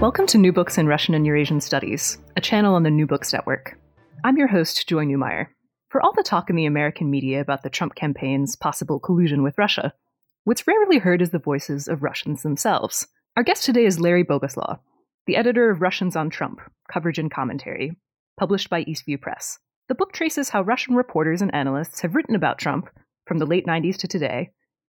Welcome 0.00 0.26
to 0.28 0.38
New 0.38 0.50
Books 0.50 0.78
in 0.78 0.86
Russian 0.86 1.12
and 1.12 1.26
Eurasian 1.26 1.60
Studies, 1.60 2.16
a 2.34 2.40
channel 2.40 2.74
on 2.74 2.84
the 2.84 2.90
New 2.90 3.06
Books 3.06 3.34
Network. 3.34 3.78
I'm 4.24 4.38
your 4.38 4.46
host, 4.46 4.88
Joy 4.88 5.04
Neumeyer. 5.04 5.48
For 5.90 6.00
all 6.00 6.14
the 6.16 6.22
talk 6.22 6.48
in 6.48 6.56
the 6.56 6.64
American 6.64 7.10
media 7.10 7.42
about 7.42 7.62
the 7.62 7.68
Trump 7.68 7.94
campaign's 7.96 8.56
possible 8.56 8.98
collusion 8.98 9.42
with 9.42 9.58
Russia, 9.58 9.92
what's 10.44 10.66
rarely 10.66 10.96
heard 10.96 11.20
is 11.20 11.32
the 11.32 11.38
voices 11.38 11.86
of 11.86 12.02
Russians 12.02 12.42
themselves. 12.42 13.08
Our 13.36 13.42
guest 13.42 13.62
today 13.62 13.84
is 13.84 14.00
Larry 14.00 14.24
Bogoslaw, 14.24 14.78
the 15.26 15.36
editor 15.36 15.68
of 15.68 15.82
Russians 15.82 16.16
on 16.16 16.30
Trump, 16.30 16.60
Coverage 16.90 17.18
and 17.18 17.30
Commentary, 17.30 17.94
published 18.38 18.70
by 18.70 18.84
Eastview 18.84 19.20
Press. 19.20 19.58
The 19.88 19.94
book 19.94 20.14
traces 20.14 20.48
how 20.48 20.62
Russian 20.62 20.94
reporters 20.94 21.42
and 21.42 21.54
analysts 21.54 22.00
have 22.00 22.14
written 22.14 22.34
about 22.34 22.56
Trump 22.56 22.88
from 23.26 23.36
the 23.36 23.46
late 23.46 23.66
90s 23.66 23.98
to 23.98 24.08
today 24.08 24.48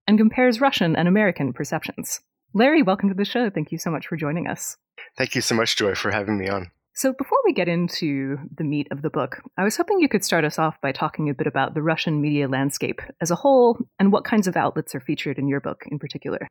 and 0.08 0.18
compares 0.18 0.60
Russian 0.60 0.96
and 0.96 1.08
American 1.08 1.54
perceptions. 1.54 2.22
Larry, 2.56 2.82
welcome 2.82 3.10
to 3.10 3.16
the 3.16 3.24
show. 3.24 3.52
Thank 3.52 3.72
you 3.72 3.78
so 3.78 3.92
much 3.92 4.08
for 4.08 4.16
joining 4.16 4.48
us. 4.48 4.78
Thank 5.18 5.36
you 5.36 5.42
so 5.42 5.56
much, 5.56 5.76
Joy, 5.76 5.96
for 5.96 6.12
having 6.12 6.38
me 6.38 6.50
on. 6.50 6.72
So, 6.94 7.12
before 7.12 7.40
we 7.44 7.52
get 7.52 7.68
into 7.68 8.38
the 8.56 8.64
meat 8.64 8.88
of 8.90 9.02
the 9.02 9.10
book, 9.10 9.42
I 9.58 9.64
was 9.64 9.76
hoping 9.76 10.00
you 10.00 10.08
could 10.08 10.24
start 10.24 10.46
us 10.46 10.58
off 10.58 10.80
by 10.82 10.94
talking 10.94 11.30
a 11.30 11.34
bit 11.34 11.46
about 11.46 11.74
the 11.74 11.82
Russian 11.82 12.22
media 12.22 12.48
landscape 12.48 13.02
as 13.20 13.32
a 13.32 13.36
whole 13.36 13.78
and 14.00 14.14
what 14.14 14.24
kinds 14.24 14.48
of 14.48 14.56
outlets 14.56 14.96
are 14.96 15.02
featured 15.02 15.38
in 15.38 15.50
your 15.50 15.60
book 15.60 15.84
in 15.92 16.00
particular. 16.00 16.48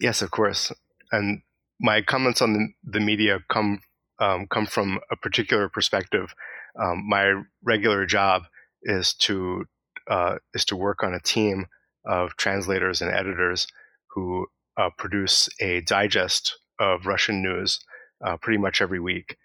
Yes, 0.00 0.22
of 0.22 0.30
course. 0.30 0.72
And 1.10 1.42
my 1.78 2.00
comments 2.00 2.40
on 2.40 2.54
the, 2.54 2.68
the 2.84 3.00
media 3.00 3.40
come 3.50 3.80
um, 4.18 4.46
come 4.46 4.66
from 4.66 4.98
a 5.10 5.16
particular 5.16 5.68
perspective. 5.68 6.34
Um, 6.80 7.06
my 7.06 7.42
regular 7.62 8.06
job 8.06 8.44
is 8.82 9.12
to 9.14 9.66
uh, 10.08 10.36
is 10.54 10.64
to 10.66 10.76
work 10.76 11.02
on 11.02 11.12
a 11.12 11.20
team 11.20 11.66
of 12.06 12.36
translators 12.36 13.02
and 13.02 13.10
editors 13.10 13.66
who 14.14 14.46
uh, 14.76 14.90
produce 14.96 15.48
a 15.60 15.82
digest 15.82 16.58
of 16.78 17.06
Russian 17.06 17.42
news 17.42 17.80
uh, 18.24 18.36
pretty 18.36 18.58
much 18.58 18.80
every 18.80 19.00
week, 19.00 19.36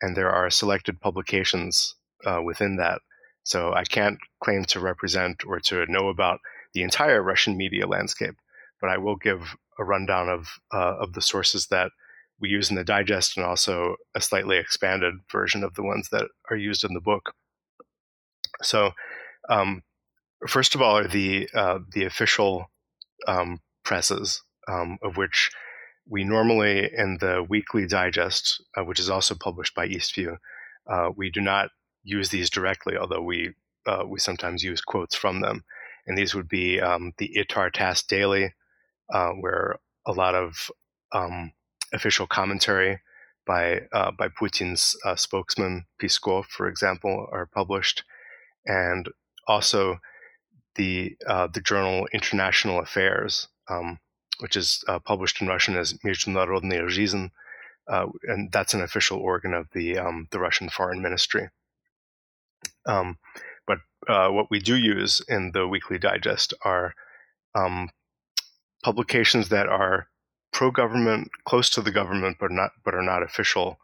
and 0.00 0.16
there 0.16 0.30
are 0.30 0.50
selected 0.50 1.00
publications 1.00 1.94
uh, 2.24 2.40
within 2.42 2.76
that. 2.76 3.00
So 3.44 3.72
I 3.72 3.84
can't 3.84 4.18
claim 4.42 4.64
to 4.66 4.80
represent 4.80 5.44
or 5.46 5.60
to 5.60 5.86
know 5.86 6.08
about 6.08 6.40
the 6.74 6.82
entire 6.82 7.22
Russian 7.22 7.56
media 7.56 7.86
landscape, 7.86 8.36
but 8.80 8.90
I 8.90 8.98
will 8.98 9.16
give 9.16 9.56
a 9.78 9.84
rundown 9.84 10.28
of 10.28 10.48
uh, 10.72 10.96
of 10.98 11.12
the 11.12 11.22
sources 11.22 11.66
that 11.68 11.90
we 12.40 12.48
use 12.48 12.70
in 12.70 12.76
the 12.76 12.84
digest, 12.84 13.36
and 13.36 13.46
also 13.46 13.96
a 14.14 14.20
slightly 14.20 14.58
expanded 14.58 15.14
version 15.30 15.64
of 15.64 15.74
the 15.74 15.82
ones 15.82 16.08
that 16.10 16.26
are 16.50 16.56
used 16.56 16.84
in 16.84 16.92
the 16.92 17.00
book. 17.00 17.34
So, 18.62 18.90
um, 19.48 19.82
first 20.46 20.74
of 20.74 20.82
all, 20.82 20.98
are 20.98 21.08
the 21.08 21.48
uh, 21.54 21.78
the 21.92 22.04
official 22.04 22.70
um, 23.26 23.60
presses 23.84 24.42
um, 24.68 24.98
of 25.02 25.16
which 25.16 25.50
we 26.08 26.24
normally, 26.24 26.90
in 26.96 27.18
the 27.20 27.44
weekly 27.48 27.86
digest, 27.86 28.62
uh, 28.76 28.84
which 28.84 29.00
is 29.00 29.10
also 29.10 29.34
published 29.34 29.74
by 29.74 29.88
Eastview, 29.88 30.36
uh, 30.88 31.10
we 31.16 31.30
do 31.30 31.40
not 31.40 31.70
use 32.04 32.28
these 32.28 32.48
directly, 32.48 32.96
although 32.96 33.22
we 33.22 33.52
uh, 33.86 34.04
we 34.06 34.18
sometimes 34.18 34.64
use 34.64 34.80
quotes 34.80 35.14
from 35.14 35.40
them. 35.40 35.64
And 36.06 36.16
these 36.16 36.34
would 36.34 36.48
be 36.48 36.80
um, 36.80 37.12
the 37.18 37.36
Itar 37.36 37.72
TASS 37.72 38.02
Daily, 38.02 38.54
uh, 39.12 39.30
where 39.30 39.76
a 40.06 40.12
lot 40.12 40.34
of 40.34 40.70
um, 41.12 41.52
official 41.92 42.26
commentary 42.26 43.00
by 43.44 43.82
uh, 43.92 44.12
by 44.12 44.28
Putin's 44.28 44.96
uh, 45.04 45.16
spokesman 45.16 45.86
Peskov, 46.00 46.46
for 46.46 46.68
example, 46.68 47.26
are 47.32 47.46
published, 47.46 48.04
and 48.64 49.08
also 49.48 49.98
the 50.76 51.16
the 51.26 51.62
journal 51.64 52.06
International 52.12 52.78
Affairs. 52.80 53.48
Um, 53.68 53.98
which 54.39 54.55
is 54.55 54.83
uh, 54.87 54.99
published 54.99 55.41
in 55.41 55.47
Russian 55.47 55.77
as 55.77 55.93
Международная 56.03 56.87
жизнь, 56.87 57.31
uh, 57.87 58.07
and 58.23 58.51
that's 58.51 58.73
an 58.73 58.81
official 58.81 59.19
organ 59.19 59.53
of 59.53 59.67
the 59.73 59.97
um, 59.97 60.27
the 60.31 60.39
Russian 60.39 60.69
Foreign 60.69 61.01
Ministry. 61.01 61.49
Um, 62.85 63.17
but 63.67 63.79
uh, 64.07 64.29
what 64.29 64.49
we 64.49 64.59
do 64.59 64.75
use 64.75 65.21
in 65.27 65.51
the 65.51 65.67
Weekly 65.67 65.97
Digest 65.97 66.53
are 66.63 66.93
um, 67.55 67.89
publications 68.83 69.49
that 69.49 69.67
are 69.67 70.07
pro-government, 70.51 71.29
close 71.45 71.69
to 71.69 71.81
the 71.81 71.91
government, 71.91 72.37
but 72.39 72.51
not 72.51 72.71
but 72.83 72.95
are 72.95 73.03
not 73.03 73.23
official 73.23 73.77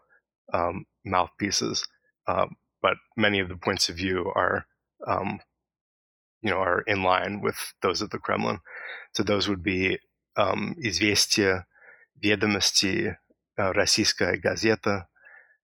um, 0.54 0.86
mouthpieces. 1.06 1.88
Uh, 2.28 2.48
but 2.82 2.98
many 3.16 3.40
of 3.40 3.50
the 3.50 3.56
points 3.56 3.90
of 3.90 3.96
view 3.96 4.32
are 4.36 4.66
um, 5.06 5.40
you 6.42 6.50
know 6.50 6.58
are 6.58 6.82
in 6.82 7.04
line 7.04 7.42
with 7.42 7.74
those 7.82 8.02
of 8.02 8.10
the 8.10 8.20
Kremlin. 8.20 8.60
So 9.14 9.24
those 9.24 9.48
would 9.48 9.64
be 9.64 10.00
эм, 10.37 10.75
«Известия», 10.79 11.67
«Ведомости», 12.23 13.17
uh, 13.59 13.73
«Российская 13.73 14.37
газета», 14.37 15.09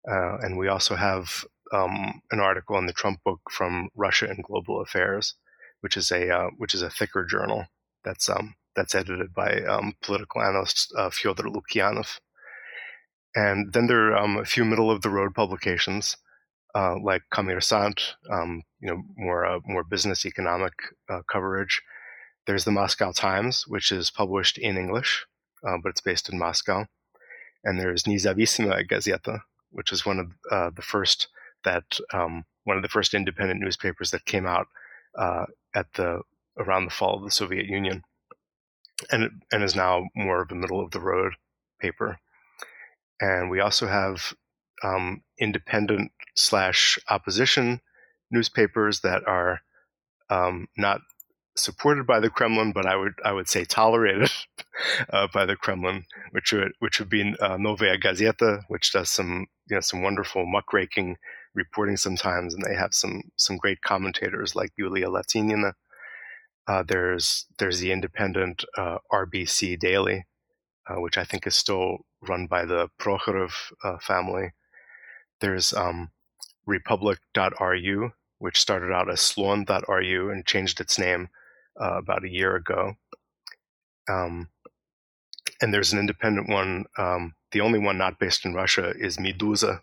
uh, 0.06 0.39
and 0.43 0.56
we 0.56 0.69
also 0.69 0.97
have 0.97 1.45
um, 1.73 2.23
an 2.31 2.41
article 2.41 2.77
on 2.77 2.87
the 2.87 2.93
Trump 2.93 3.23
book 3.25 3.41
from 3.51 3.91
Russia 3.95 4.27
and 4.29 4.43
Global 4.43 4.81
Affairs, 4.81 5.34
which 5.81 5.97
is 5.97 6.11
a 6.11 6.31
uh, 6.31 6.51
which 6.56 6.75
is 6.75 6.83
a 6.83 6.91
thicker 6.91 7.25
journal 7.25 7.67
that's 8.05 8.29
um, 8.29 8.55
that's 8.75 8.95
edited 8.95 9.34
by 9.34 9.62
um, 9.65 9.95
political 10.03 10.41
analyst 10.43 10.93
uh, 10.97 11.11
Fyodor 11.11 11.45
Lukyanov. 11.45 12.21
And 13.35 13.73
then 13.73 13.87
there 13.87 14.17
are 14.17 14.41
a 14.41 14.45
few 14.45 14.65
middle 14.65 14.91
of 14.91 15.03
the 15.03 15.11
road 15.11 15.35
publications 15.35 16.17
uh, 16.75 16.97
like 17.03 17.23
Kommersant, 17.33 18.15
um, 18.31 18.62
you 18.81 18.89
know, 18.89 19.03
more 19.17 19.45
uh, 19.45 19.61
more 19.67 19.85
business 19.85 20.25
economic 20.25 20.73
uh, 21.09 21.21
coverage, 21.31 21.83
there's 22.48 22.64
the 22.64 22.72
Moscow 22.72 23.12
Times, 23.12 23.69
which 23.69 23.92
is 23.92 24.10
published 24.10 24.56
in 24.56 24.78
English, 24.78 25.26
uh, 25.69 25.76
but 25.82 25.91
it's 25.91 26.00
based 26.00 26.31
in 26.31 26.38
Moscow. 26.38 26.86
And 27.62 27.78
there's 27.78 28.04
Nezavisimaya 28.04 28.88
Gazeta, 28.88 29.42
which 29.70 29.92
is 29.92 30.06
one 30.06 30.19
of 30.19 30.32
uh, 30.50 30.70
the 30.75 30.81
first 30.81 31.28
that 31.64 31.98
um, 32.10 32.47
one 32.64 32.78
of 32.78 32.82
the 32.82 32.88
first 32.88 33.12
independent 33.12 33.60
newspapers 33.60 34.12
that 34.12 34.25
came 34.25 34.47
out 34.47 34.66
uh, 35.19 35.44
at 35.75 35.92
the 35.92 36.22
around 36.58 36.87
the 36.87 36.91
fall 36.91 37.16
of 37.16 37.22
the 37.22 37.31
Soviet 37.31 37.66
Union, 37.66 38.03
and 39.12 39.42
and 39.53 39.62
is 39.62 39.76
now 39.76 40.06
more 40.16 40.41
of 40.41 40.50
a 40.50 40.54
middle 40.54 40.81
of 40.81 40.92
the 40.92 41.00
road 41.00 41.34
paper. 41.78 42.19
And 43.20 43.50
we 43.50 43.60
also 43.60 43.88
have 43.88 44.32
um, 44.82 45.22
independent 45.38 46.12
slash 46.34 46.98
opposition 47.10 47.82
newspapers 48.31 49.00
that 49.00 49.28
are 49.28 49.60
um, 50.31 50.69
not 50.78 51.03
supported 51.60 52.06
by 52.06 52.20
the 52.20 52.30
Kremlin, 52.30 52.72
but 52.72 52.86
I 52.86 52.96
would 52.96 53.14
I 53.24 53.32
would 53.32 53.48
say 53.48 53.64
tolerated 53.64 54.30
uh, 55.10 55.28
by 55.32 55.46
the 55.46 55.56
Kremlin, 55.56 56.04
which 56.30 56.52
would 56.52 56.72
which 56.78 56.98
would 56.98 57.08
be 57.08 57.34
uh, 57.41 57.56
Novaya 57.56 57.98
Gazeta, 57.98 58.62
which 58.69 58.92
does 58.92 59.10
some 59.10 59.46
you 59.69 59.76
know 59.76 59.80
some 59.80 60.02
wonderful 60.02 60.46
muckraking 60.46 61.16
reporting 61.54 61.96
sometimes, 61.96 62.54
and 62.54 62.64
they 62.64 62.74
have 62.74 62.94
some 62.94 63.22
some 63.36 63.56
great 63.56 63.82
commentators 63.82 64.54
like 64.54 64.72
Yulia 64.76 65.08
Latinina. 65.08 65.72
Uh, 66.66 66.82
there's 66.82 67.46
there's 67.58 67.80
the 67.80 67.92
independent 67.92 68.64
uh, 68.76 68.98
RBC 69.12 69.78
Daily, 69.78 70.26
uh, 70.88 71.00
which 71.00 71.19
I 71.19 71.25
think 71.25 71.46
is 71.46 71.54
still 71.54 71.98
run 72.20 72.46
by 72.46 72.64
the 72.64 72.88
Prokhorov 73.00 73.52
uh, 73.84 73.99
family. 73.99 74.52
There's 75.40 75.72
um, 75.72 76.11
Republic.ru, 76.66 78.12
which 78.38 78.61
started 78.61 78.93
out 78.93 79.11
as 79.11 79.20
Slon.ru 79.20 80.31
and 80.31 80.46
changed 80.46 80.81
its 80.81 80.99
name 80.99 81.28
uh, 81.80 81.98
about 81.98 82.25
a 82.25 82.30
year 82.30 82.56
ago. 82.56 82.94
Um, 84.08 84.48
and 85.60 85.72
there's 85.72 85.92
an 85.92 85.98
independent 85.98 86.48
one. 86.48 86.84
Um, 86.96 87.34
the 87.52 87.60
only 87.60 87.78
one 87.78 87.98
not 87.98 88.19
based 88.19 88.44
in 88.44 88.54
Russia 88.54 88.92
is 88.98 89.16
Meduza, 89.16 89.80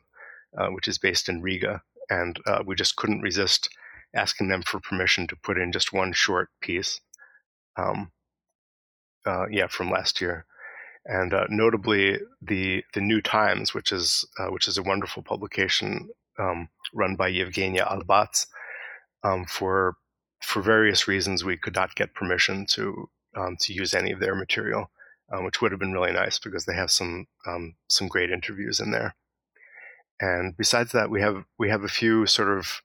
uh, 0.57 0.67
which 0.69 0.87
is 0.87 0.97
based 0.97 1.29
in 1.29 1.41
Riga. 1.41 1.81
And 2.09 2.39
uh, 2.45 2.63
we 2.65 2.75
just 2.75 2.95
couldn't 2.95 3.21
resist 3.21 3.69
asking 4.15 4.47
them 4.47 4.61
for 4.61 4.79
permission 4.79 5.27
to 5.27 5.35
put 5.35 5.57
in 5.57 5.71
just 5.71 5.91
one 5.91 6.13
short 6.13 6.49
piece. 6.61 7.01
Um, 7.77 8.11
uh, 9.25 9.47
yeah, 9.49 9.67
from 9.67 9.89
last 9.89 10.21
year. 10.21 10.45
And 11.05 11.33
uh, 11.33 11.45
notably, 11.49 12.19
the 12.41 12.83
the 12.93 13.01
New 13.01 13.21
Times, 13.21 13.73
which 13.73 13.91
is 13.91 14.25
uh, 14.39 14.47
which 14.47 14.67
is 14.67 14.77
a 14.77 14.83
wonderful 14.83 15.21
publication 15.21 16.09
um, 16.39 16.69
run 16.93 17.15
by 17.15 17.31
Yevgenia 17.31 17.87
Albats, 17.87 18.47
um, 19.23 19.45
for 19.45 19.97
for 20.45 20.61
various 20.61 21.07
reasons, 21.07 21.43
we 21.43 21.57
could 21.57 21.75
not 21.75 21.95
get 21.95 22.13
permission 22.15 22.65
to 22.67 23.09
um, 23.35 23.57
to 23.61 23.73
use 23.73 23.93
any 23.93 24.11
of 24.11 24.19
their 24.19 24.35
material. 24.35 24.89
um, 25.31 25.43
which 25.43 25.61
would 25.61 25.71
have 25.71 25.79
been 25.79 25.93
really 25.93 26.11
nice 26.11 26.39
because 26.39 26.65
they 26.65 26.75
have 26.75 26.91
some 26.91 27.27
um, 27.47 27.75
some 27.87 28.07
great 28.07 28.31
interviews 28.31 28.79
in 28.79 28.91
there. 28.91 29.15
And 30.19 30.55
besides 30.57 30.91
that, 30.91 31.09
we 31.09 31.21
have 31.21 31.45
we 31.57 31.69
have 31.69 31.83
a 31.83 31.89
few 31.89 32.25
sort 32.25 32.57
of 32.57 32.81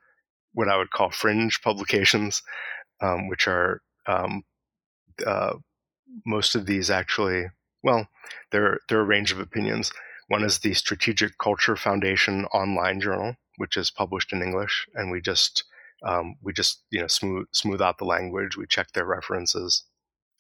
what 0.52 0.68
I 0.68 0.76
would 0.76 0.90
call 0.90 1.10
fringe 1.10 1.62
publications, 1.62 2.42
um, 3.00 3.28
which 3.28 3.46
are 3.46 3.82
um, 4.06 4.42
uh, 5.26 5.54
most 6.26 6.54
of 6.54 6.66
these 6.66 6.90
actually. 6.90 7.46
Well, 7.82 8.08
there 8.52 8.80
there 8.88 8.98
are 8.98 9.02
a 9.02 9.04
range 9.04 9.32
of 9.32 9.40
opinions. 9.40 9.92
One 10.28 10.44
is 10.44 10.58
the 10.60 10.74
Strategic 10.74 11.38
Culture 11.38 11.76
Foundation 11.76 12.46
online 12.46 13.00
journal, 13.00 13.36
which 13.56 13.76
is 13.76 13.90
published 13.90 14.32
in 14.32 14.42
English, 14.42 14.86
and 14.94 15.10
we 15.10 15.20
just 15.20 15.64
um, 16.02 16.36
we 16.42 16.52
just 16.52 16.82
you 16.90 17.00
know 17.00 17.06
smooth 17.06 17.46
smooth 17.52 17.80
out 17.80 17.98
the 17.98 18.04
language. 18.04 18.56
We 18.56 18.66
check 18.66 18.92
their 18.92 19.06
references, 19.06 19.84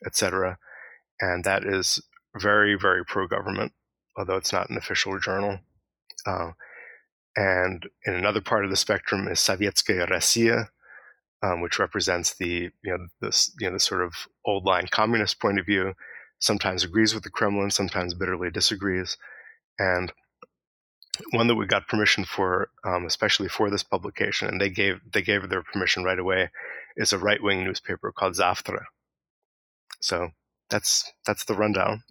etc. 0.06 0.58
And 1.20 1.44
that 1.44 1.64
is 1.64 2.00
very 2.36 2.76
very 2.76 3.04
pro 3.04 3.26
government, 3.26 3.72
although 4.16 4.36
it's 4.36 4.52
not 4.52 4.70
an 4.70 4.76
official 4.76 5.18
journal. 5.18 5.60
Uh, 6.26 6.52
and 7.36 7.88
in 8.04 8.14
another 8.14 8.40
part 8.40 8.64
of 8.64 8.70
the 8.70 8.76
spectrum 8.76 9.28
is 9.28 9.38
Sovetskaya 9.38 10.08
Rossiya, 10.08 10.68
um, 11.42 11.60
which 11.60 11.78
represents 11.78 12.34
the 12.34 12.70
you 12.82 12.90
know 12.90 13.06
this 13.20 13.54
you 13.60 13.68
know 13.68 13.74
the 13.74 13.80
sort 13.80 14.02
of 14.02 14.14
old 14.44 14.64
line 14.64 14.88
communist 14.90 15.40
point 15.40 15.58
of 15.58 15.66
view. 15.66 15.94
Sometimes 16.38 16.84
agrees 16.84 17.14
with 17.14 17.22
the 17.22 17.30
Kremlin, 17.30 17.70
sometimes 17.70 18.14
bitterly 18.14 18.50
disagrees, 18.50 19.18
and 19.78 20.12
one 21.32 21.46
that 21.46 21.54
we 21.54 21.66
got 21.66 21.88
permission 21.88 22.24
for, 22.24 22.70
um, 22.84 23.04
especially 23.06 23.48
for 23.48 23.70
this 23.70 23.82
publication, 23.82 24.48
and 24.48 24.60
they 24.60 24.70
gave 24.70 25.00
they 25.12 25.22
gave 25.22 25.48
their 25.48 25.62
permission 25.62 26.04
right 26.04 26.18
away, 26.18 26.50
is 26.96 27.12
a 27.12 27.18
right 27.18 27.42
wing 27.42 27.64
newspaper 27.64 28.12
called 28.12 28.34
Zavtra. 28.34 28.84
So 30.00 30.30
that's 30.68 31.12
that's 31.26 31.44
the 31.44 31.54
rundown. 31.54 32.02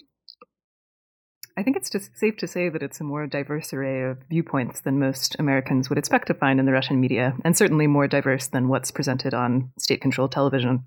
I 1.58 1.64
think 1.64 1.76
it's 1.76 1.90
just 1.90 2.18
safe 2.18 2.38
to 2.38 2.48
say 2.48 2.70
that 2.70 2.82
it's 2.82 3.02
a 3.02 3.04
more 3.04 3.28
diverse 3.28 3.74
array 3.74 4.04
of 4.04 4.20
viewpoints 4.30 4.80
than 4.80 4.98
most 4.98 5.36
Americans 5.40 5.90
would 5.90 5.98
expect 5.98 6.28
to 6.28 6.34
find 6.34 6.58
in 6.58 6.66
the 6.66 6.72
Russian 6.72 7.02
media, 7.02 7.36
and 7.44 7.58
certainly 7.58 7.86
more 7.86 8.08
diverse 8.08 8.48
than 8.48 8.70
what's 8.70 8.92
presented 8.92 9.34
on 9.34 9.72
state-controlled 9.78 10.32
television. 10.32 10.86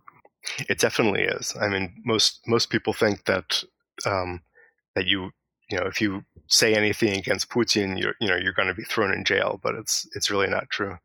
It 0.70 0.78
definitely 0.78 1.24
is. 1.24 1.54
I 1.60 1.68
mean, 1.68 1.92
most 2.04 2.40
most 2.46 2.70
people 2.70 2.94
think 2.94 3.24
that 3.26 3.62
um, 4.06 4.40
that 4.94 5.06
you 5.06 5.30
you 5.72 5.78
know 5.78 5.86
if 5.86 6.00
you 6.00 6.24
say 6.48 6.74
anything 6.74 7.18
against 7.18 7.48
Putin, 7.48 7.98
you're 7.98 8.14
you 8.20 8.28
know 8.28 8.36
you're 8.36 8.52
going 8.52 8.68
to 8.68 8.74
be 8.74 8.84
thrown 8.84 9.12
in 9.12 9.24
jail, 9.24 9.58
but 9.62 9.74
it's 9.74 10.06
it's 10.14 10.30
really 10.30 10.48
not 10.48 10.68
true. 10.70 10.96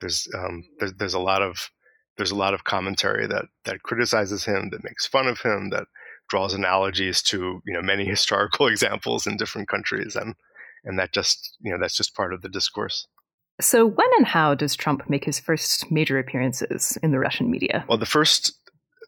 There's 0.00 0.28
um, 0.34 0.64
there's 0.78 0.94
there's 0.94 1.14
a 1.14 1.20
lot 1.20 1.42
of 1.42 1.70
there's 2.16 2.30
a 2.30 2.36
lot 2.36 2.54
of 2.54 2.64
commentary 2.64 3.26
that 3.26 3.46
that 3.64 3.82
criticizes 3.82 4.44
him, 4.44 4.70
that 4.70 4.84
makes 4.84 5.06
fun 5.06 5.26
of 5.26 5.40
him, 5.40 5.70
that 5.70 5.88
draws 6.28 6.54
analogies 6.54 7.22
to 7.22 7.60
you 7.66 7.74
know 7.74 7.82
many 7.82 8.04
historical 8.16 8.68
examples 8.68 9.26
in 9.26 9.36
different 9.36 9.68
countries, 9.68 10.14
and 10.14 10.34
and 10.84 10.98
that 10.98 11.12
just 11.12 11.56
you 11.60 11.72
know 11.72 11.78
that's 11.80 11.96
just 11.96 12.14
part 12.14 12.32
of 12.32 12.42
the 12.42 12.48
discourse. 12.48 13.06
So 13.60 13.84
when 13.84 14.08
and 14.16 14.26
how 14.26 14.54
does 14.54 14.76
Trump 14.76 15.10
make 15.10 15.24
his 15.24 15.38
first 15.38 15.90
major 15.90 16.18
appearances 16.18 16.98
in 17.02 17.10
the 17.10 17.18
Russian 17.18 17.50
media? 17.50 17.84
Well, 17.88 17.98
the 17.98 18.06
first 18.06 18.52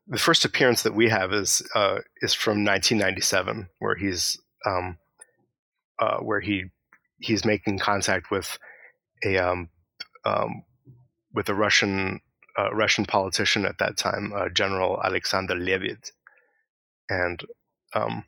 the 0.06 0.18
first 0.18 0.44
appearance 0.44 0.82
that 0.82 0.94
we 0.94 1.08
have 1.08 1.32
is 1.32 1.62
uh, 1.74 1.98
is 2.20 2.34
from 2.34 2.64
1997, 2.64 3.68
where 3.78 3.94
he's 3.94 4.38
um, 4.66 4.98
uh, 5.98 6.18
where 6.18 6.40
he 6.40 6.64
he's 7.18 7.44
making 7.44 7.78
contact 7.78 8.30
with 8.30 8.58
a 9.24 9.38
um, 9.38 9.68
um, 10.24 10.64
with 11.32 11.48
a 11.48 11.54
Russian 11.54 12.20
uh, 12.58 12.72
Russian 12.72 13.04
politician 13.04 13.64
at 13.64 13.78
that 13.78 13.96
time, 13.96 14.32
uh, 14.34 14.48
General 14.48 15.00
Alexander 15.02 15.54
Lebed, 15.54 16.10
and 17.08 17.42
um, 17.94 18.24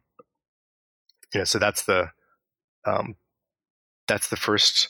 you 1.33 1.41
know, 1.41 1.45
so 1.45 1.59
that's 1.59 1.85
the 1.85 2.11
um, 2.87 3.17
that's 4.09 4.29
the 4.29 4.37
first 4.37 4.89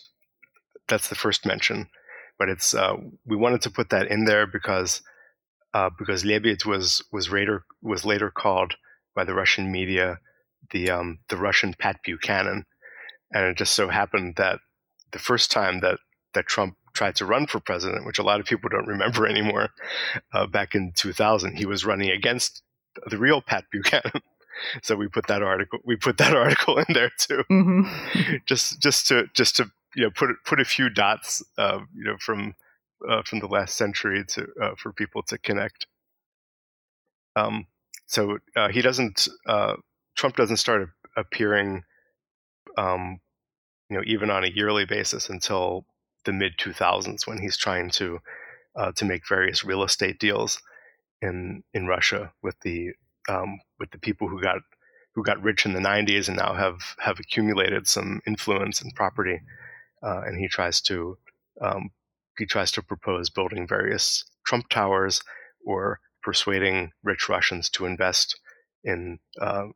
that's 0.88 1.08
the 1.08 1.14
first 1.14 1.46
mention. 1.46 1.88
But 2.38 2.48
it's 2.48 2.74
uh, 2.74 2.96
we 3.24 3.36
wanted 3.36 3.62
to 3.62 3.70
put 3.70 3.90
that 3.90 4.08
in 4.08 4.24
there 4.24 4.46
because 4.46 5.02
uh, 5.74 5.90
because 5.98 6.24
Lebed 6.24 6.64
was 6.64 7.02
was 7.12 7.30
later 7.30 7.64
was 7.82 8.04
later 8.04 8.30
called 8.30 8.74
by 9.14 9.24
the 9.24 9.34
Russian 9.34 9.72
media 9.72 10.18
the 10.70 10.90
um, 10.90 11.18
the 11.28 11.36
Russian 11.36 11.74
Pat 11.78 12.00
Buchanan, 12.04 12.64
and 13.32 13.44
it 13.44 13.56
just 13.56 13.74
so 13.74 13.88
happened 13.88 14.34
that 14.36 14.60
the 15.12 15.18
first 15.18 15.50
time 15.50 15.80
that 15.80 15.98
that 16.34 16.46
Trump 16.46 16.76
tried 16.92 17.16
to 17.16 17.26
run 17.26 17.46
for 17.46 17.60
president, 17.60 18.06
which 18.06 18.18
a 18.18 18.22
lot 18.22 18.40
of 18.40 18.46
people 18.46 18.70
don't 18.70 18.86
remember 18.86 19.26
anymore, 19.26 19.68
uh, 20.32 20.46
back 20.46 20.74
in 20.74 20.92
2000, 20.96 21.56
he 21.56 21.66
was 21.66 21.84
running 21.84 22.10
against 22.10 22.62
the 23.06 23.18
real 23.18 23.42
Pat 23.42 23.64
Buchanan. 23.72 24.22
So 24.82 24.96
we 24.96 25.08
put 25.08 25.26
that 25.26 25.42
article 25.42 25.80
we 25.84 25.96
put 25.96 26.16
that 26.18 26.34
article 26.44 26.78
in 26.78 26.86
there 26.88 27.12
too, 27.18 27.44
mm-hmm. 27.50 28.36
just 28.46 28.80
just 28.80 29.06
to 29.08 29.26
just 29.34 29.56
to 29.56 29.70
you 29.94 30.04
know 30.04 30.10
put 30.10 30.30
put 30.44 30.60
a 30.60 30.64
few 30.64 30.88
dots 30.88 31.42
uh, 31.58 31.80
you 31.94 32.04
know 32.04 32.16
from 32.18 32.54
uh, 33.08 33.22
from 33.22 33.40
the 33.40 33.46
last 33.46 33.76
century 33.76 34.24
to 34.28 34.46
uh, 34.62 34.74
for 34.78 34.92
people 34.92 35.22
to 35.24 35.38
connect. 35.38 35.86
Um, 37.36 37.66
so 38.06 38.38
uh, 38.56 38.68
he 38.68 38.80
doesn't 38.80 39.28
uh, 39.46 39.74
Trump 40.16 40.36
doesn't 40.36 40.56
start 40.56 40.88
appearing, 41.16 41.82
um, 42.76 43.20
you 43.90 43.96
know, 43.96 44.02
even 44.06 44.30
on 44.30 44.44
a 44.44 44.50
yearly 44.52 44.84
basis 44.84 45.28
until 45.28 45.86
the 46.24 46.32
mid 46.32 46.56
2000s 46.58 47.26
when 47.26 47.38
he's 47.38 47.56
trying 47.56 47.90
to 47.90 48.18
uh, 48.74 48.92
to 48.92 49.04
make 49.04 49.28
various 49.28 49.64
real 49.64 49.82
estate 49.82 50.18
deals 50.18 50.60
in 51.22 51.62
in 51.72 51.86
Russia 51.86 52.32
with 52.42 52.58
the 52.60 52.90
um, 53.28 53.60
with 53.78 53.90
the 53.90 53.98
people 53.98 54.28
who 54.28 54.40
got 54.40 54.58
who 55.14 55.22
got 55.22 55.42
rich 55.42 55.64
in 55.64 55.72
the 55.72 55.80
90s 55.80 56.28
and 56.28 56.36
now 56.36 56.54
have 56.54 56.78
have 56.98 57.18
accumulated 57.18 57.86
some 57.86 58.20
influence 58.26 58.82
and 58.82 58.94
property, 58.94 59.40
uh, 60.02 60.22
and 60.26 60.38
he 60.38 60.48
tries 60.48 60.80
to 60.82 61.16
um, 61.60 61.90
he 62.38 62.44
tries 62.44 62.70
to 62.72 62.82
propose 62.82 63.30
building 63.30 63.66
various 63.66 64.24
Trump 64.46 64.68
towers 64.68 65.22
or 65.64 66.00
persuading 66.22 66.90
rich 67.02 67.28
Russians 67.28 67.70
to 67.70 67.86
invest 67.86 68.38
in 68.84 69.18
uh, 69.40 69.66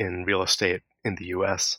in 0.00 0.24
real 0.24 0.42
estate 0.42 0.82
in 1.04 1.14
the 1.14 1.26
U.S. 1.26 1.78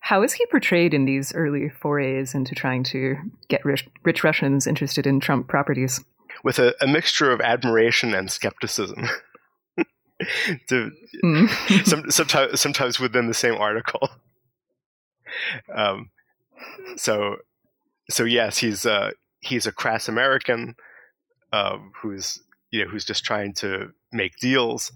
How 0.00 0.22
is 0.22 0.34
he 0.34 0.46
portrayed 0.46 0.94
in 0.94 1.06
these 1.06 1.34
early 1.34 1.68
forays 1.68 2.34
into 2.34 2.54
trying 2.54 2.84
to 2.84 3.16
get 3.48 3.64
rich, 3.64 3.88
rich 4.04 4.22
Russians 4.22 4.66
interested 4.66 5.06
in 5.06 5.18
Trump 5.18 5.48
properties? 5.48 6.00
with 6.44 6.58
a, 6.58 6.74
a 6.80 6.86
mixture 6.86 7.30
of 7.30 7.40
admiration 7.40 8.14
and 8.14 8.30
skepticism. 8.30 9.08
to, 10.68 10.90
mm. 11.24 11.84
some, 11.86 12.10
sometimes, 12.10 12.60
sometimes 12.60 13.00
within 13.00 13.26
the 13.26 13.34
same 13.34 13.54
article. 13.54 14.08
Um, 15.74 16.10
so, 16.96 17.36
so 18.10 18.24
yes, 18.24 18.58
he's 18.58 18.86
uh, 18.86 19.10
he's 19.40 19.66
a 19.66 19.72
crass 19.72 20.08
American 20.08 20.76
uh, 21.52 21.78
who's 22.00 22.40
you 22.70 22.84
know 22.84 22.90
who's 22.90 23.04
just 23.04 23.24
trying 23.24 23.54
to 23.54 23.92
make 24.12 24.36
deals, 24.36 24.92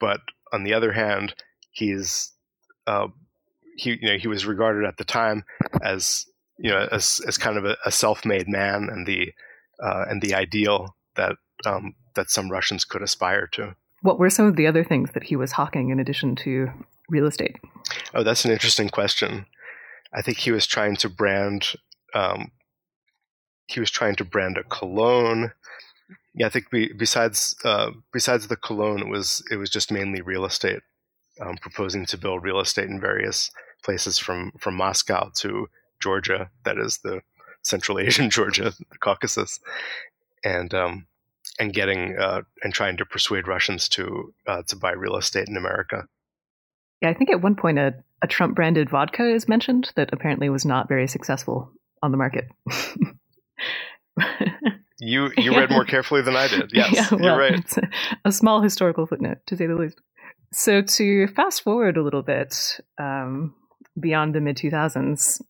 but 0.00 0.20
on 0.52 0.64
the 0.64 0.74
other 0.74 0.92
hand, 0.92 1.34
he's 1.70 2.32
uh, 2.86 3.08
he 3.76 3.98
you 4.00 4.08
know 4.08 4.18
he 4.18 4.28
was 4.28 4.46
regarded 4.46 4.84
at 4.84 4.96
the 4.96 5.04
time 5.04 5.44
as 5.82 6.26
you 6.58 6.70
know 6.70 6.88
as 6.92 7.20
as 7.26 7.38
kind 7.38 7.56
of 7.56 7.64
a, 7.64 7.76
a 7.84 7.90
self-made 7.90 8.48
man 8.48 8.88
and 8.90 9.06
the 9.06 9.32
uh, 9.82 10.04
and 10.08 10.22
the 10.22 10.34
ideal 10.34 10.96
that 11.16 11.36
um, 11.66 11.94
that 12.14 12.30
some 12.30 12.50
Russians 12.50 12.84
could 12.84 13.02
aspire 13.02 13.46
to. 13.52 13.74
What 14.02 14.18
were 14.18 14.30
some 14.30 14.46
of 14.46 14.56
the 14.56 14.66
other 14.66 14.84
things 14.84 15.12
that 15.12 15.24
he 15.24 15.36
was 15.36 15.52
hawking 15.52 15.90
in 15.90 16.00
addition 16.00 16.34
to 16.36 16.70
real 17.08 17.26
estate? 17.26 17.56
Oh, 18.14 18.22
that's 18.22 18.44
an 18.44 18.50
interesting 18.50 18.88
question. 18.88 19.46
I 20.12 20.22
think 20.22 20.38
he 20.38 20.50
was 20.50 20.66
trying 20.66 20.96
to 20.96 21.08
brand. 21.08 21.74
Um, 22.14 22.50
he 23.66 23.78
was 23.78 23.90
trying 23.90 24.16
to 24.16 24.24
brand 24.24 24.58
a 24.58 24.64
cologne. 24.64 25.52
Yeah, 26.34 26.46
I 26.46 26.48
think 26.48 26.66
besides 26.96 27.54
uh, 27.64 27.90
besides 28.12 28.48
the 28.48 28.56
cologne, 28.56 29.00
it 29.00 29.08
was 29.08 29.42
it 29.50 29.56
was 29.56 29.70
just 29.70 29.92
mainly 29.92 30.20
real 30.20 30.44
estate. 30.44 30.80
Um, 31.40 31.56
proposing 31.56 32.04
to 32.06 32.18
build 32.18 32.42
real 32.42 32.60
estate 32.60 32.88
in 32.88 33.00
various 33.00 33.50
places 33.82 34.18
from 34.18 34.52
from 34.58 34.74
Moscow 34.74 35.30
to 35.36 35.68
Georgia, 36.00 36.50
that 36.64 36.78
is 36.78 36.98
the 36.98 37.22
Central 37.62 37.98
Asian 38.00 38.30
Georgia, 38.30 38.72
the 38.90 38.98
Caucasus, 38.98 39.60
and 40.44 40.72
um, 40.74 41.06
and 41.58 41.72
getting 41.72 42.16
uh, 42.18 42.42
and 42.62 42.72
trying 42.72 42.96
to 42.98 43.04
persuade 43.04 43.46
Russians 43.46 43.88
to 43.90 44.34
uh, 44.46 44.62
to 44.68 44.76
buy 44.76 44.92
real 44.92 45.16
estate 45.16 45.48
in 45.48 45.56
America. 45.56 46.06
Yeah, 47.00 47.10
I 47.10 47.14
think 47.14 47.30
at 47.30 47.40
one 47.40 47.56
point 47.56 47.78
a, 47.78 47.94
a 48.22 48.26
Trump 48.26 48.54
branded 48.54 48.90
vodka 48.90 49.24
is 49.24 49.48
mentioned 49.48 49.92
that 49.96 50.10
apparently 50.12 50.48
was 50.50 50.64
not 50.64 50.88
very 50.88 51.06
successful 51.06 51.72
on 52.02 52.10
the 52.10 52.18
market. 52.18 52.46
you 54.98 55.30
you 55.36 55.56
read 55.56 55.70
more 55.70 55.84
carefully 55.84 56.22
than 56.22 56.36
I 56.36 56.48
did. 56.48 56.72
Yes, 56.74 56.92
yeah, 56.92 57.08
well, 57.10 57.22
you're 57.22 57.38
right. 57.38 57.54
It's 57.54 57.78
a, 57.78 57.88
a, 58.26 58.32
small 58.32 58.60
historical 58.60 59.06
footnote, 59.06 59.38
to 59.46 59.56
say 59.56 59.66
the 59.66 59.74
least. 59.74 59.98
So 60.52 60.82
to 60.82 61.26
fast 61.28 61.62
forward 61.62 61.96
a 61.96 62.02
little 62.02 62.22
bit 62.22 62.80
um, 62.98 63.54
beyond 63.98 64.34
the 64.34 64.40
mid 64.40 64.56
2000s, 64.56 65.40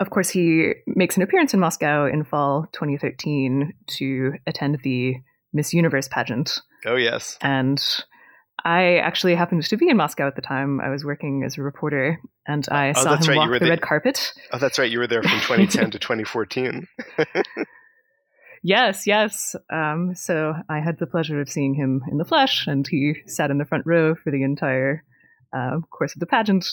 of 0.00 0.10
course, 0.10 0.30
he 0.30 0.72
makes 0.86 1.16
an 1.16 1.22
appearance 1.22 1.52
in 1.54 1.60
Moscow 1.60 2.06
in 2.06 2.24
fall 2.24 2.66
2013 2.72 3.74
to 3.98 4.32
attend 4.46 4.78
the 4.82 5.16
Miss 5.52 5.74
Universe 5.74 6.08
pageant. 6.08 6.60
Oh, 6.86 6.94
yes. 6.96 7.36
And 7.42 7.82
I 8.64 8.96
actually 8.98 9.34
happened 9.34 9.64
to 9.64 9.76
be 9.76 9.88
in 9.88 9.96
Moscow 9.96 10.26
at 10.26 10.36
the 10.36 10.42
time. 10.42 10.80
I 10.80 10.88
was 10.88 11.04
working 11.04 11.42
as 11.44 11.58
a 11.58 11.62
reporter, 11.62 12.20
and 12.46 12.66
I 12.70 12.90
Oh, 12.90 13.02
saw 13.02 13.16
him 13.16 13.28
right, 13.28 13.36
walk 13.36 13.60
the- 13.60 13.68
red 13.68 13.80
carpet. 13.80 14.32
Oh, 14.52 14.58
that's 14.58 14.78
right. 14.78 14.90
You 14.90 14.98
were 15.00 15.06
there 15.06 15.22
from 15.22 15.32
2010 15.40 15.90
to 15.92 15.98
2014. 15.98 16.86
Yes, 18.62 19.06
yes. 19.06 19.54
Um, 19.70 20.14
so 20.14 20.54
I 20.68 20.80
had 20.80 20.98
the 20.98 21.06
pleasure 21.06 21.40
of 21.40 21.48
seeing 21.48 21.74
him 21.74 22.02
in 22.10 22.18
the 22.18 22.24
flesh, 22.24 22.66
and 22.66 22.86
he 22.86 23.16
sat 23.26 23.50
in 23.50 23.58
the 23.58 23.64
front 23.64 23.86
row 23.86 24.14
for 24.14 24.30
the 24.30 24.42
entire 24.42 25.04
uh, 25.56 25.78
course 25.90 26.14
of 26.14 26.20
the 26.20 26.26
pageant. 26.26 26.66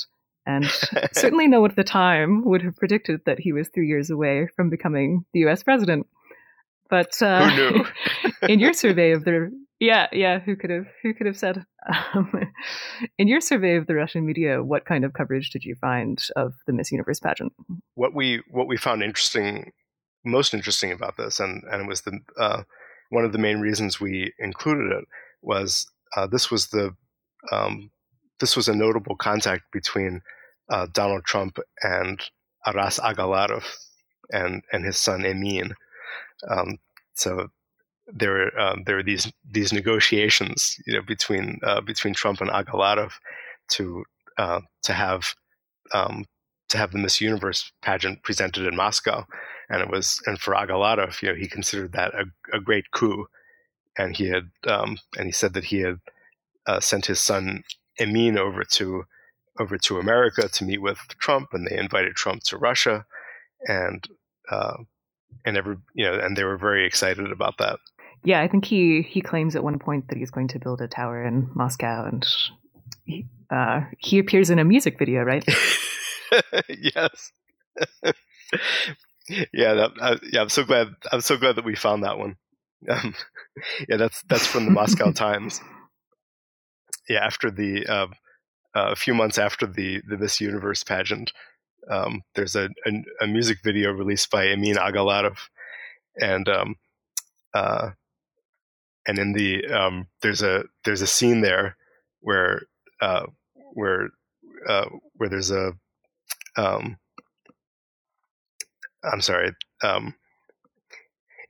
And 0.46 0.66
certainly 1.14 1.48
no 1.48 1.62
one 1.62 1.72
at 1.72 1.76
the 1.76 1.84
time 1.84 2.46
would 2.46 2.62
have 2.62 2.76
predicted 2.76 3.22
that 3.26 3.40
he 3.40 3.52
was 3.52 3.70
three 3.70 3.88
years 3.88 4.10
away 4.10 4.48
from 4.56 4.70
becoming 4.70 5.26
the 5.34 5.42
U.S. 5.42 5.64
president. 5.64 6.08
But 6.90 7.22
uh, 7.22 7.50
Who 7.50 7.56
knew? 7.56 7.86
in 8.48 8.60
your 8.60 8.74
survey 8.74 9.12
of 9.12 9.26
the 9.26 9.52
yeah 9.80 10.08
yeah 10.12 10.40
who 10.40 10.56
could 10.56 10.70
have 10.70 10.86
who 11.04 11.14
could 11.14 11.26
have 11.26 11.38
said 11.38 11.66
um, 12.14 12.32
in 13.18 13.28
your 13.28 13.42
survey 13.42 13.76
of 13.76 13.88
the 13.88 13.96
Russian 13.96 14.26
media 14.26 14.64
what 14.64 14.86
kind 14.86 15.04
of 15.04 15.14
coverage 15.14 15.50
did 15.50 15.64
you 15.64 15.76
find 15.76 16.24
of 16.36 16.54
the 16.68 16.74
Miss 16.74 16.92
Universe 16.92 17.20
pageant? 17.20 17.54
what 17.96 18.14
we 18.14 18.42
what 18.50 18.68
we 18.68 18.78
found 18.78 19.04
interesting, 19.04 19.72
most 20.26 20.54
interesting 20.54 20.92
about 20.92 21.18
this, 21.18 21.40
and 21.40 21.64
and 21.72 21.84
it 21.84 21.88
was 21.88 22.02
the 22.02 22.20
uh, 22.40 22.64
one 23.10 23.26
of 23.26 23.32
the 23.32 23.38
main 23.38 23.60
reasons 23.60 24.00
we 24.00 24.34
included 24.40 24.92
it 24.92 25.06
was 25.42 25.88
uh, 26.16 26.28
this 26.28 26.50
was 26.50 26.68
the 26.68 26.96
um, 27.52 27.92
this 28.40 28.56
was 28.56 28.68
a 28.68 28.76
notable 28.76 29.16
contact 29.16 29.64
between 29.72 30.22
uh, 30.70 30.88
Donald 30.92 31.24
Trump 31.24 31.60
and 31.84 32.22
Aras 32.66 33.00
Agalarov 33.00 33.66
and 34.32 34.64
and 34.72 34.86
his 34.86 34.98
son 34.98 35.26
Emin. 35.26 35.76
Um, 36.50 36.80
so 37.16 37.48
there 38.08 38.32
were 38.32 38.60
um, 38.60 38.84
there 38.86 38.96
were 38.96 39.04
these 39.04 39.32
these 39.50 39.74
negotiations, 39.74 40.76
you 40.86 40.94
know, 40.94 41.02
between 41.02 41.60
uh, 41.64 41.82
between 41.82 42.14
Trump 42.14 42.42
and 42.42 42.50
Agalarov 42.50 43.14
to 43.70 44.04
uh, 44.38 44.62
to 44.84 44.94
have 44.94 45.36
um, 45.94 46.26
to 46.70 46.78
have 46.78 46.92
the 46.92 46.98
Miss 46.98 47.22
Universe 47.22 47.72
pageant 47.82 48.24
presented 48.24 48.66
in 48.66 48.76
Moscow, 48.76 49.26
and 49.70 49.82
it 49.82 49.90
was 49.90 50.22
and 50.26 50.40
for 50.40 50.54
Agalarov, 50.54 51.22
you 51.22 51.30
know, 51.30 51.36
he 51.36 51.48
considered 51.48 51.94
that 51.94 52.14
a, 52.14 52.26
a 52.56 52.60
great 52.60 52.92
coup, 52.92 53.28
and 53.98 54.16
he 54.16 54.28
had 54.28 54.50
um, 54.68 54.98
and 55.18 55.26
he 55.26 55.32
said 55.32 55.54
that 55.54 55.66
he 55.66 55.80
had 55.80 56.00
uh, 56.66 56.80
sent 56.80 57.06
his 57.06 57.20
son 57.20 57.64
Emin 58.00 58.38
over 58.38 58.64
to 58.64 59.06
over 59.60 59.78
to 59.78 60.00
America 60.00 60.50
to 60.50 60.64
meet 60.66 60.82
with 60.82 61.00
Trump, 61.20 61.50
and 61.54 61.68
they 61.68 61.78
invited 61.78 62.16
Trump 62.16 62.44
to 62.44 62.58
Russia, 62.58 63.06
and 63.68 64.08
uh, 64.50 64.78
and 65.46 65.58
every 65.58 65.78
you 65.94 66.06
know, 66.06 66.20
and 66.20 66.38
they 66.38 66.44
were 66.44 66.58
very 66.58 66.86
excited 66.86 67.32
about 67.32 67.58
that. 67.60 67.80
Yeah, 68.24 68.42
I 68.42 68.48
think 68.48 68.66
he 68.66 69.02
he 69.02 69.22
claims 69.22 69.56
at 69.56 69.64
one 69.64 69.80
point 69.80 70.10
that 70.10 70.18
he's 70.18 70.32
going 70.32 70.48
to 70.50 70.60
build 70.60 70.82
a 70.82 70.88
tower 70.88 71.24
in 71.24 71.50
Moscow, 71.54 72.06
and 72.06 72.26
he, 73.06 73.28
uh, 73.50 73.82
he 74.00 74.20
appears 74.20 74.50
in 74.50 74.60
a 74.60 74.66
music 74.66 74.98
video, 74.98 75.22
right? 75.24 75.46
yes. 76.70 77.32
yeah, 79.30 79.74
that, 79.74 79.92
uh, 80.00 80.18
yeah. 80.32 80.42
I'm 80.42 80.50
so 80.50 80.64
glad. 80.64 80.90
I'm 81.12 81.22
so 81.22 81.38
glad 81.38 81.56
that 81.56 81.66
we 81.66 81.76
found 81.76 82.04
that 82.04 82.18
one. 82.18 82.36
Um, 82.90 83.14
yeah, 83.90 83.98
that's 83.98 84.24
that's 84.24 84.48
from 84.48 84.66
the 84.66 84.72
Moscow 84.72 85.12
Times. 85.14 85.62
Yeah, 87.10 87.26
after 87.26 87.52
the 87.52 87.86
uh, 87.88 88.08
uh, 88.76 88.92
a 88.92 88.96
few 88.96 89.14
months 89.14 89.38
after 89.38 89.66
the 89.66 90.02
the 90.08 90.18
Miss 90.18 90.42
Universe 90.42 90.84
pageant, 90.84 91.32
um, 91.90 92.22
there's 92.36 92.56
a, 92.56 92.70
a 92.86 92.92
a 93.22 93.28
music 93.28 93.60
video 93.64 93.92
released 93.92 94.30
by 94.30 94.48
Emin 94.48 94.76
Agalarov, 94.76 95.38
and 96.22 96.48
um, 96.50 96.76
uh, 97.54 97.92
and 99.08 99.20
in 99.20 99.34
the 99.34 99.66
um, 99.68 100.08
there's 100.22 100.42
a 100.42 100.66
there's 100.84 101.02
a 101.02 101.08
scene 101.08 101.42
there 101.42 101.78
where 102.22 102.62
uh, 103.02 103.26
where 103.74 104.10
uh, 104.68 104.86
where 105.16 105.30
there's 105.30 105.52
a 105.52 105.74
um, 106.58 106.98
I'm 109.12 109.22
sorry. 109.22 109.52
Um, 109.84 110.16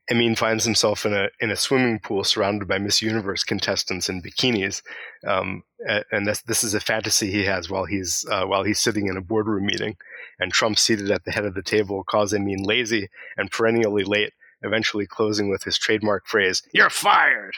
Emin 0.10 0.36
finds 0.36 0.64
himself 0.66 1.06
in 1.06 1.14
a 1.14 1.30
in 1.40 1.50
a 1.50 1.56
swimming 1.56 2.00
pool 2.00 2.24
surrounded 2.24 2.68
by 2.68 2.78
Miss 2.78 3.02
Universe 3.02 3.44
contestants 3.44 4.08
in 4.08 4.22
bikinis, 4.22 4.84
um, 5.26 5.64
and 6.12 6.28
this 6.28 6.44
this 6.44 6.64
is 6.64 6.76
a 6.76 6.80
fantasy 6.80 7.32
he 7.32 7.46
has 7.46 7.70
while 7.70 7.86
he's 7.86 8.24
uh, 8.30 8.46
while 8.46 8.64
he's 8.64 8.80
sitting 8.80 9.08
in 9.08 9.18
a 9.18 9.22
boardroom 9.22 9.66
meeting, 9.66 9.98
and 10.40 10.52
Trump 10.52 10.78
seated 10.78 11.10
at 11.10 11.24
the 11.26 11.32
head 11.32 11.46
of 11.46 11.56
the 11.56 11.64
table 11.64 12.04
calls 12.04 12.34
Emin 12.34 12.62
lazy 12.64 13.10
and 13.36 13.50
perennially 13.50 14.04
late, 14.04 14.34
eventually 14.62 15.08
closing 15.08 15.50
with 15.50 15.64
his 15.64 15.78
trademark 15.78 16.28
phrase, 16.28 16.62
"You're 16.72 16.92
fired." 16.92 17.56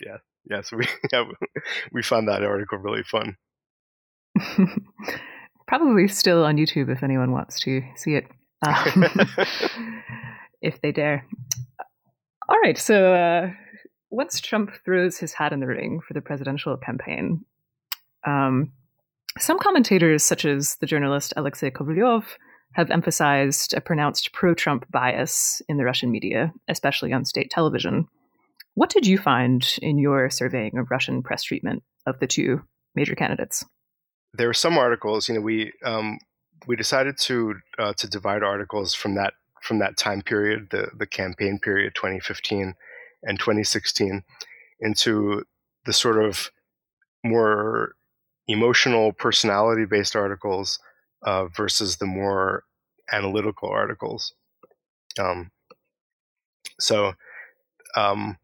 Yeah, 0.00 0.18
yeah. 0.50 0.62
So 0.62 0.78
we 0.78 0.86
yeah, 1.12 1.24
we 1.92 2.02
found 2.02 2.26
that 2.28 2.42
article 2.42 2.78
really 2.78 3.02
fun. 3.02 3.36
Probably 5.70 6.08
still 6.08 6.44
on 6.44 6.56
YouTube 6.56 6.90
if 6.90 7.04
anyone 7.04 7.30
wants 7.30 7.60
to 7.60 7.80
see 7.94 8.16
it, 8.16 8.26
um, 8.66 9.04
if 10.60 10.80
they 10.82 10.90
dare. 10.90 11.24
All 12.48 12.58
right, 12.60 12.76
so 12.76 13.14
uh, 13.14 13.50
once 14.10 14.40
Trump 14.40 14.72
throws 14.84 15.18
his 15.18 15.32
hat 15.32 15.52
in 15.52 15.60
the 15.60 15.68
ring 15.68 16.00
for 16.00 16.12
the 16.12 16.20
presidential 16.20 16.76
campaign, 16.76 17.44
um, 18.26 18.72
some 19.38 19.60
commentators, 19.60 20.24
such 20.24 20.44
as 20.44 20.74
the 20.80 20.88
journalist 20.88 21.32
Alexei 21.36 21.70
Kovalyov, 21.70 22.24
have 22.72 22.90
emphasized 22.90 23.72
a 23.72 23.80
pronounced 23.80 24.32
pro 24.32 24.54
Trump 24.54 24.90
bias 24.90 25.62
in 25.68 25.76
the 25.76 25.84
Russian 25.84 26.10
media, 26.10 26.52
especially 26.66 27.12
on 27.12 27.24
state 27.24 27.48
television. 27.48 28.08
What 28.74 28.90
did 28.90 29.06
you 29.06 29.18
find 29.18 29.64
in 29.80 30.00
your 30.00 30.30
surveying 30.30 30.78
of 30.78 30.90
Russian 30.90 31.22
press 31.22 31.44
treatment 31.44 31.84
of 32.08 32.18
the 32.18 32.26
two 32.26 32.62
major 32.96 33.14
candidates? 33.14 33.64
There 34.34 34.46
were 34.46 34.54
some 34.54 34.78
articles. 34.78 35.28
You 35.28 35.36
know, 35.36 35.40
we 35.40 35.72
um, 35.84 36.18
we 36.66 36.76
decided 36.76 37.18
to 37.18 37.54
uh, 37.78 37.92
to 37.94 38.08
divide 38.08 38.42
articles 38.42 38.94
from 38.94 39.14
that 39.16 39.34
from 39.62 39.78
that 39.78 39.96
time 39.96 40.22
period, 40.22 40.68
the 40.70 40.88
the 40.96 41.06
campaign 41.06 41.58
period, 41.58 41.94
2015 41.94 42.74
and 43.22 43.38
2016, 43.38 44.22
into 44.80 45.44
the 45.84 45.92
sort 45.92 46.22
of 46.22 46.50
more 47.24 47.94
emotional, 48.48 49.12
personality 49.12 49.84
based 49.84 50.16
articles 50.16 50.78
uh, 51.22 51.46
versus 51.46 51.96
the 51.96 52.06
more 52.06 52.64
analytical 53.12 53.68
articles. 53.68 54.32
Um, 55.18 55.50
so 56.78 57.12
um, 57.96 58.38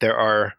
there 0.00 0.16
are 0.16 0.54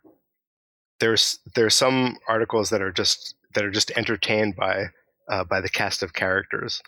there's 1.00 1.39
there's 1.56 1.75
some 1.75 2.18
articles 2.27 2.70
that 2.70 2.82
are 2.82 2.91
just 2.91 3.36
that 3.53 3.65
are 3.65 3.72
just 3.72 3.91
entertained 3.91 4.56
by 4.56 4.88
uh, 5.29 5.44
by 5.44 5.62
the 5.62 5.70
cast 5.70 6.03
of 6.03 6.13
characters. 6.13 6.82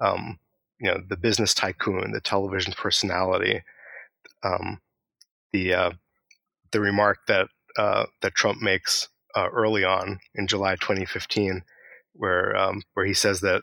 Um, 0.00 0.38
you 0.80 0.90
know, 0.90 1.02
the 1.08 1.16
business 1.16 1.54
tycoon, 1.54 2.12
the 2.12 2.20
television 2.20 2.72
personality, 2.72 3.62
um, 4.42 4.80
the 5.52 5.74
uh, 5.74 5.90
the 6.72 6.80
remark 6.80 7.18
that 7.28 7.48
uh, 7.76 8.06
that 8.22 8.34
Trump 8.34 8.60
makes 8.60 9.08
uh, 9.36 9.48
early 9.52 9.84
on 9.84 10.20
in 10.34 10.46
July 10.46 10.76
2015, 10.76 11.62
where 12.14 12.56
um, 12.56 12.82
where 12.94 13.06
he 13.06 13.14
says 13.14 13.40
that 13.40 13.62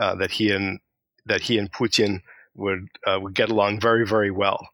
uh, 0.00 0.14
that 0.16 0.32
he 0.32 0.50
and 0.50 0.80
that 1.26 1.42
he 1.42 1.58
and 1.58 1.70
Putin 1.72 2.20
would 2.54 2.88
uh, 3.06 3.18
would 3.20 3.34
get 3.34 3.50
along 3.50 3.80
very 3.80 4.06
very 4.06 4.30
well, 4.30 4.68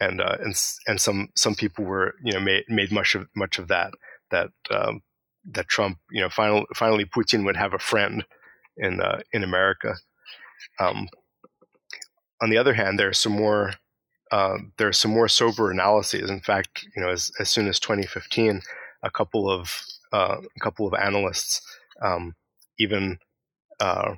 and 0.00 0.20
and 0.20 0.54
and 0.86 1.00
some 1.00 1.30
some 1.34 1.54
people 1.54 1.84
were 1.84 2.14
you 2.22 2.32
know 2.32 2.40
made 2.40 2.64
made 2.68 2.92
much 2.92 3.14
of 3.14 3.26
much 3.34 3.58
of 3.58 3.68
that 3.68 3.92
that 4.30 4.50
um, 4.70 5.02
that 5.52 5.68
Trump 5.68 5.98
you 6.10 6.20
know 6.20 6.30
finally 6.30 6.66
finally 6.74 7.04
Putin 7.04 7.44
would 7.44 7.56
have 7.56 7.74
a 7.74 7.78
friend 7.78 8.24
in 8.76 9.00
uh, 9.00 9.20
in 9.32 9.44
America. 9.44 9.94
Um, 10.78 11.08
on 12.42 12.50
the 12.50 12.58
other 12.58 12.74
hand, 12.74 12.98
there 12.98 13.08
are 13.08 13.14
some 13.14 13.32
more 13.32 13.74
uh, 14.30 14.58
there 14.78 14.88
are 14.88 14.92
some 14.92 15.12
more 15.12 15.28
sober 15.28 15.70
analyses. 15.70 16.28
In 16.30 16.40
fact, 16.40 16.86
you 16.96 17.02
know, 17.02 17.08
as, 17.08 17.30
as 17.38 17.50
soon 17.50 17.68
as 17.68 17.78
2015, 17.78 18.62
a 19.02 19.10
couple 19.10 19.50
of 19.50 19.80
uh, 20.12 20.38
a 20.56 20.60
couple 20.60 20.86
of 20.86 20.94
analysts 20.94 21.60
um, 22.02 22.34
even 22.78 23.18
uh, 23.80 24.14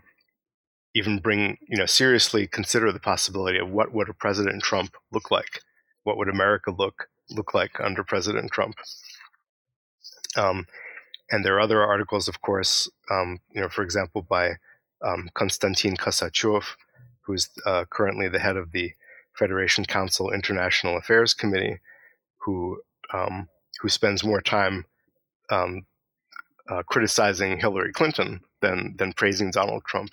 even 0.95 1.19
bring 1.19 1.59
you 1.69 1.77
know 1.77 1.87
seriously 1.87 2.47
consider 2.47 2.93
the 2.93 3.01
possibility 3.01 3.59
of 3.59 3.71
what 3.71 3.93
would 3.93 4.09
a 4.09 4.15
President 4.15 4.63
Trump 4.63 4.97
look 5.13 5.31
like? 5.31 5.61
What 6.05 6.17
would 6.17 6.29
America 6.29 6.71
look 6.71 7.09
look 7.31 7.55
like 7.55 7.81
under 7.81 8.05
President 8.05 8.51
Trump? 8.51 8.77
Um, 10.37 10.67
and 11.31 11.45
there 11.45 11.55
are 11.57 11.61
other 11.61 11.83
articles, 11.83 12.29
of 12.29 12.41
course, 12.41 12.89
um, 13.11 13.39
you 13.51 13.61
know, 13.61 13.69
for 13.69 13.83
example, 13.83 14.23
by 14.23 14.53
um, 15.05 15.29
Konstantin 15.35 15.97
Kosachev, 15.97 16.65
who's 17.23 17.49
uh, 17.65 17.85
currently 17.91 18.29
the 18.29 18.39
head 18.39 18.57
of 18.57 18.73
the 18.73 18.93
Federation 19.35 19.85
Council 19.85 20.33
International 20.33 20.97
Affairs 20.97 21.35
Committee, 21.35 21.79
who 22.39 22.81
um, 23.13 23.49
who 23.81 23.89
spends 23.89 24.25
more 24.25 24.41
time 24.41 24.85
um, 25.51 25.87
uh, 26.69 26.83
criticizing 26.85 27.59
Hillary 27.59 27.93
Clinton 27.93 28.41
than 28.63 28.95
than 28.97 29.13
praising 29.13 29.51
Donald 29.51 29.85
Trump. 29.85 30.11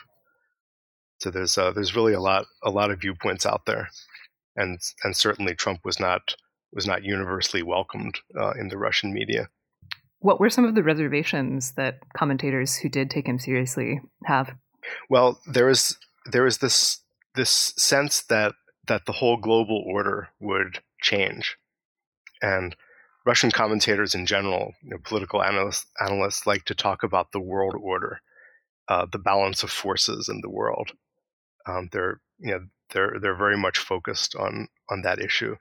So 1.19 1.29
there's 1.29 1.57
uh, 1.57 1.71
there's 1.71 1.95
really 1.95 2.13
a 2.13 2.19
lot 2.19 2.45
a 2.63 2.69
lot 2.69 2.91
of 2.91 3.01
viewpoints 3.01 3.45
out 3.45 3.65
there, 3.65 3.89
and 4.55 4.79
and 5.03 5.15
certainly 5.15 5.55
Trump 5.55 5.81
was 5.85 5.99
not 5.99 6.35
was 6.73 6.87
not 6.87 7.03
universally 7.03 7.63
welcomed 7.63 8.19
uh, 8.37 8.51
in 8.51 8.67
the 8.67 8.77
Russian 8.77 9.13
media. 9.13 9.47
What 10.23 10.39
were 10.39 10.49
some 10.49 10.63
of 10.63 10.73
the 10.73 10.83
reservations 10.83 11.73
that 11.73 11.99
commentators 12.15 12.77
who 12.77 12.87
did 12.87 13.09
take 13.09 13.27
him 13.27 13.37
seriously 13.37 13.99
have? 14.23 14.55
Well, 15.09 15.41
there 15.45 15.65
was 15.65 15.97
there 16.31 16.43
was 16.43 16.59
this 16.59 16.99
this 17.35 17.73
sense 17.77 18.21
that 18.23 18.53
that 18.87 19.05
the 19.05 19.11
whole 19.11 19.35
global 19.35 19.83
order 19.85 20.29
would 20.39 20.79
change, 21.01 21.57
and 22.41 22.73
Russian 23.25 23.51
commentators 23.51 24.15
in 24.15 24.25
general, 24.25 24.71
you 24.81 24.91
know, 24.91 24.97
political 25.03 25.43
analysts, 25.43 25.87
analysts 25.99 26.47
like 26.47 26.63
to 26.65 26.75
talk 26.75 27.03
about 27.03 27.33
the 27.33 27.41
world 27.41 27.75
order, 27.77 28.21
uh, 28.87 29.05
the 29.11 29.19
balance 29.19 29.61
of 29.61 29.71
forces 29.71 30.29
in 30.29 30.39
the 30.39 30.49
world. 30.49 30.91
Um, 31.67 31.89
they're 31.91 32.21
you 32.39 32.51
know 32.51 32.61
they're 32.93 33.17
they're 33.21 33.35
very 33.35 33.57
much 33.57 33.77
focused 33.77 34.37
on 34.37 34.69
on 34.89 35.01
that 35.01 35.19
issue, 35.19 35.57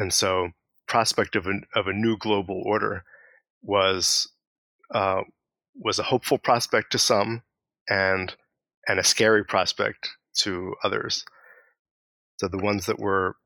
and 0.00 0.12
so 0.12 0.48
prospect 0.88 1.36
of 1.36 1.46
a, 1.46 1.60
of 1.76 1.86
a 1.86 1.92
new 1.92 2.16
global 2.16 2.60
order 2.66 3.04
was 3.62 4.28
uh, 4.94 5.22
was 5.74 5.98
a 5.98 6.04
hopeful 6.04 6.38
prospect 6.38 6.92
to 6.92 6.98
some, 6.98 7.42
and 7.88 8.34
and 8.86 8.98
a 8.98 9.04
scary 9.04 9.44
prospect 9.44 10.08
to 10.34 10.74
others. 10.82 11.24
So 12.36 12.48
the 12.48 12.58
ones 12.58 12.86
that 12.86 12.98
were 12.98 13.36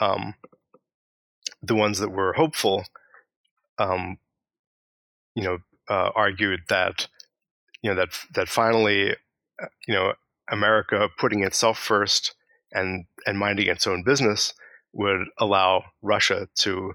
um, 0.00 0.34
the 1.62 1.74
ones 1.74 1.98
that 1.98 2.10
were 2.10 2.32
hopeful, 2.32 2.84
um, 3.78 4.18
you 5.34 5.42
know, 5.42 5.58
uh, 5.88 6.10
argued 6.14 6.60
that 6.68 7.08
you 7.82 7.90
know 7.90 7.96
that 7.96 8.10
that 8.34 8.48
finally, 8.48 9.12
uh, 9.62 9.66
you 9.86 9.94
know, 9.94 10.14
America 10.50 11.08
putting 11.18 11.42
itself 11.42 11.78
first 11.78 12.34
and 12.72 13.06
and 13.26 13.38
minding 13.38 13.68
its 13.68 13.86
own 13.86 14.02
business 14.02 14.54
would 14.92 15.26
allow 15.38 15.84
Russia 16.02 16.48
to 16.56 16.94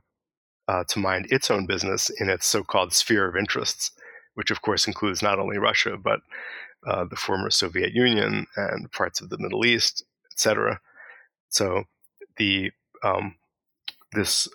uh, 0.67 0.83
to 0.87 0.99
mind 0.99 1.27
its 1.29 1.51
own 1.51 1.65
business 1.65 2.09
in 2.09 2.29
its 2.29 2.45
so-called 2.45 2.93
sphere 2.93 3.27
of 3.27 3.35
interests, 3.35 3.91
which 4.33 4.51
of 4.51 4.61
course 4.61 4.87
includes 4.87 5.21
not 5.21 5.39
only 5.39 5.57
Russia 5.57 5.97
but 5.97 6.19
uh, 6.87 7.05
the 7.05 7.15
former 7.15 7.49
Soviet 7.49 7.93
Union 7.93 8.45
and 8.55 8.91
parts 8.91 9.21
of 9.21 9.29
the 9.29 9.37
Middle 9.37 9.65
East, 9.65 10.03
etc. 10.31 10.79
So 11.49 11.83
the 12.37 12.71
um, 13.03 13.35
this 14.13 14.47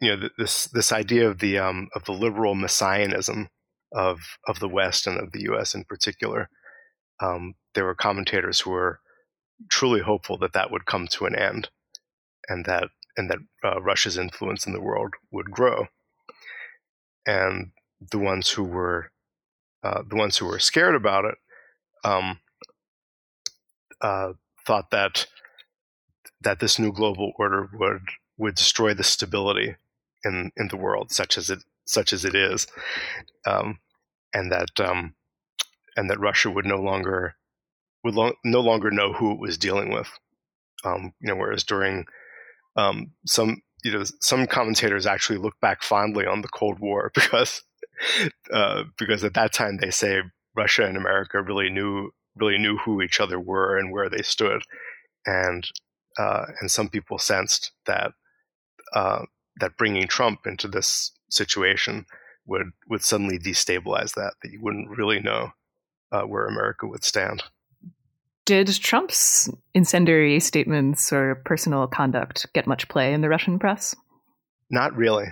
you 0.00 0.16
know 0.16 0.28
this 0.38 0.66
this 0.66 0.92
idea 0.92 1.28
of 1.28 1.38
the 1.38 1.58
um, 1.58 1.88
of 1.94 2.04
the 2.04 2.12
liberal 2.12 2.54
messianism 2.54 3.48
of 3.92 4.20
of 4.46 4.58
the 4.58 4.68
West 4.68 5.06
and 5.06 5.18
of 5.18 5.32
the 5.32 5.42
U.S. 5.42 5.74
in 5.74 5.84
particular. 5.84 6.48
Um, 7.20 7.54
there 7.74 7.84
were 7.84 7.94
commentators 7.94 8.60
who 8.60 8.70
were 8.70 9.00
truly 9.68 10.00
hopeful 10.00 10.36
that 10.38 10.52
that 10.52 10.70
would 10.70 10.84
come 10.84 11.06
to 11.08 11.26
an 11.26 11.34
end, 11.34 11.68
and 12.48 12.64
that 12.64 12.88
and 13.16 13.30
that 13.30 13.38
uh, 13.64 13.80
Russia's 13.80 14.18
influence 14.18 14.66
in 14.66 14.72
the 14.72 14.80
world 14.80 15.14
would 15.30 15.50
grow. 15.50 15.86
And 17.26 17.70
the 18.10 18.18
ones 18.18 18.50
who 18.50 18.64
were 18.64 19.10
uh, 19.82 20.02
the 20.08 20.16
ones 20.16 20.38
who 20.38 20.46
were 20.46 20.58
scared 20.58 20.94
about 20.94 21.26
it 21.26 21.34
um, 22.04 22.40
uh, 24.00 24.32
thought 24.66 24.90
that 24.90 25.26
that 26.40 26.60
this 26.60 26.78
new 26.78 26.92
global 26.92 27.32
order 27.38 27.68
would 27.74 28.02
would 28.36 28.54
destroy 28.54 28.94
the 28.94 29.04
stability 29.04 29.76
in 30.24 30.50
in 30.56 30.68
the 30.68 30.76
world, 30.76 31.12
such 31.12 31.38
as 31.38 31.50
it 31.50 31.64
such 31.86 32.12
as 32.12 32.24
it 32.24 32.34
is, 32.34 32.66
um, 33.46 33.78
and 34.32 34.50
that 34.50 34.80
um, 34.80 35.14
and 35.96 36.10
that 36.10 36.20
Russia 36.20 36.50
would 36.50 36.66
no 36.66 36.80
longer 36.80 37.36
would 38.02 38.14
lo- 38.14 38.36
no 38.44 38.60
longer 38.60 38.90
know 38.90 39.12
who 39.12 39.32
it 39.32 39.38
was 39.40 39.58
dealing 39.58 39.90
with. 39.92 40.08
Um, 40.84 41.14
you 41.20 41.28
know, 41.28 41.36
whereas 41.36 41.64
during 41.64 42.06
um, 42.76 43.12
some 43.26 43.62
you 43.84 43.92
know 43.92 44.04
some 44.20 44.46
commentators 44.46 45.06
actually 45.06 45.38
look 45.38 45.54
back 45.60 45.82
fondly 45.82 46.26
on 46.26 46.42
the 46.42 46.48
Cold 46.48 46.78
War 46.78 47.10
because 47.14 47.62
uh, 48.52 48.84
because 48.98 49.24
at 49.24 49.34
that 49.34 49.52
time 49.52 49.78
they 49.78 49.90
say 49.90 50.22
Russia 50.56 50.84
and 50.84 50.96
America 50.96 51.42
really 51.42 51.70
knew 51.70 52.10
really 52.36 52.58
knew 52.58 52.76
who 52.78 53.00
each 53.00 53.20
other 53.20 53.38
were 53.38 53.78
and 53.78 53.92
where 53.92 54.08
they 54.08 54.22
stood, 54.22 54.62
and 55.26 55.68
uh, 56.18 56.46
and 56.60 56.70
some 56.70 56.88
people 56.88 57.18
sensed 57.18 57.72
that 57.86 58.12
uh, 58.94 59.22
that 59.60 59.76
bringing 59.76 60.08
Trump 60.08 60.46
into 60.46 60.68
this 60.68 61.12
situation 61.30 62.06
would 62.46 62.70
would 62.88 63.02
suddenly 63.02 63.38
destabilize 63.38 64.14
that 64.14 64.34
that 64.42 64.50
you 64.50 64.60
wouldn't 64.62 64.96
really 64.96 65.20
know 65.20 65.50
uh, 66.12 66.22
where 66.22 66.46
America 66.46 66.86
would 66.86 67.04
stand. 67.04 67.42
Did 68.46 68.68
Trump's 68.68 69.48
incendiary 69.72 70.38
statements 70.40 71.12
or 71.12 71.36
personal 71.46 71.86
conduct 71.86 72.46
get 72.52 72.66
much 72.66 72.88
play 72.88 73.14
in 73.14 73.22
the 73.22 73.28
Russian 73.28 73.58
press? 73.58 73.94
Not 74.70 74.94
really. 74.94 75.26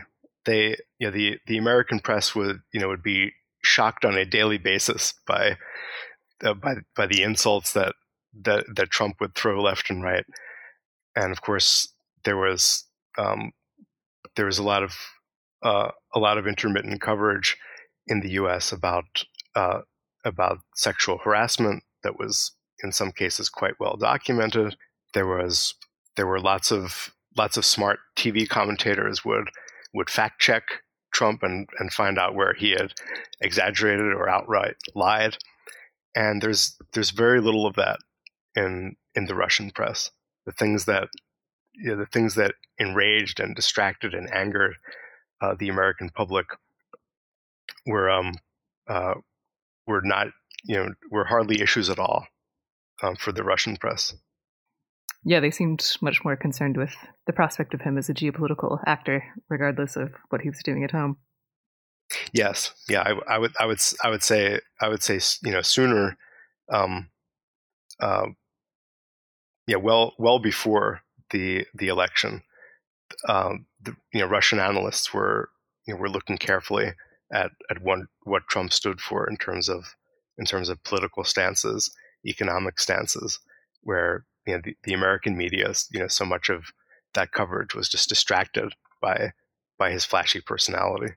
They, 0.44 0.76
you 0.98 1.06
know, 1.06 1.10
the 1.10 1.38
the 1.46 1.58
American 1.58 2.00
press 2.00 2.34
would, 2.34 2.60
you 2.72 2.80
know, 2.80 2.88
would 2.88 3.02
be 3.02 3.32
shocked 3.62 4.04
on 4.04 4.16
a 4.16 4.24
daily 4.24 4.58
basis 4.58 5.14
by 5.26 5.56
uh, 6.42 6.54
by 6.54 6.76
by 6.96 7.06
the 7.06 7.22
insults 7.22 7.72
that 7.74 7.94
that 8.44 8.64
that 8.74 8.90
Trump 8.90 9.20
would 9.20 9.34
throw 9.34 9.62
left 9.62 9.90
and 9.90 10.02
right, 10.02 10.24
and 11.14 11.32
of 11.32 11.42
course 11.42 11.88
there 12.24 12.36
was 12.36 12.84
um, 13.18 13.52
there 14.36 14.46
was 14.46 14.58
a 14.58 14.62
lot 14.62 14.82
of 14.82 14.94
uh, 15.62 15.90
a 16.14 16.18
lot 16.18 16.38
of 16.38 16.46
intermittent 16.46 17.00
coverage 17.00 17.56
in 18.06 18.20
the 18.20 18.30
U.S. 18.32 18.72
about 18.72 19.24
uh, 19.54 19.80
about 20.24 20.58
sexual 20.74 21.18
harassment 21.18 21.82
that 22.02 22.18
was 22.18 22.52
in 22.82 22.92
some 22.92 23.12
cases 23.12 23.48
quite 23.48 23.78
well 23.78 23.96
documented. 23.96 24.76
There 25.14 25.26
was 25.26 25.74
there 26.16 26.26
were 26.26 26.40
lots 26.40 26.70
of 26.70 27.12
lots 27.36 27.56
of 27.56 27.64
smart 27.64 28.00
TV 28.16 28.48
commentators 28.48 29.24
would 29.24 29.48
would 29.94 30.10
fact 30.10 30.40
check 30.40 30.64
Trump 31.12 31.42
and 31.42 31.68
and 31.78 31.92
find 31.92 32.18
out 32.18 32.34
where 32.34 32.54
he 32.54 32.70
had 32.70 32.92
exaggerated 33.40 34.12
or 34.12 34.28
outright 34.28 34.76
lied. 34.94 35.36
And 36.14 36.42
there's 36.42 36.76
there's 36.92 37.10
very 37.10 37.40
little 37.40 37.66
of 37.66 37.76
that 37.76 37.98
in 38.56 38.96
in 39.14 39.26
the 39.26 39.34
Russian 39.34 39.70
press. 39.70 40.10
The 40.46 40.52
things 40.52 40.86
that 40.86 41.08
you 41.74 41.90
know, 41.90 41.96
the 41.96 42.06
things 42.06 42.34
that 42.34 42.54
enraged 42.78 43.40
and 43.40 43.54
distracted 43.54 44.14
and 44.14 44.32
angered 44.32 44.74
uh, 45.40 45.54
the 45.58 45.68
American 45.68 46.10
public 46.10 46.46
were 47.86 48.10
um, 48.10 48.34
uh, 48.88 49.14
were 49.86 50.02
not 50.02 50.28
you 50.64 50.76
know 50.76 50.88
were 51.10 51.24
hardly 51.24 51.60
issues 51.60 51.88
at 51.88 51.98
all 51.98 52.26
um, 53.02 53.16
for 53.16 53.32
the 53.32 53.44
Russian 53.44 53.76
press. 53.76 54.14
Yeah, 55.24 55.40
they 55.40 55.50
seemed 55.50 55.84
much 56.00 56.24
more 56.24 56.36
concerned 56.36 56.76
with 56.76 56.94
the 57.26 57.32
prospect 57.32 57.74
of 57.74 57.82
him 57.82 57.96
as 57.96 58.08
a 58.08 58.14
geopolitical 58.14 58.80
actor, 58.86 59.22
regardless 59.48 59.96
of 59.96 60.12
what 60.30 60.40
he 60.40 60.48
was 60.48 60.62
doing 60.64 60.82
at 60.82 60.90
home. 60.90 61.18
Yes, 62.32 62.74
yeah, 62.88 63.02
I, 63.02 63.34
I 63.34 63.38
would, 63.38 63.52
I 63.58 63.66
would, 63.66 63.78
I 64.02 64.10
would 64.10 64.22
say, 64.22 64.60
I 64.80 64.88
would 64.88 65.02
say, 65.02 65.20
you 65.44 65.52
know, 65.52 65.62
sooner, 65.62 66.16
um, 66.70 67.08
uh, 68.00 68.26
yeah, 69.66 69.76
well, 69.76 70.14
well 70.18 70.38
before 70.38 71.02
the 71.30 71.66
the 71.74 71.88
election, 71.88 72.42
um, 73.28 73.66
the, 73.80 73.94
you 74.12 74.20
know, 74.20 74.26
Russian 74.26 74.58
analysts 74.58 75.14
were 75.14 75.50
you 75.86 75.94
know 75.94 76.00
were 76.00 76.10
looking 76.10 76.38
carefully 76.38 76.92
at 77.32 77.52
at 77.70 77.82
what 77.82 78.00
what 78.24 78.48
Trump 78.48 78.72
stood 78.72 79.00
for 79.00 79.28
in 79.28 79.36
terms 79.36 79.68
of 79.68 79.94
in 80.38 80.44
terms 80.44 80.68
of 80.68 80.82
political 80.82 81.24
stances, 81.24 81.94
economic 82.26 82.80
stances, 82.80 83.38
where 83.82 84.24
you 84.46 84.54
know 84.54 84.60
the, 84.64 84.76
the 84.84 84.94
American 84.94 85.36
media, 85.36 85.72
you 85.90 86.00
know, 86.00 86.08
so 86.08 86.24
much 86.24 86.48
of 86.48 86.72
that 87.14 87.32
coverage 87.32 87.74
was 87.74 87.88
just 87.88 88.08
distracted 88.08 88.74
by 89.00 89.32
by 89.78 89.90
his 89.90 90.04
flashy 90.04 90.40
personality. 90.40 91.14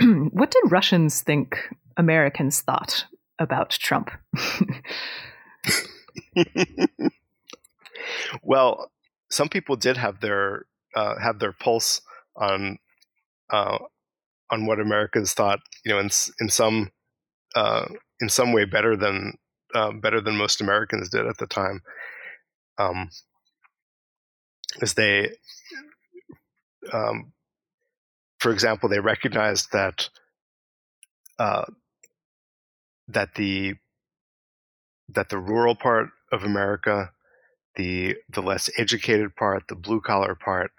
what 0.30 0.50
did 0.50 0.62
Russians 0.70 1.22
think 1.22 1.68
Americans 1.96 2.60
thought 2.60 3.06
about 3.38 3.70
Trump? 3.70 4.10
well, 8.42 8.90
some 9.30 9.48
people 9.48 9.76
did 9.76 9.96
have 9.96 10.20
their 10.20 10.66
uh, 10.94 11.18
have 11.20 11.38
their 11.38 11.52
pulse 11.52 12.00
on 12.36 12.78
uh, 13.50 13.78
on 14.50 14.66
what 14.66 14.80
Americans 14.80 15.32
thought. 15.32 15.60
You 15.84 15.92
know, 15.92 15.98
in 16.00 16.10
in 16.40 16.48
some 16.48 16.90
uh, 17.54 17.86
in 18.20 18.28
some 18.28 18.52
way 18.52 18.64
better 18.64 18.96
than 18.96 19.34
uh, 19.74 19.92
better 19.92 20.20
than 20.20 20.36
most 20.36 20.60
Americans 20.60 21.08
did 21.10 21.26
at 21.26 21.38
the 21.38 21.46
time. 21.46 21.82
Um, 22.78 23.10
as 24.80 24.94
they, 24.94 25.32
um, 26.92 27.32
for 28.38 28.52
example, 28.52 28.88
they 28.88 29.00
recognized 29.00 29.72
that 29.72 30.08
uh, 31.38 31.64
that 33.08 33.34
the 33.34 33.74
that 35.08 35.28
the 35.28 35.38
rural 35.38 35.74
part 35.74 36.08
of 36.32 36.44
America 36.44 37.10
the 37.76 38.16
the 38.28 38.42
less 38.42 38.70
educated 38.76 39.34
part, 39.36 39.68
the 39.68 39.74
blue 39.74 40.00
collar 40.00 40.34
part, 40.34 40.72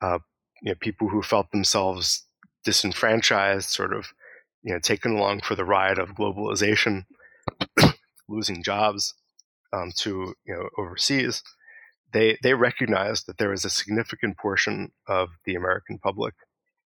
uh, 0.00 0.18
you 0.62 0.72
know, 0.72 0.76
people 0.80 1.08
who 1.08 1.22
felt 1.22 1.50
themselves 1.50 2.24
disenfranchised, 2.64 3.68
sort 3.68 3.92
of, 3.92 4.12
you 4.62 4.72
know, 4.72 4.78
taken 4.78 5.12
along 5.12 5.40
for 5.40 5.54
the 5.54 5.64
ride 5.64 5.98
of 5.98 6.10
globalization, 6.10 7.04
losing 8.30 8.62
jobs 8.62 9.14
um, 9.72 9.92
to 9.98 10.34
you 10.46 10.54
know 10.54 10.68
overseas. 10.78 11.42
They 12.12 12.38
they 12.42 12.54
recognized 12.54 13.26
that 13.26 13.38
there 13.38 13.50
was 13.50 13.64
a 13.64 13.70
significant 13.70 14.38
portion 14.38 14.92
of 15.06 15.28
the 15.44 15.54
American 15.54 15.98
public 15.98 16.34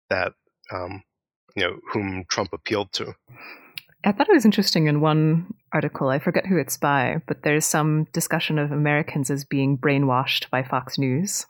that 0.09 0.33
um, 0.71 1.03
you 1.55 1.63
know 1.63 1.79
whom 1.91 2.25
Trump 2.29 2.53
appealed 2.53 2.91
to. 2.93 3.15
I 4.05 4.13
thought 4.13 4.29
it 4.29 4.33
was 4.33 4.45
interesting 4.45 4.87
in 4.87 5.01
one 5.01 5.53
article, 5.73 6.07
I 6.07 6.19
forget 6.19 6.45
who 6.45 6.57
it's 6.57 6.77
by, 6.77 7.21
but 7.27 7.43
there's 7.43 7.65
some 7.65 8.05
discussion 8.13 8.57
of 8.57 8.71
Americans 8.71 9.29
as 9.29 9.43
being 9.43 9.77
brainwashed 9.77 10.49
by 10.49 10.63
Fox 10.63 10.97
News. 10.97 11.45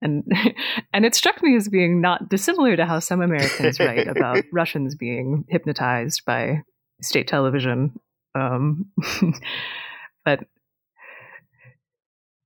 And 0.00 0.24
and 0.92 1.04
it 1.04 1.14
struck 1.14 1.42
me 1.42 1.56
as 1.56 1.68
being 1.68 2.00
not 2.00 2.30
dissimilar 2.30 2.76
to 2.76 2.86
how 2.86 2.98
some 3.00 3.20
Americans 3.20 3.78
write 3.78 4.08
about 4.08 4.44
Russians 4.52 4.94
being 4.94 5.44
hypnotized 5.48 6.24
by 6.24 6.62
state 7.02 7.28
television. 7.28 7.98
Um, 8.38 8.90
but 10.24 10.44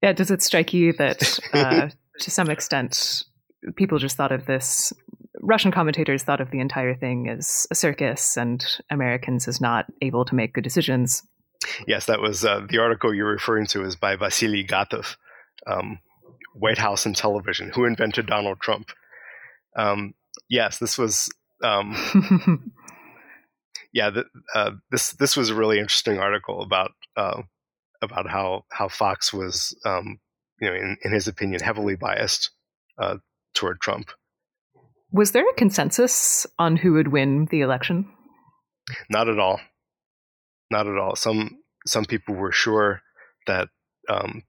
yeah, 0.02 0.12
does 0.12 0.31
it 0.31 0.42
strike 0.42 0.72
you 0.72 0.92
that 0.94 1.38
uh, 1.52 1.88
to 2.20 2.31
some 2.31 2.50
extent 2.50 3.24
people 3.76 3.98
just 3.98 4.16
thought 4.16 4.33
of 4.33 4.46
this 4.46 4.92
Russian 5.40 5.72
commentators 5.72 6.22
thought 6.22 6.40
of 6.40 6.50
the 6.50 6.61
entire 6.61 6.94
thing 6.94 7.28
as 7.28 7.66
a 7.70 7.74
circus 7.74 8.37
and 8.37 8.64
Americans 8.90 9.48
as 9.48 9.61
not 9.61 9.87
able 10.00 10.24
to 10.24 10.35
make 10.35 10.55
good 10.55 10.64
decisions. 10.64 11.22
Yes, 11.87 12.07
that 12.07 12.20
was 12.20 12.44
uh, 12.44 12.66
the 12.68 12.78
article 12.78 13.14
you're 13.14 13.31
referring 13.31 13.66
to 13.68 13.85
is 13.85 13.96
by 13.96 14.16
Vasily 14.16 14.64
Gatov, 14.64 15.16
um, 15.66 15.98
White 16.55 16.78
House 16.78 17.07
and 17.07 17.16
Television, 17.16 17.70
Who 17.74 17.85
Invented 17.85 18.26
Donald 18.26 18.61
Trump. 18.61 18.90
Um, 19.76 20.14
yes, 20.48 20.78
this 20.78 20.98
was. 20.98 21.28
Um, 21.62 22.72
yeah, 23.92 24.11
the, 24.11 24.24
uh, 24.55 24.72
this 24.90 25.12
this 25.12 25.37
was 25.37 25.50
a 25.50 25.55
really 25.55 25.78
interesting 25.78 26.18
article 26.18 26.62
about 26.62 26.92
uh, 27.16 27.42
about 28.00 28.28
how 28.28 28.64
how 28.70 28.88
Fox 28.88 29.33
was, 29.33 29.76
um, 29.85 30.18
you 30.61 30.68
know, 30.68 30.74
in, 30.74 30.96
in 31.05 31.12
his 31.12 31.28
opinion, 31.28 31.61
heavily 31.61 31.96
biased 31.96 32.50
uh, 32.98 33.16
toward 33.55 33.81
Trump. 33.81 34.11
Was 35.11 35.33
there 35.33 35.48
a 35.48 35.55
consensus 35.55 36.46
on 36.59 36.76
who 36.76 36.94
would 36.94 37.09
win 37.09 37.46
the 37.50 37.61
election? 37.61 38.11
Not 39.11 39.28
at 39.28 39.38
all. 39.38 39.61
Not 40.70 40.87
at 40.87 40.96
all. 40.96 41.14
Some 41.16 41.59
some 41.87 42.07
people 42.07 42.35
were 42.35 42.52
sure 42.52 43.02
that 43.46 43.68
um, 44.09 44.42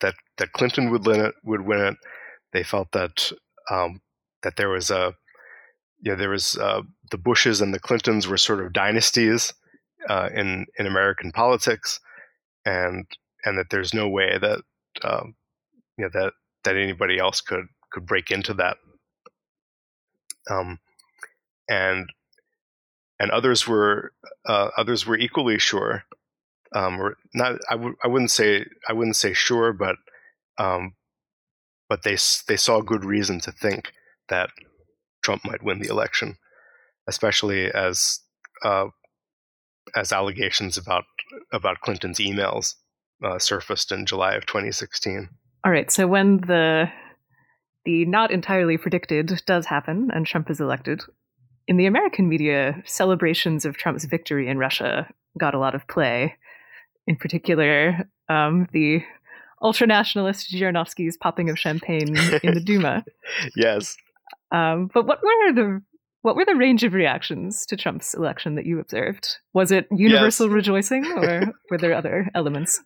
that 0.00 0.14
that 0.38 0.52
Clinton 0.52 0.90
would 0.90 1.04
win 1.04 1.20
it. 1.20 1.34
Would 1.42 1.66
win 1.66 1.80
it. 1.80 1.96
They 2.52 2.62
felt 2.62 2.92
that 2.92 3.32
um, 3.70 4.00
that 4.42 4.56
there 4.56 4.68
was 4.68 4.90
a 4.90 5.14
you 6.00 6.12
know 6.12 6.16
there 6.16 6.30
was 6.30 6.56
uh, 6.56 6.82
the 7.10 7.18
Bushes 7.18 7.60
and 7.60 7.72
the 7.74 7.80
Clintons 7.80 8.26
were 8.28 8.38
sort 8.38 8.64
of 8.64 8.72
dynasties 8.72 9.52
uh, 10.08 10.28
in 10.34 10.66
in 10.78 10.86
American 10.86 11.32
politics, 11.32 12.00
and 12.64 13.06
and 13.44 13.58
that 13.58 13.70
there's 13.70 13.94
no 13.94 14.08
way 14.08 14.38
that 14.38 14.60
um, 15.02 15.34
you 15.96 16.04
know 16.04 16.10
that 16.12 16.32
that 16.64 16.76
anybody 16.76 17.18
else 17.18 17.40
could 17.40 17.66
could 17.90 18.06
break 18.06 18.30
into 18.30 18.54
that 18.54 18.76
um, 20.50 20.78
and 21.68 22.08
and 23.20 23.30
others 23.30 23.66
were 23.66 24.12
uh, 24.46 24.70
others 24.76 25.06
were 25.06 25.16
equally 25.16 25.58
sure, 25.58 26.04
um, 26.74 27.00
or 27.00 27.16
not. 27.34 27.58
I 27.68 27.74
w- 27.74 27.96
I 28.02 28.08
wouldn't 28.08 28.30
say 28.30 28.64
I 28.88 28.92
wouldn't 28.92 29.16
say 29.16 29.32
sure, 29.32 29.72
but 29.72 29.96
um, 30.58 30.94
but 31.88 32.02
they 32.02 32.16
they 32.46 32.56
saw 32.56 32.80
good 32.80 33.04
reason 33.04 33.40
to 33.40 33.52
think 33.52 33.92
that 34.28 34.50
Trump 35.22 35.44
might 35.44 35.62
win 35.62 35.80
the 35.80 35.88
election, 35.88 36.36
especially 37.08 37.72
as 37.72 38.20
uh, 38.64 38.86
as 39.96 40.12
allegations 40.12 40.76
about 40.76 41.04
about 41.52 41.80
Clinton's 41.80 42.18
emails 42.18 42.74
uh, 43.24 43.38
surfaced 43.38 43.92
in 43.92 44.06
July 44.06 44.34
of 44.34 44.46
2016. 44.46 45.28
All 45.64 45.72
right. 45.72 45.90
So 45.90 46.06
when 46.06 46.38
the 46.38 46.90
the 47.84 48.04
not 48.04 48.30
entirely 48.30 48.76
predicted 48.76 49.42
does 49.46 49.66
happen 49.66 50.10
and 50.12 50.26
Trump 50.26 50.50
is 50.50 50.60
elected. 50.60 51.02
In 51.66 51.76
the 51.76 51.86
American 51.86 52.28
media, 52.28 52.82
celebrations 52.86 53.64
of 53.64 53.76
Trump's 53.76 54.04
victory 54.04 54.48
in 54.48 54.58
Russia 54.58 55.08
got 55.38 55.54
a 55.54 55.58
lot 55.58 55.74
of 55.74 55.86
play. 55.86 56.34
In 57.06 57.16
particular, 57.16 58.08
um, 58.28 58.68
the 58.72 59.02
ultra 59.62 59.86
nationalist 59.86 60.50
Zhirinovsky's 60.52 61.16
popping 61.16 61.50
of 61.50 61.58
champagne 61.58 62.16
in 62.42 62.54
the 62.54 62.62
Duma. 62.64 63.04
yes. 63.56 63.96
Um, 64.50 64.90
but 64.92 65.06
what 65.06 65.20
were 65.22 65.52
the 65.52 65.82
what 66.22 66.36
were 66.36 66.44
the 66.44 66.56
range 66.56 66.84
of 66.84 66.94
reactions 66.94 67.64
to 67.66 67.76
Trump's 67.76 68.14
election 68.14 68.54
that 68.56 68.66
you 68.66 68.80
observed? 68.80 69.36
Was 69.52 69.70
it 69.70 69.86
universal 69.90 70.46
yes. 70.46 70.54
rejoicing, 70.54 71.06
or 71.06 71.52
were 71.70 71.78
there 71.78 71.94
other 71.94 72.30
elements? 72.34 72.80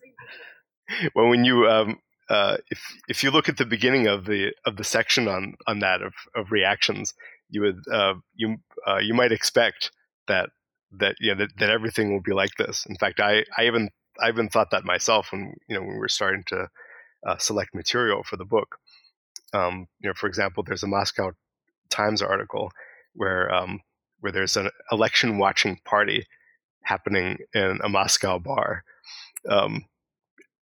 Well, 1.15 1.27
when 1.27 1.43
you 1.43 1.67
um, 1.67 1.99
uh, 2.29 2.57
if 2.69 2.79
if 3.07 3.23
you 3.23 3.31
look 3.31 3.49
at 3.49 3.57
the 3.57 3.65
beginning 3.65 4.07
of 4.07 4.25
the 4.25 4.53
of 4.65 4.77
the 4.77 4.83
section 4.83 5.27
on 5.27 5.55
on 5.67 5.79
that 5.79 6.01
of, 6.01 6.13
of 6.35 6.51
reactions, 6.51 7.13
you 7.49 7.61
would 7.61 7.83
uh, 7.91 8.15
you 8.35 8.57
uh, 8.87 8.97
you 8.97 9.13
might 9.13 9.31
expect 9.31 9.91
that 10.27 10.49
that 10.99 11.15
you 11.19 11.33
know 11.33 11.39
that, 11.39 11.57
that 11.57 11.69
everything 11.69 12.13
will 12.13 12.21
be 12.21 12.33
like 12.33 12.55
this. 12.57 12.85
In 12.87 12.95
fact, 12.95 13.19
I 13.19 13.45
I 13.57 13.65
even 13.65 13.89
I 14.21 14.29
even 14.29 14.49
thought 14.49 14.71
that 14.71 14.85
myself 14.85 15.31
when 15.31 15.53
you 15.67 15.75
know 15.75 15.81
when 15.81 15.93
we 15.93 15.99
were 15.99 16.09
starting 16.09 16.43
to 16.47 16.67
uh, 17.25 17.37
select 17.37 17.73
material 17.73 18.23
for 18.23 18.37
the 18.37 18.45
book. 18.45 18.77
Um, 19.53 19.87
you 19.99 20.09
know, 20.09 20.13
for 20.15 20.27
example, 20.27 20.63
there's 20.63 20.83
a 20.83 20.87
Moscow 20.87 21.31
Times 21.89 22.21
article 22.21 22.71
where 23.13 23.53
um, 23.53 23.81
where 24.19 24.31
there's 24.31 24.57
an 24.57 24.69
election 24.91 25.37
watching 25.37 25.79
party 25.85 26.25
happening 26.83 27.37
in 27.53 27.79
a 27.83 27.89
Moscow 27.89 28.39
bar. 28.39 28.83
Um, 29.49 29.85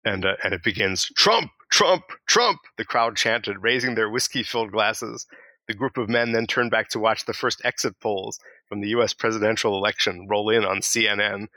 and 0.03 0.25
uh, 0.25 0.35
and 0.43 0.53
it 0.53 0.63
begins 0.63 1.05
Trump, 1.15 1.51
Trump, 1.69 2.03
Trump. 2.27 2.59
The 2.77 2.85
crowd 2.85 3.15
chanted, 3.15 3.57
raising 3.61 3.95
their 3.95 4.09
whiskey-filled 4.09 4.71
glasses. 4.71 5.27
The 5.67 5.75
group 5.75 5.97
of 5.97 6.09
men 6.09 6.31
then 6.31 6.47
turned 6.47 6.71
back 6.71 6.89
to 6.89 6.99
watch 6.99 7.25
the 7.25 7.33
first 7.33 7.61
exit 7.63 7.99
polls 7.99 8.39
from 8.67 8.81
the 8.81 8.89
U.S. 8.89 9.13
presidential 9.13 9.77
election 9.77 10.27
roll 10.27 10.49
in 10.49 10.65
on 10.65 10.77
CNN. 10.79 11.47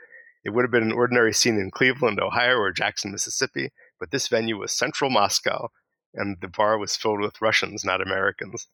It 0.43 0.51
would 0.51 0.63
have 0.63 0.71
been 0.71 0.83
an 0.83 0.91
ordinary 0.91 1.33
scene 1.33 1.57
in 1.57 1.71
Cleveland, 1.71 2.19
Ohio, 2.19 2.57
or 2.57 2.71
Jackson, 2.71 3.11
Mississippi, 3.11 3.71
but 3.99 4.11
this 4.11 4.27
venue 4.27 4.57
was 4.59 4.71
central 4.71 5.09
Moscow, 5.09 5.69
and 6.13 6.37
the 6.39 6.47
bar 6.47 6.77
was 6.77 6.95
filled 6.95 7.19
with 7.19 7.41
Russians, 7.41 7.83
not 7.83 7.99
Americans. 7.99 8.67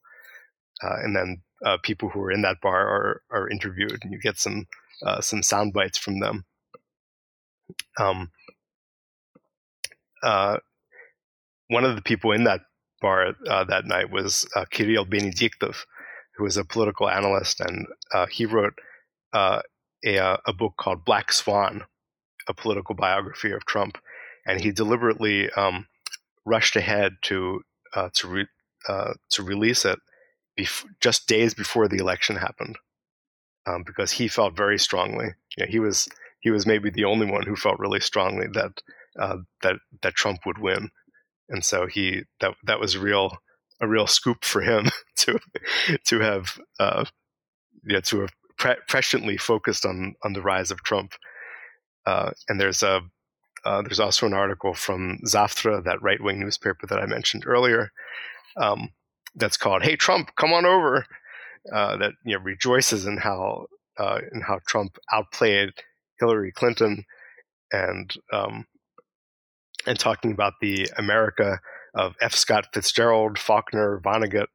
Uh, 0.84 0.98
and 1.02 1.16
then 1.16 1.44
uh, 1.66 1.78
people 1.84 2.10
who 2.10 2.20
were 2.20 2.32
in 2.32 2.42
that 2.42 2.62
bar 2.62 2.88
are 2.88 3.22
are 3.32 3.50
interviewed, 3.50 4.00
and 4.04 4.12
you 4.12 4.20
get 4.20 4.38
some 4.38 4.68
uh, 5.06 5.22
some 5.22 5.44
sound 5.44 5.74
bites 5.74 5.98
from 5.98 6.20
them. 6.20 6.46
Um, 7.98 8.32
uh, 10.24 10.58
one 11.70 11.86
of 11.86 11.96
the 11.96 12.02
people 12.02 12.32
in 12.32 12.44
that 12.44 12.62
bar 13.02 13.34
uh, 13.50 13.64
that 13.66 13.86
night 13.86 14.12
was 14.12 14.48
uh, 14.56 14.66
Kirill 14.70 15.06
Benediktov, 15.06 15.86
who 16.36 16.44
was 16.44 16.58
a 16.58 16.66
political 16.66 17.10
analyst, 17.10 17.60
and 17.60 17.88
uh, 18.14 18.28
he 18.28 18.46
wrote 18.46 18.74
a, 19.34 19.62
a, 20.04 20.54
book 20.54 20.74
called 20.78 21.06
Black 21.06 21.32
Swan, 21.32 21.84
a 22.48 22.54
political 22.54 22.96
biography 22.96 23.52
of 23.52 23.66
Trump, 23.66 23.98
and 24.46 24.60
he 24.60 24.72
deliberately 24.72 25.50
um, 25.52 25.88
rushed 26.46 26.76
ahead 26.76 27.14
to 27.24 27.62
to 28.14 28.28
re- 28.28 29.16
to 29.30 29.44
release 29.44 29.86
it 29.86 30.00
bef- 30.58 30.86
just 31.00 31.28
days 31.28 31.54
before 31.54 31.88
the 31.88 31.98
election 31.98 32.36
happened, 32.36 32.78
um, 33.66 33.84
because 33.86 34.12
he 34.12 34.28
felt 34.28 34.56
very 34.56 34.80
strongly. 34.80 35.30
You 35.58 35.66
know, 35.66 35.72
he 35.72 35.80
was 35.80 36.08
he 36.42 36.52
was 36.52 36.66
maybe 36.66 36.90
the 36.90 37.06
only 37.06 37.26
one 37.26 37.46
who 37.46 37.56
felt 37.56 37.80
really 37.80 38.00
strongly 38.00 38.48
that 38.54 38.82
uh, 39.20 39.38
that 39.62 39.78
that 40.02 40.16
Trump 40.16 40.46
would 40.46 40.58
win, 40.58 40.90
and 41.50 41.64
so 41.64 41.88
he 41.88 42.24
that 42.40 42.56
that 42.66 42.80
was 42.80 42.98
real 42.98 43.38
a 43.80 43.88
real 43.88 44.08
scoop 44.08 44.46
for 44.46 44.62
him 44.62 44.90
to 45.18 45.40
to 46.06 46.20
have 46.20 46.60
uh, 46.80 47.06
yeah 47.86 48.02
to 48.02 48.22
have 48.22 48.32
pre- 48.58 48.76
presciently 48.90 49.40
focused 49.40 49.86
on 49.86 50.16
on 50.24 50.34
the 50.34 50.42
rise 50.42 50.72
of 50.72 50.84
Trump. 50.84 51.14
Uh, 52.06 52.32
and 52.50 52.60
there's 52.60 52.84
a 52.84 53.02
uh, 53.64 53.82
there's 53.84 54.00
also 54.00 54.26
an 54.26 54.34
article 54.34 54.74
from 54.74 55.20
Zavtra, 55.26 55.84
that 55.84 56.02
right 56.02 56.22
wing 56.22 56.40
newspaper 56.40 56.88
that 56.88 57.00
I 57.00 57.06
mentioned 57.06 57.44
earlier, 57.46 57.92
um, 58.58 58.90
that's 59.36 59.58
called 59.58 59.84
"Hey 59.84 59.96
Trump, 59.96 60.32
come 60.36 60.54
on 60.54 60.66
over." 60.66 61.06
Uh, 61.72 61.96
that 61.98 62.14
you 62.26 62.36
know 62.36 62.44
rejoices 62.44 63.06
in 63.06 63.18
how 63.18 63.68
uh, 63.98 64.20
in 64.34 64.42
how 64.42 64.60
Trump 64.68 64.98
outplayed 65.12 65.70
Hillary 66.20 66.52
Clinton, 66.52 67.06
and 67.72 68.14
um, 68.34 68.66
and 69.86 70.00
talking 70.00 70.32
about 70.32 70.54
the 70.62 70.90
America 70.98 71.60
of 71.94 72.16
F. 72.22 72.34
Scott 72.34 72.68
Fitzgerald, 72.74 73.38
Faulkner, 73.38 74.00
Vonnegut, 74.04 74.48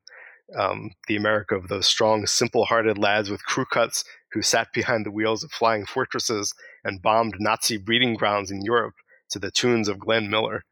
um, 0.54 0.90
the 1.08 1.16
America 1.16 1.54
of 1.54 1.68
those 1.68 1.86
strong, 1.86 2.26
simple 2.26 2.64
hearted 2.64 2.98
lads 2.98 3.30
with 3.30 3.44
crew 3.44 3.66
cuts 3.66 4.04
who 4.32 4.42
sat 4.42 4.68
behind 4.72 5.04
the 5.04 5.10
wheels 5.10 5.42
of 5.42 5.50
flying 5.50 5.84
fortresses 5.86 6.52
and 6.84 7.02
bombed 7.02 7.34
Nazi 7.38 7.76
breeding 7.76 8.14
grounds 8.14 8.50
in 8.50 8.62
Europe 8.62 8.94
to 9.30 9.38
the 9.38 9.50
tunes 9.50 9.88
of 9.88 9.98
Glenn 9.98 10.30
Miller. 10.30 10.64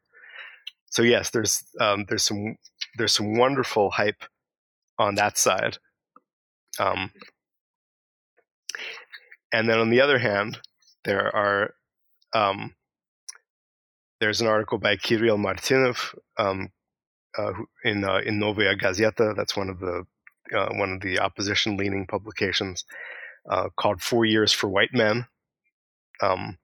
So 0.89 1.01
yes, 1.01 1.29
there's 1.31 1.63
um, 1.81 2.05
there's 2.07 2.23
some 2.23 2.55
there's 2.97 3.13
some 3.13 3.37
wonderful 3.37 3.91
hype 3.91 4.23
on 4.97 5.15
that 5.15 5.37
side. 5.37 5.77
Um, 6.79 7.11
and 9.51 9.69
then 9.69 9.79
on 9.79 9.89
the 9.89 10.01
other 10.01 10.19
hand, 10.19 10.59
there 11.03 11.33
are 11.35 11.73
um, 12.33 12.75
there's 14.19 14.41
an 14.41 14.47
article 14.47 14.77
by 14.77 14.95
Kirill 14.95 15.37
Martynov 15.37 16.15
um, 16.37 16.69
uh, 17.37 17.53
in 17.83 18.03
uh, 18.03 18.21
in 18.25 18.39
Novaya 18.39 18.75
Gazeta. 18.75 19.35
That's 19.35 19.55
one 19.55 19.69
of 19.69 19.79
the 19.79 20.05
uh, 20.53 20.69
one 20.73 20.91
of 20.91 21.01
the 21.01 21.19
opposition 21.19 21.77
leaning 21.77 22.05
publications, 22.07 22.85
uh, 23.49 23.69
called 23.77 24.01
Four 24.01 24.25
Years 24.25 24.51
for 24.51 24.67
White 24.67 24.93
Men. 24.93 25.27
Um, 26.21 26.57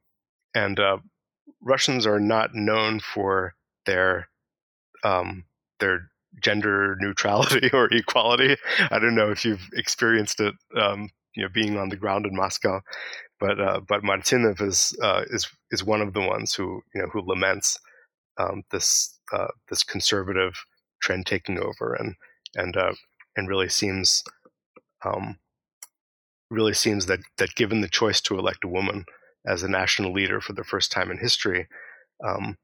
and 0.53 0.79
uh, 0.79 0.97
Russians 1.61 2.05
are 2.05 2.19
not 2.19 2.53
known 2.53 2.99
for 2.99 3.55
their 3.85 4.29
um, 5.03 5.45
their 5.79 6.09
gender 6.39 6.95
neutrality 6.99 7.69
or 7.73 7.91
equality. 7.93 8.55
I 8.89 8.99
don't 8.99 9.15
know 9.15 9.31
if 9.31 9.45
you've 9.45 9.67
experienced 9.73 10.39
it, 10.39 10.55
um, 10.77 11.09
you 11.35 11.43
know, 11.43 11.49
being 11.53 11.77
on 11.77 11.89
the 11.89 11.95
ground 11.95 12.25
in 12.25 12.35
Moscow, 12.35 12.81
but 13.39 13.59
uh, 13.59 13.81
but 13.87 14.03
Martynov 14.03 14.61
is 14.61 14.95
uh, 15.01 15.23
is 15.29 15.47
is 15.71 15.83
one 15.83 16.01
of 16.01 16.13
the 16.13 16.21
ones 16.21 16.53
who 16.53 16.81
you 16.93 17.01
know 17.01 17.07
who 17.11 17.21
laments 17.21 17.77
um, 18.37 18.63
this 18.71 19.17
uh, 19.33 19.47
this 19.69 19.83
conservative 19.83 20.53
trend 21.01 21.25
taking 21.25 21.57
over 21.59 21.93
and 21.93 22.15
and 22.55 22.77
uh, 22.77 22.93
and 23.35 23.47
really 23.47 23.69
seems 23.69 24.23
um, 25.03 25.37
really 26.49 26.73
seems 26.73 27.05
that 27.07 27.19
that 27.37 27.55
given 27.55 27.81
the 27.81 27.87
choice 27.87 28.21
to 28.21 28.37
elect 28.37 28.63
a 28.63 28.67
woman 28.67 29.05
as 29.45 29.63
a 29.63 29.69
national 29.69 30.13
leader 30.13 30.39
for 30.39 30.53
the 30.53 30.63
first 30.63 30.91
time 30.91 31.09
in 31.09 31.17
history, 31.17 31.67
um, 32.23 32.57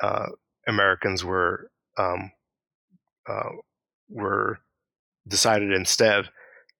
uh, 0.00 0.26
Americans 0.68 1.24
were 1.24 1.70
um, 1.98 2.30
uh, 3.30 3.50
were 4.08 4.58
decided 5.28 5.72
instead 5.72 6.28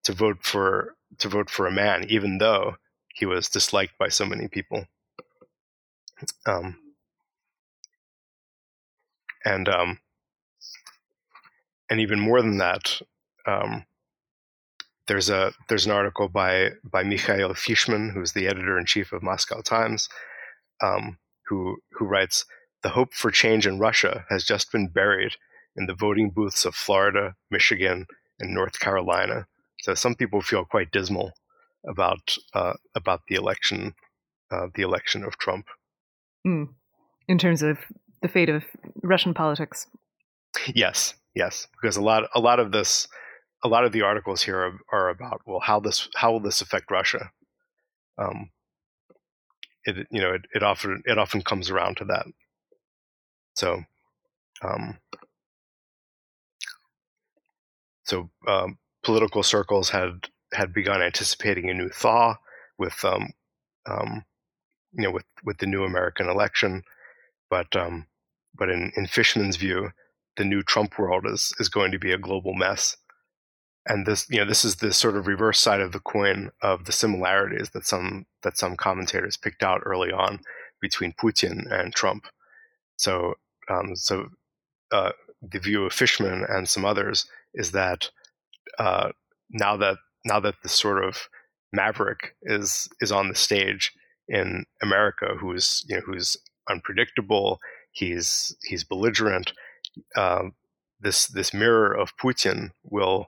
to 0.05 0.13
vote 0.13 0.39
for 0.43 0.95
to 1.19 1.29
vote 1.29 1.51
for 1.51 1.67
a 1.67 1.73
man, 1.73 2.07
even 2.09 2.39
though 2.39 2.77
he 3.15 3.27
was 3.27 3.49
disliked 3.49 3.97
by 3.99 4.09
so 4.09 4.25
many 4.25 4.49
people. 4.49 4.87
Um, 6.47 6.77
and 9.45 9.69
um, 9.69 9.99
and 11.89 12.01
even 12.01 12.21
more 12.21 12.43
than 12.43 12.59
that, 12.59 13.01
um, 13.47 13.85
there's 15.07 15.31
a 15.31 15.53
there's 15.69 15.87
an 15.87 15.93
article 15.93 16.29
by 16.29 16.71
by 16.85 17.03
Mikhail 17.03 17.55
Fishman, 17.55 18.11
who's 18.11 18.33
the 18.33 18.47
editor 18.47 18.79
in 18.79 18.87
chief 18.87 19.13
of 19.13 19.23
Moscow 19.23 19.61
Times, 19.61 20.09
um, 20.83 21.19
who 21.47 21.79
who 21.93 22.05
writes 22.07 22.45
the 22.83 22.91
hope 22.91 23.13
for 23.13 23.31
change 23.31 23.67
in 23.67 23.79
Russia 23.79 24.25
has 24.31 24.45
just 24.45 24.73
been 24.73 24.89
buried 24.89 25.37
in 25.77 25.87
the 25.87 25.95
voting 25.95 26.31
booths 26.31 26.65
of 26.65 26.75
Florida, 26.75 27.35
Michigan, 27.51 28.07
and 28.39 28.55
North 28.55 28.81
Carolina. 28.81 29.47
So 29.83 29.95
some 29.95 30.15
people 30.15 30.41
feel 30.41 30.65
quite 30.65 30.91
dismal 30.91 31.33
about 31.89 32.37
uh, 32.55 32.75
about 32.95 33.23
the 33.29 33.37
election, 33.37 33.95
uh, 34.51 34.67
the 34.75 34.83
election 34.83 35.25
of 35.25 35.39
Trump. 35.39 35.67
Mm. 36.47 36.69
In 37.29 37.39
terms 37.39 37.63
of 37.63 37.79
the 38.23 38.29
fate 38.29 38.49
of 38.49 38.65
Russian 39.03 39.35
politics. 39.35 39.87
Yes, 40.75 41.15
yes, 41.35 41.69
because 41.81 41.97
a 41.97 42.03
lot 42.03 42.25
a 42.35 42.41
lot 42.41 42.61
of 42.61 42.73
this 42.73 43.09
a 43.63 43.69
lot 43.69 43.85
of 43.85 43.93
the 43.93 44.03
articles 44.03 44.43
here 44.43 44.59
are, 44.59 44.79
are 44.93 45.09
about 45.11 45.41
well 45.47 45.61
how 45.61 45.81
this 45.81 46.09
how 46.17 46.33
will 46.33 46.41
this 46.41 46.61
affect 46.61 46.91
Russia. 46.91 47.31
Um, 48.19 48.51
it 49.85 50.07
you 50.11 50.21
know 50.21 50.33
it, 50.33 50.43
it 50.55 50.63
often 50.63 51.03
it 51.07 51.19
often 51.19 51.43
comes 51.43 51.71
around 51.71 51.97
to 51.99 52.05
that. 52.07 52.27
So, 53.55 53.83
um, 54.63 54.99
so 58.11 58.29
um, 58.49 58.77
political 59.05 59.45
circles 59.45 59.91
had 59.91 60.29
had 60.53 60.75
begun 60.75 61.01
anticipating 61.01 61.71
a 61.71 61.75
new 61.75 61.89
thaw 61.89 62.35
with 62.77 63.05
um, 63.05 63.31
um, 63.89 64.25
you 64.93 65.05
know 65.05 65.13
with 65.13 65.27
with 65.45 65.59
the 65.59 65.67
new 65.67 65.85
American 65.85 66.29
election, 66.29 66.83
but 67.49 67.75
um, 67.77 68.07
but 68.55 68.69
in, 68.69 68.93
in 68.97 69.07
Fishman's 69.07 69.57
view, 69.57 69.91
the 70.37 70.45
new 70.45 70.63
Trump 70.65 70.99
world 70.99 71.25
is 71.25 71.55
is 71.61 71.69
going 71.69 71.93
to 71.93 72.01
be 72.01 72.13
a 72.13 72.19
global 72.19 72.53
mess. 72.53 72.97
And 73.87 74.07
this, 74.07 74.27
you 74.29 74.39
know, 74.39 74.45
this 74.45 74.65
is 74.65 74.77
the 74.77 74.93
sort 74.93 75.17
of 75.17 75.27
reverse 75.27 75.59
side 75.59 75.81
of 75.81 75.93
the 75.93 76.01
coin 76.01 76.51
of 76.61 76.85
the 76.85 76.93
similarities 76.93 77.71
that 77.71 77.87
some 77.87 78.27
that 78.43 78.59
some 78.59 78.77
commentators 78.77 79.37
picked 79.37 79.63
out 79.63 79.83
early 79.87 80.11
on 80.11 80.41
between 80.81 81.13
Putin 81.13 81.71
and 81.73 81.95
Trump. 81.95 82.27
So, 82.97 83.35
um, 83.69 83.95
so 83.95 84.29
uh, 84.93 85.13
the 85.41 85.61
view 85.61 85.85
of 85.85 85.93
Fishman 85.93 86.45
and 86.49 86.69
some 86.69 86.85
others 86.85 87.27
is 87.55 87.73
that 87.73 88.11
uh, 88.79 89.11
now 89.51 89.77
that 89.77 89.97
now 90.25 90.41
that 90.41 90.57
the 90.63 90.69
sort 90.69 91.05
of 91.05 91.29
maverick 91.73 92.37
is 92.43 92.89
is 93.01 93.13
on 93.13 93.29
the 93.29 93.35
stage 93.35 93.93
in 94.29 94.65
America, 94.83 95.35
who's 95.39 95.85
you 95.89 95.97
know 95.97 96.03
who's 96.05 96.37
unpredictable, 96.69 97.59
he's 97.93 98.57
he's 98.65 98.85
belligerent. 98.85 99.53
Uh, 100.17 100.45
this 101.01 101.27
this 101.27 101.53
mirror 101.55 101.93
of 101.93 102.17
Putin 102.17 102.71
will, 102.85 103.27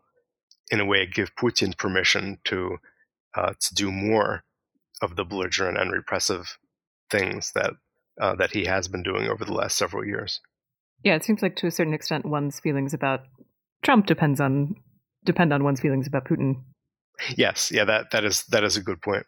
in 0.71 0.81
a 0.81 0.85
way, 0.85 1.07
give 1.07 1.35
Putin 1.35 1.77
permission 1.77 2.39
to 2.45 2.79
uh, 3.35 3.55
to 3.59 3.75
do 3.75 3.91
more 3.91 4.45
of 5.01 5.17
the 5.17 5.25
belligerent 5.25 5.79
and 5.79 5.91
repressive 5.91 6.59
things 7.11 7.53
that 7.55 7.73
uh, 8.21 8.35
that 8.37 8.53
he 8.53 8.65
has 8.67 8.89
been 8.89 9.03
doing 9.03 9.29
over 9.29 9.45
the 9.45 9.55
last 9.55 9.77
several 9.77 10.05
years. 10.05 10.41
Yeah, 11.03 11.17
it 11.17 11.25
seems 11.25 11.43
like 11.43 11.57
to 11.57 11.67
a 11.67 11.71
certain 11.71 11.95
extent, 11.95 12.25
one's 12.25 12.61
feelings 12.61 12.95
about 12.95 13.23
Trump 13.83 14.07
depends 14.07 14.41
on 14.41 14.75
depend 15.25 15.53
on 15.53 15.65
one's 15.65 15.81
feelings 15.81 16.07
about 16.07 16.25
Putin. 16.25 16.63
Yes, 17.37 17.71
yeah, 17.73 17.85
that 17.85 18.11
that 18.13 18.25
is 18.25 18.45
that 18.45 18.65
is 18.65 18.77
a 18.77 18.83
good 18.83 19.01
point. 19.03 19.27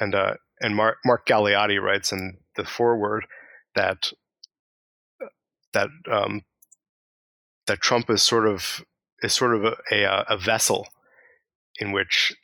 And 0.00 0.14
uh, 0.14 0.34
and 0.60 0.76
Mark 0.76 0.98
Mark 1.04 1.26
Galeotti 1.26 1.80
writes 1.80 2.12
in 2.12 2.38
the 2.56 2.64
foreword 2.64 3.26
that 3.74 4.10
that 5.72 5.88
um, 6.10 6.42
that 7.66 7.80
Trump 7.80 8.10
is 8.10 8.22
sort 8.22 8.46
of 8.46 8.84
is 9.22 9.34
sort 9.34 9.54
of 9.54 9.64
a, 9.64 9.76
a, 9.92 10.24
a 10.30 10.38
vessel 10.38 10.86
in 11.78 11.92
which 11.92 12.34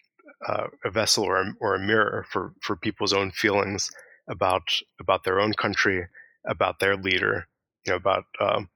uh, 0.46 0.66
a 0.84 0.90
vessel 0.90 1.24
or 1.24 1.40
a, 1.40 1.54
or 1.60 1.74
a 1.74 1.80
mirror 1.80 2.26
for, 2.30 2.52
for 2.60 2.76
people's 2.76 3.12
own 3.12 3.30
feelings 3.30 3.90
about 4.28 4.62
about 5.00 5.24
their 5.24 5.40
own 5.40 5.52
country, 5.52 6.06
about 6.46 6.78
their 6.78 6.96
leader, 6.96 7.46
you 7.86 7.92
know, 7.92 7.96
about 7.96 8.24
um, 8.40 8.68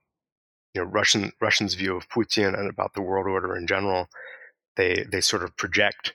you 0.77 0.83
know 0.83 0.89
Russian 0.91 1.31
Russians' 1.41 1.73
view 1.73 1.97
of 1.97 2.07
Putin 2.09 2.57
and 2.57 2.69
about 2.69 2.93
the 2.93 3.01
world 3.01 3.25
order 3.25 3.55
in 3.55 3.65
general. 3.65 4.09
They 4.75 5.05
they 5.11 5.21
sort 5.21 5.43
of 5.43 5.57
project 5.57 6.13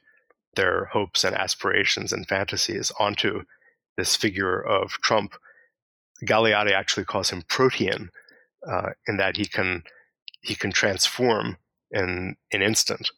their 0.55 0.85
hopes 0.85 1.25
and 1.25 1.35
aspirations 1.35 2.12
and 2.12 2.29
fantasies 2.29 2.92
onto 3.01 3.42
this 3.96 4.14
figure 4.14 4.61
of 4.61 4.92
Trump. 5.03 5.35
Galeotti 6.25 6.70
actually 6.70 7.07
calls 7.07 7.31
him 7.31 7.42
protean, 7.48 8.11
uh, 8.70 8.90
in 9.09 9.16
that 9.16 9.37
he 9.37 9.46
can 9.46 9.83
he 10.42 10.55
can 10.55 10.70
transform 10.70 11.57
in 11.90 12.37
an 12.53 12.62
instant. 12.62 13.11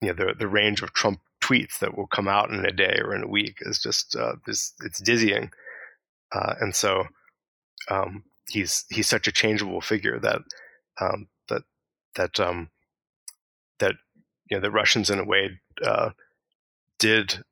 You 0.00 0.08
know, 0.08 0.14
the 0.14 0.34
the 0.36 0.48
range 0.48 0.82
of 0.82 0.92
Trump 0.92 1.20
tweets 1.40 1.78
that 1.78 1.96
will 1.96 2.08
come 2.08 2.26
out 2.26 2.50
in 2.50 2.66
a 2.66 2.72
day 2.72 2.98
or 3.04 3.14
in 3.14 3.22
a 3.22 3.28
week 3.28 3.58
is 3.60 3.78
just 3.78 4.16
uh, 4.16 4.32
this 4.44 4.72
it's 4.80 5.00
dizzying, 5.00 5.52
uh, 6.32 6.54
and 6.60 6.74
so 6.74 7.04
um, 7.88 8.24
he's 8.48 8.84
he's 8.90 9.08
such 9.08 9.28
a 9.28 9.32
changeable 9.32 9.80
figure 9.80 10.18
that 10.20 10.40
um, 11.00 11.28
that 11.48 11.62
that 12.16 12.40
um, 12.40 12.70
that 13.78 13.94
you 14.50 14.56
know 14.56 14.60
the 14.60 14.70
Russians 14.70 15.10
in 15.10 15.18
a 15.18 15.24
way 15.24 15.58
uh, 15.84 16.10
did 16.98 17.44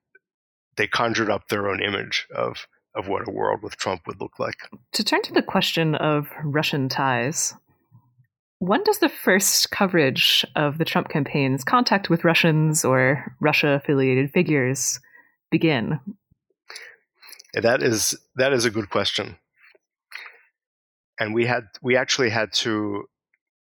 they 0.76 0.86
conjured 0.86 1.30
up 1.30 1.48
their 1.48 1.68
own 1.68 1.82
image 1.82 2.26
of 2.34 2.66
of 2.94 3.08
what 3.08 3.28
a 3.28 3.30
world 3.30 3.62
with 3.62 3.76
Trump 3.76 4.06
would 4.06 4.20
look 4.20 4.38
like. 4.38 4.56
To 4.94 5.04
turn 5.04 5.20
to 5.22 5.34
the 5.34 5.42
question 5.42 5.94
of 5.96 6.28
Russian 6.42 6.88
ties, 6.88 7.52
when 8.58 8.82
does 8.84 8.98
the 8.98 9.10
first 9.10 9.70
coverage 9.70 10.46
of 10.56 10.78
the 10.78 10.84
Trump 10.84 11.10
campaign's 11.10 11.62
contact 11.62 12.08
with 12.08 12.24
Russians 12.24 12.84
or 12.84 13.34
Russia 13.38 13.68
affiliated 13.68 14.30
figures 14.30 14.98
begin? 15.50 16.00
That 17.54 17.82
is 17.82 18.18
that 18.36 18.52
is 18.52 18.64
a 18.64 18.70
good 18.70 18.90
question, 18.90 19.36
and 21.18 21.34
we 21.34 21.46
had 21.46 21.64
we 21.82 21.96
actually 21.96 22.30
had 22.30 22.52
to 22.52 23.04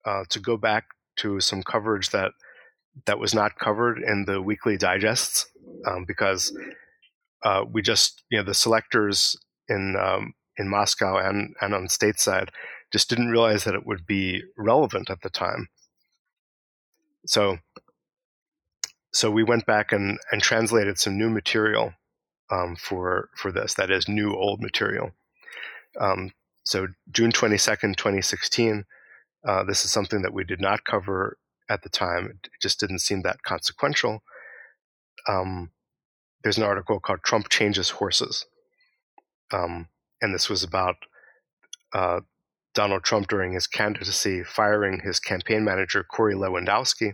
uh, 0.06 0.24
to 0.30 0.40
go 0.40 0.58
back 0.58 0.86
to 1.18 1.40
some 1.40 1.64
coverage 1.64 2.10
that 2.12 2.32
that 3.06 3.20
was 3.20 3.34
not 3.34 3.58
covered 3.60 4.00
in 4.00 4.26
the 4.26 4.42
weekly 4.42 4.78
digests 4.78 5.48
um, 5.86 6.06
because 6.06 6.58
uh, 7.44 7.64
we 7.70 7.82
just 7.82 8.24
you 8.30 8.38
know 8.38 8.44
the 8.44 8.54
selectors 8.54 9.36
in 9.70 9.96
um, 10.00 10.34
in 10.58 10.70
Moscow 10.70 11.18
and 11.18 11.56
and 11.62 11.74
on 11.74 11.88
stateside 11.88 12.50
just 12.92 13.10
didn't 13.10 13.30
realize 13.30 13.64
that 13.64 13.76
it 13.76 13.86
would 13.86 14.06
be 14.06 14.44
relevant 14.58 15.10
at 15.10 15.22
the 15.22 15.30
time. 15.30 15.68
So 17.26 17.58
so 19.12 19.32
we 19.32 19.44
went 19.44 19.66
back 19.66 19.92
and 19.92 20.20
and 20.32 20.42
translated 20.42 21.00
some 21.00 21.18
new 21.18 21.30
material 21.30 21.94
um, 22.52 22.76
for 22.76 23.30
for 23.36 23.52
this. 23.52 23.74
That 23.74 23.92
is 23.92 24.08
new 24.08 24.36
old 24.36 24.62
material. 24.62 25.12
So 26.66 26.88
June 27.12 27.32
twenty 27.32 27.58
second, 27.58 27.98
twenty 27.98 28.22
sixteen. 28.22 28.86
Uh, 29.48 29.64
this 29.64 29.86
is 29.86 29.92
something 29.92 30.24
that 30.24 30.34
we 30.34 30.44
did 30.44 30.60
not 30.60 30.84
cover 30.84 31.38
at 31.70 31.84
the 31.84 31.90
time. 31.90 32.40
It 32.44 32.50
just 32.62 32.80
didn't 32.80 33.00
seem 33.00 33.22
that 33.22 33.44
consequential. 33.44 34.24
Um, 35.28 35.72
there's 36.44 36.58
an 36.58 36.64
article 36.64 37.00
called 37.00 37.22
Trump 37.24 37.50
Changes 37.50 37.92
Horses. 37.92 38.46
Um, 39.54 39.88
and 40.22 40.34
this 40.34 40.50
was 40.50 40.64
about 40.64 40.96
uh, 41.94 42.22
Donald 42.74 43.04
Trump 43.04 43.28
during 43.28 43.54
his 43.54 43.68
candidacy 43.68 44.44
firing 44.44 45.02
his 45.04 45.20
campaign 45.20 45.64
manager, 45.64 46.04
Corey 46.04 46.36
Lewandowski, 46.36 47.14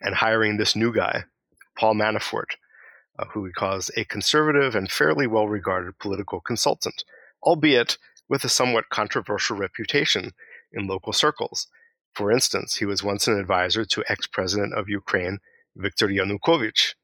and 0.00 0.14
hiring 0.14 0.56
this 0.56 0.74
new 0.74 0.92
guy, 0.92 1.24
Paul 1.78 1.94
Manafort, 1.94 2.56
uh, 3.18 3.26
who 3.32 3.44
he 3.44 3.52
calls 3.52 3.90
a 3.96 4.04
conservative 4.04 4.74
and 4.74 4.90
fairly 4.90 5.26
well 5.26 5.48
regarded 5.48 5.98
political 5.98 6.40
consultant, 6.40 7.04
albeit 7.42 7.98
with 8.28 8.44
a 8.44 8.48
somewhat 8.48 8.88
controversial 8.90 9.56
reputation 9.56 10.32
in 10.72 10.86
local 10.86 11.12
circles. 11.12 11.66
For 12.14 12.30
instance, 12.30 12.76
he 12.76 12.84
was 12.84 13.02
once 13.02 13.26
an 13.26 13.38
advisor 13.38 13.84
to 13.84 14.04
ex 14.08 14.26
president 14.26 14.74
of 14.74 14.88
Ukraine, 14.88 15.38
Viktor 15.76 16.08
Yanukovych. 16.08 16.94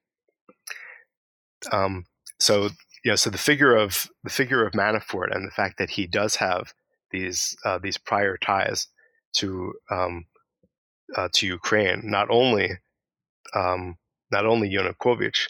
Um, 1.73 2.05
so, 2.39 2.71
know, 3.05 3.17
so 3.17 3.31
the 3.31 3.39
figure 3.39 3.75
of 3.75 4.09
the 4.23 4.31
figure 4.31 4.65
of 4.65 4.73
Manafort 4.73 5.35
and 5.35 5.47
the 5.47 5.53
fact 5.53 5.79
that 5.79 5.91
he 5.91 6.07
does 6.07 6.37
have 6.37 6.73
these 7.11 7.57
uh, 7.65 7.79
these 7.79 7.99
prior 7.99 8.37
ties 8.37 8.89
to 9.35 9.73
um, 9.91 10.27
uh, 11.17 11.29
to 11.35 11.47
Ukraine, 11.47 12.03
not 12.05 12.29
only 12.31 12.71
um, 13.55 13.97
not 14.31 14.47
only 14.47 14.71
Yanukovych, 14.71 15.49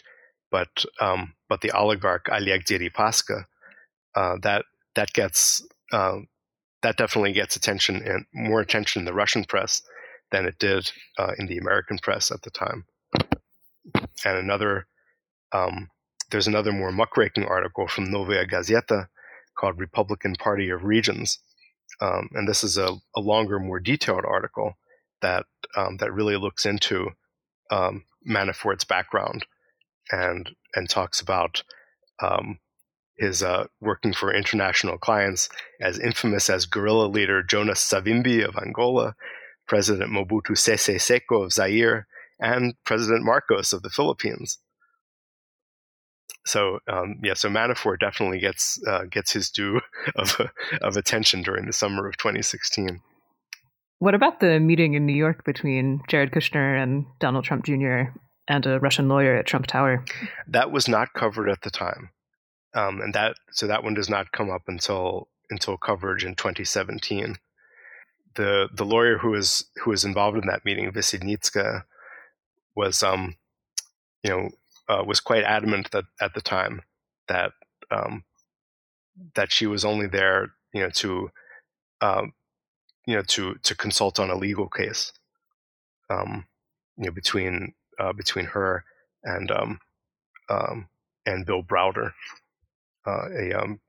but 0.51 0.85
um, 0.99 1.33
but 1.49 1.61
the 1.61 1.71
oligarch 1.71 2.27
Oleg 2.31 2.63
Deripaska, 2.65 3.45
uh, 4.15 4.37
that 4.41 4.65
that 4.95 5.13
gets 5.13 5.65
uh, 5.91 6.19
that 6.81 6.97
definitely 6.97 7.33
gets 7.33 7.55
attention 7.55 8.01
and 8.03 8.25
more 8.33 8.61
attention 8.61 9.01
in 9.01 9.05
the 9.05 9.13
Russian 9.13 9.43
press 9.43 9.81
than 10.31 10.45
it 10.45 10.59
did 10.59 10.91
uh, 11.17 11.31
in 11.37 11.47
the 11.47 11.57
American 11.57 11.97
press 11.97 12.31
at 12.31 12.41
the 12.43 12.51
time. 12.51 12.85
And 14.25 14.37
another, 14.37 14.87
um, 15.51 15.89
there's 16.31 16.47
another 16.47 16.71
more 16.71 16.91
muckraking 16.91 17.45
article 17.45 17.87
from 17.87 18.11
Novaya 18.11 18.45
Gazeta 18.45 19.07
called 19.57 19.79
Republican 19.79 20.35
Party 20.35 20.69
of 20.69 20.83
Regions. 20.83 21.39
Um, 21.99 22.29
and 22.33 22.47
this 22.47 22.63
is 22.63 22.77
a, 22.77 22.95
a, 23.15 23.19
longer, 23.19 23.59
more 23.59 23.79
detailed 23.79 24.23
article 24.25 24.77
that 25.21 25.45
um, 25.75 25.97
that 25.97 26.13
really 26.13 26.37
looks 26.37 26.65
into 26.65 27.09
um, 27.71 28.05
Manafort's 28.27 28.85
background 28.85 29.45
and 30.11 30.49
and 30.75 30.89
talks 30.89 31.19
about 31.19 31.63
um, 32.21 32.59
his 33.19 33.43
uh, 33.43 33.65
working 33.81 34.13
for 34.13 34.33
international 34.33 34.97
clients 34.97 35.49
as 35.81 35.99
infamous 35.99 36.49
as 36.49 36.65
guerrilla 36.65 37.05
leader 37.05 37.43
Jonas 37.43 37.81
Savimbi 37.81 38.47
of 38.47 38.55
Angola, 38.55 39.15
President 39.67 40.11
Mobutu 40.11 40.57
Sese 40.57 40.97
Seko 40.97 41.43
of 41.43 41.53
Zaire, 41.53 42.07
and 42.39 42.73
President 42.85 43.23
Marcos 43.25 43.73
of 43.73 43.81
the 43.81 43.89
Philippines. 43.89 44.57
So 46.45 46.79
um, 46.87 47.19
yeah, 47.21 47.33
so 47.33 47.49
Manafort 47.49 47.99
definitely 47.99 48.39
gets 48.39 48.79
uh, 48.87 49.03
gets 49.03 49.33
his 49.33 49.49
due 49.49 49.81
of 50.15 50.39
of 50.81 50.95
attention 50.95 51.43
during 51.43 51.65
the 51.65 51.73
summer 51.73 52.07
of 52.07 52.17
2016. 52.17 53.01
What 53.99 54.15
about 54.15 54.39
the 54.39 54.61
meeting 54.61 54.93
in 54.93 55.05
New 55.05 55.13
York 55.13 55.43
between 55.43 56.01
Jared 56.07 56.31
Kushner 56.31 56.81
and 56.81 57.05
Donald 57.19 57.43
Trump 57.43 57.65
Jr. 57.65 58.13
and 58.47 58.65
a 58.65 58.79
Russian 58.79 59.09
lawyer 59.09 59.35
at 59.35 59.45
Trump 59.45 59.67
Tower? 59.67 60.05
That 60.47 60.71
was 60.71 60.87
not 60.87 61.11
covered 61.13 61.49
at 61.49 61.63
the 61.63 61.69
time 61.69 62.11
um, 62.73 63.01
and 63.01 63.13
that 63.13 63.35
so 63.51 63.67
that 63.67 63.83
one 63.83 63.93
does 63.93 64.09
not 64.09 64.31
come 64.31 64.49
up 64.49 64.63
until 64.67 65.27
until 65.49 65.77
coverage 65.77 66.23
in 66.23 66.35
2017. 66.35 67.37
The 68.35 68.69
the 68.73 68.85
lawyer 68.85 69.17
who 69.17 69.31
was 69.31 69.65
who 69.83 69.91
was 69.91 70.05
involved 70.05 70.37
in 70.37 70.47
that 70.47 70.65
meeting, 70.65 70.91
Veselnitska, 70.91 71.83
was 72.75 73.01
um, 73.03 73.35
you 74.23 74.29
know 74.29 74.49
uh, 74.87 75.03
was 75.03 75.19
quite 75.19 75.43
adamant 75.43 75.91
that 75.91 76.05
at 76.21 76.33
the 76.33 76.41
time 76.41 76.81
that 77.27 77.51
um, 77.91 78.23
that 79.35 79.51
she 79.51 79.65
was 79.65 79.83
only 79.83 80.07
there 80.07 80.51
you 80.73 80.81
know 80.81 80.89
to 80.91 81.31
um, 82.01 82.33
you 83.05 83.15
know 83.15 83.23
to 83.23 83.55
to 83.63 83.75
consult 83.75 84.19
on 84.19 84.29
a 84.29 84.35
legal 84.35 84.67
case 84.67 85.11
um, 86.09 86.45
you 86.97 87.05
know 87.05 87.11
between 87.11 87.73
uh, 87.99 88.13
between 88.13 88.45
her 88.45 88.83
and 89.23 89.51
um, 89.51 89.79
um, 90.49 90.87
and 91.25 91.45
Bill 91.45 91.63
Browder 91.63 92.13
uh, 93.05 93.27
a 93.37 93.53
um, 93.53 93.79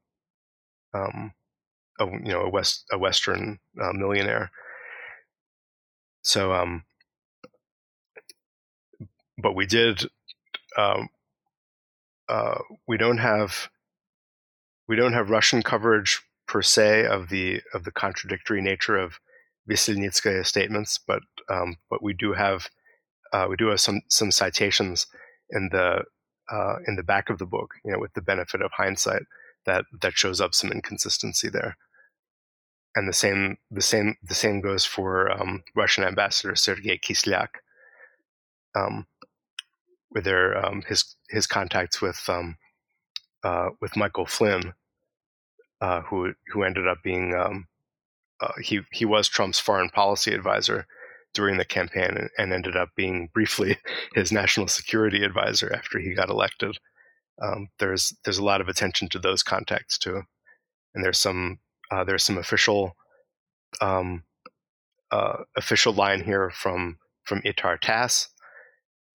um, 0.95 1.33
a, 1.99 2.07
you 2.07 2.33
know 2.33 2.43
a 2.43 2.51
west 2.51 2.85
a 2.93 2.99
Western 2.99 3.59
uh, 3.81 3.93
millionaire. 3.93 4.51
So 6.23 6.53
um, 6.53 6.85
but 9.39 9.55
we 9.55 9.67
did 9.67 10.05
um, 10.77 11.09
uh, 12.29 12.59
we 12.87 12.97
don't 12.97 13.19
have 13.19 13.69
we 14.89 14.97
don't 14.97 15.13
have 15.13 15.31
Russian 15.31 15.63
coverage 15.63 16.21
per 16.47 16.63
se 16.63 17.07
of 17.07 17.29
the 17.29 17.61
of 17.75 17.85
the 17.85 17.93
contradictory 17.93 18.61
nature 18.61 18.97
of 18.97 19.21
Veselnitskaya's 19.69 20.49
statements, 20.49 20.99
but 20.99 21.23
um, 21.49 21.77
but 21.89 22.03
we 22.03 22.13
do 22.13 22.33
have 22.33 22.69
uh, 23.33 23.47
we 23.49 23.57
do 23.57 23.69
have 23.69 23.81
some 23.81 24.01
some 24.09 24.31
citations 24.31 25.07
in 25.51 25.69
the 25.71 26.05
uh, 26.51 26.77
in 26.87 26.97
the 26.97 27.03
back 27.03 27.31
of 27.31 27.39
the 27.39 27.47
book, 27.47 27.75
you 27.85 27.93
know, 27.93 27.99
with 27.99 28.13
the 28.15 28.23
benefit 28.23 28.63
of 28.63 28.73
hindsight, 28.73 29.23
that 29.67 29.85
that 30.01 30.15
shows 30.15 30.41
up 30.41 30.55
some 30.55 30.73
inconsistency 30.73 31.49
there. 31.49 31.77
And 32.97 33.09
the 33.09 33.13
same 33.13 33.59
the 33.71 33.83
same 33.83 34.17
the 34.23 34.35
same 34.35 34.61
goes 34.61 34.85
for 34.85 35.31
um, 35.31 35.63
Russian 35.77 36.05
Ambassador 36.05 36.57
Sergei 36.57 36.99
Kislyak, 36.99 37.61
um, 38.75 39.07
with 40.11 40.25
their 40.25 40.57
um, 40.65 40.83
his 40.89 41.17
his 41.29 41.47
contacts 41.47 42.01
with 42.01 42.21
um, 42.29 42.57
uh, 43.45 43.71
with 43.81 43.97
Michael 43.97 44.27
Flynn, 44.27 44.75
uh, 45.81 46.01
who 46.03 46.35
who 46.53 46.65
ended 46.65 46.89
up 46.89 46.99
being 47.05 47.35
um, 47.35 47.69
uh, 48.41 48.53
he 48.61 48.81
he 48.91 49.05
was 49.05 49.29
Trump's 49.29 49.61
foreign 49.61 49.91
policy 49.91 50.35
advisor 50.35 50.87
during 51.35 51.59
the 51.59 51.65
campaign 51.65 52.29
and 52.39 52.53
ended 52.53 52.77
up 52.77 52.91
being 52.97 53.29
briefly 53.33 53.79
his 54.15 54.33
national 54.33 54.69
security 54.69 55.25
advisor 55.25 55.73
after 55.73 55.99
he 55.99 56.15
got 56.15 56.31
elected. 56.31 56.77
Um, 57.43 57.69
there's 57.79 58.15
there's 58.25 58.39
a 58.39 58.45
lot 58.45 58.61
of 58.61 58.69
attention 58.69 59.09
to 59.11 59.19
those 59.19 59.43
contacts 59.43 59.97
too, 59.99 60.23
and 60.95 61.05
there's 61.05 61.19
some 61.19 61.59
uh, 61.91 62.05
there's 62.05 62.23
some 62.23 62.37
official 62.39 62.93
um, 63.81 64.25
uh, 65.11 65.39
official 65.57 65.93
line 65.93 66.23
here 66.23 66.51
from 66.51 66.99
from 67.25 67.41
ITAR-TASS, 67.43 68.29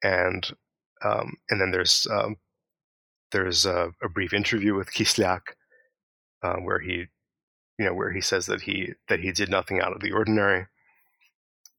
and 0.04 0.50
um, 1.04 1.34
and 1.50 1.62
then 1.62 1.72
there's 1.72 2.08
um, 2.10 2.38
there's 3.32 3.66
a, 3.66 3.92
a, 4.02 4.10
brief 4.10 4.34
interview 4.34 4.74
with 4.74 4.94
Kislyak 4.94 5.42
uh, 6.42 6.56
where 6.56 6.80
he 6.80 7.06
you 7.78 7.86
know 7.86 7.94
where 7.94 8.12
he 8.12 8.22
says 8.22 8.46
that 8.48 8.62
he 8.62 8.94
that 9.08 9.20
he 9.20 9.32
did 9.32 9.50
nothing 9.50 9.82
out 9.82 9.94
of 9.94 10.02
the 10.02 10.12
ordinary 10.12 10.66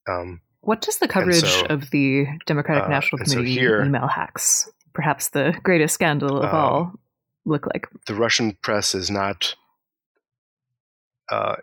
um, 0.09 0.41
what 0.67 0.81
does 0.81 0.99
the 0.99 1.07
coverage 1.07 1.45
so, 1.45 1.67
of 1.67 1.91
the 1.91 2.27
Democratic 2.47 2.85
uh, 2.85 2.89
National 2.89 3.19
Committee 3.19 3.55
so 3.55 3.61
here, 3.61 3.85
email 3.85 4.09
hacks, 4.09 4.69
perhaps 4.95 5.29
the 5.31 5.57
greatest 5.63 5.95
scandal 5.95 6.39
of 6.39 6.53
uh, 6.53 6.57
all, 6.57 6.93
look 7.45 7.67
like? 7.67 7.87
The 8.07 8.17
Russian 8.17 8.59
press 8.63 8.93
is 8.93 9.09
not 9.09 9.55
uh, 11.31 11.57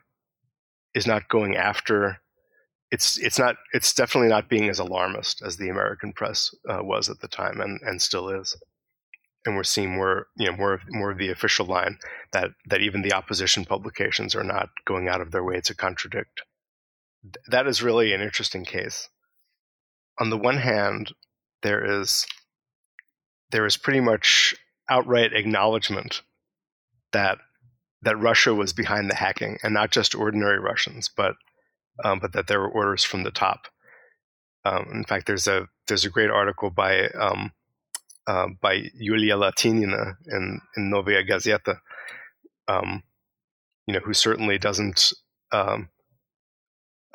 is 0.96 1.06
not 1.06 1.28
going 1.28 1.58
after. 1.58 2.22
It's 2.92 3.18
it's 3.18 3.38
not 3.38 3.58
it's 3.74 3.94
definitely 3.94 4.30
not 4.30 4.50
being 4.50 4.70
as 4.70 4.80
alarmist 4.80 5.42
as 5.42 5.58
the 5.58 5.68
American 5.68 6.14
press 6.14 6.56
uh, 6.70 6.80
was 6.82 7.10
at 7.10 7.20
the 7.20 7.28
time 7.28 7.60
and, 7.60 7.82
and 7.82 8.02
still 8.02 8.30
is. 8.30 8.56
And 9.46 9.58
we're 9.58 9.64
seeing 9.64 9.94
more 9.94 10.28
you 10.38 10.50
know 10.50 10.56
more 10.56 10.80
more 10.92 11.12
of 11.12 11.18
the 11.18 11.30
official 11.30 11.66
line 11.66 11.98
that 12.32 12.52
that 12.70 12.80
even 12.80 13.02
the 13.02 13.12
opposition 13.12 13.66
publications 13.66 14.34
are 14.34 14.46
not 14.46 14.70
going 14.86 15.10
out 15.10 15.20
of 15.20 15.32
their 15.32 15.44
way 15.44 15.60
to 15.60 15.76
contradict 15.76 16.44
that 17.48 17.68
is 17.68 17.84
really 17.84 18.14
an 18.14 18.22
interesting 18.22 18.66
case. 18.66 19.10
On 20.20 20.30
the 20.30 20.38
one 20.38 20.58
hand, 20.58 21.14
there 21.62 22.00
is 22.02 22.26
there 23.52 23.66
is 23.66 23.78
pretty 23.78 24.00
much 24.00 24.56
outright 24.90 25.34
acknowledgement 25.34 26.22
that 27.12 27.38
that 28.02 28.20
Russia 28.20 28.54
was 28.54 28.74
behind 28.74 29.10
the 29.10 29.16
hacking, 29.16 29.58
and 29.64 29.74
not 29.74 29.92
just 29.92 30.16
ordinary 30.16 30.60
Russians, 30.60 31.10
but 31.16 31.36
um, 32.04 32.20
but 32.20 32.34
that 32.34 32.48
there 32.48 32.60
were 32.60 32.70
orders 32.70 33.04
from 33.04 33.24
the 33.24 33.32
top. 33.32 33.68
Um, 34.66 34.90
in 34.94 35.04
fact, 35.04 35.28
there's 35.28 35.48
a 35.48 35.68
there's 35.88 36.06
a 36.06 36.10
great 36.10 36.30
article 36.30 36.70
by 36.70 37.08
um, 37.10 37.52
uh, 38.28 38.48
by 38.62 38.90
Yulia 38.96 39.36
Latinina 39.36 40.16
in, 40.28 40.62
in 40.78 40.90
Novaya 40.90 41.24
Gazeta, 41.24 41.80
um, 42.68 43.04
you 43.88 43.94
know, 43.94 44.00
who 44.00 44.14
certainly 44.14 44.58
doesn't 44.58 45.14
um, 45.52 45.90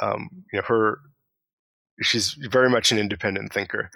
um, 0.01 0.45
you 0.53 0.59
know, 0.59 0.65
her 0.67 0.99
she's 2.01 2.37
very 2.51 2.71
much 2.71 2.93
an 2.93 2.99
independent 2.99 3.53
thinker, 3.53 3.91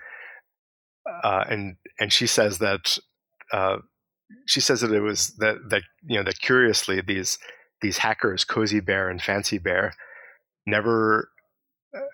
uh, 1.23 1.45
and 1.49 1.77
and 1.99 2.13
she 2.13 2.27
says 2.27 2.59
that 2.59 2.99
uh, 3.53 3.79
she 4.47 4.61
says 4.61 4.81
that 4.81 4.93
it 4.93 5.01
was 5.01 5.35
that 5.39 5.57
that 5.71 5.83
you 6.03 6.17
know 6.17 6.25
that 6.25 6.41
curiously 6.41 7.01
these 7.01 7.39
these 7.81 7.99
hackers, 7.99 8.45
Cozy 8.45 8.81
Bear 8.81 9.09
and 9.09 9.23
Fancy 9.23 9.59
Bear, 9.59 9.93
never 10.67 11.29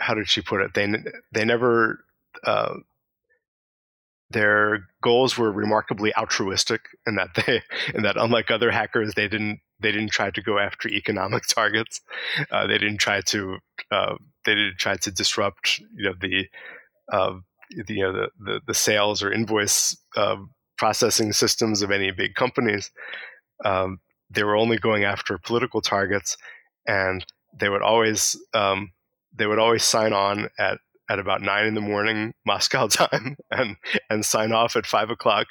how 0.01 0.15
did 0.15 0.29
she 0.29 0.43
put 0.43 0.61
it? 0.61 0.75
They 0.75 0.89
they 1.33 1.45
never 1.45 2.01
uh, 2.45 2.75
their 4.31 4.87
goals 5.03 5.39
were 5.39 5.51
remarkably 5.51 6.15
altruistic 6.15 6.83
in 7.07 7.17
that 7.17 7.31
they 7.35 7.63
in 7.95 8.03
that 8.03 8.17
unlike 8.17 8.51
other 8.51 8.71
hackers 8.71 9.15
they 9.15 9.29
didn't 9.29 9.61
they 9.81 9.93
didn't 9.93 10.11
try 10.11 10.31
to 10.31 10.43
go 10.43 10.59
after 10.59 10.89
economic 10.89 11.47
targets. 11.49 12.01
Uh, 12.51 12.67
they 12.67 12.79
didn't 12.79 12.99
try 12.99 13.21
to 13.23 13.59
uh, 13.91 14.15
they 14.45 14.55
didn't 14.55 14.79
try 14.79 14.97
to 14.97 15.11
disrupt 15.11 15.81
you 15.95 16.05
know 16.09 16.15
the 16.21 16.47
uh, 17.13 17.35
the, 17.71 17.95
you 17.95 18.03
know 18.03 18.13
the, 18.13 18.29
the, 18.39 18.61
the 18.67 18.75
sales 18.75 19.23
or 19.23 19.33
invoice 19.33 19.97
uh, 20.17 20.37
processing 20.77 21.33
systems 21.33 21.83
of 21.83 21.91
any 21.91 22.11
big 22.11 22.35
companies. 22.35 22.91
Um, 23.65 23.99
they 24.31 24.45
were 24.45 24.57
only 24.57 24.79
going 24.79 25.05
after 25.05 25.39
political 25.39 25.81
targets, 25.81 26.37
and 26.87 27.25
they 27.59 27.69
would 27.69 27.83
always 27.83 28.37
um, 28.55 28.93
they 29.35 29.47
would 29.47 29.59
always 29.59 29.85
sign 29.85 30.13
on 30.13 30.49
at 30.59 30.79
at 31.11 31.19
about 31.19 31.43
nine 31.43 31.67
in 31.67 31.75
the 31.75 31.81
morning 31.81 32.35
Moscow 32.47 32.87
time 32.89 33.37
and 33.51 33.77
and 34.11 34.25
sign 34.25 34.53
off 34.53 34.77
at 34.77 34.87
five 34.87 35.11
o'clock, 35.11 35.49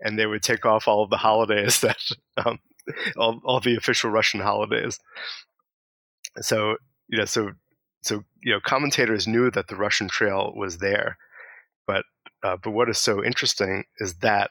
and 0.00 0.18
they 0.18 0.26
would 0.26 0.42
take 0.42 0.66
off 0.66 0.88
all 0.88 1.02
of 1.02 1.10
the 1.10 1.16
holidays 1.16 1.80
that 1.82 2.00
um, 2.44 2.58
all 3.16 3.60
the 3.60 3.76
official 3.76 4.10
Russian 4.10 4.40
holidays. 4.40 4.98
So 6.40 6.76
you 7.08 7.18
know, 7.18 7.24
so 7.24 7.52
so 8.02 8.24
you 8.42 8.52
know, 8.52 8.60
commentators 8.60 9.26
knew 9.26 9.50
that 9.50 9.68
the 9.68 9.76
Russian 9.76 10.08
Trail 10.08 10.52
was 10.54 10.78
there, 10.78 11.18
but 11.86 12.04
uh, 12.42 12.56
but 12.62 12.70
what 12.70 12.88
is 12.88 12.98
so 12.98 13.24
interesting 13.24 13.84
is 13.98 14.14
that 14.16 14.50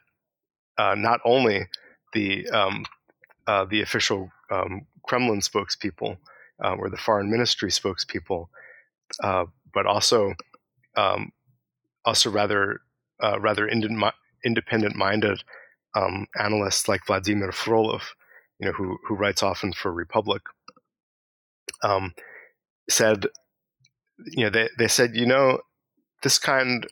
uh, 0.77 0.95
not 0.95 1.19
only 1.25 1.67
the 2.13 2.47
um, 2.49 2.85
uh, 3.47 3.65
the 3.65 3.81
official 3.81 4.29
um, 4.51 4.85
Kremlin 5.07 5.39
spokespeople 5.39 6.17
uh, 6.63 6.75
or 6.75 6.89
the 6.89 6.97
foreign 6.97 7.31
ministry 7.31 7.69
spokespeople, 7.69 8.47
uh, 9.23 9.45
but 9.73 9.85
also 9.85 10.33
um, 10.95 11.31
also 12.05 12.29
rather 12.29 12.81
uh, 13.23 13.39
rather 13.39 13.67
independent 13.67 14.95
minded 14.95 15.43
um, 15.95 16.27
analysts 16.39 16.87
like 16.87 17.05
Vladimir 17.07 17.51
Frolov, 17.51 18.03
you 18.59 18.67
know, 18.67 18.73
who 18.73 18.97
who 19.07 19.15
writes 19.15 19.43
often 19.43 19.73
for 19.73 19.91
Republic, 19.91 20.41
um, 21.83 22.13
said, 22.89 23.27
you 24.25 24.43
know, 24.43 24.49
they 24.49 24.69
they 24.77 24.87
said, 24.87 25.15
you 25.15 25.25
know, 25.25 25.59
this 26.23 26.39
kind 26.39 26.87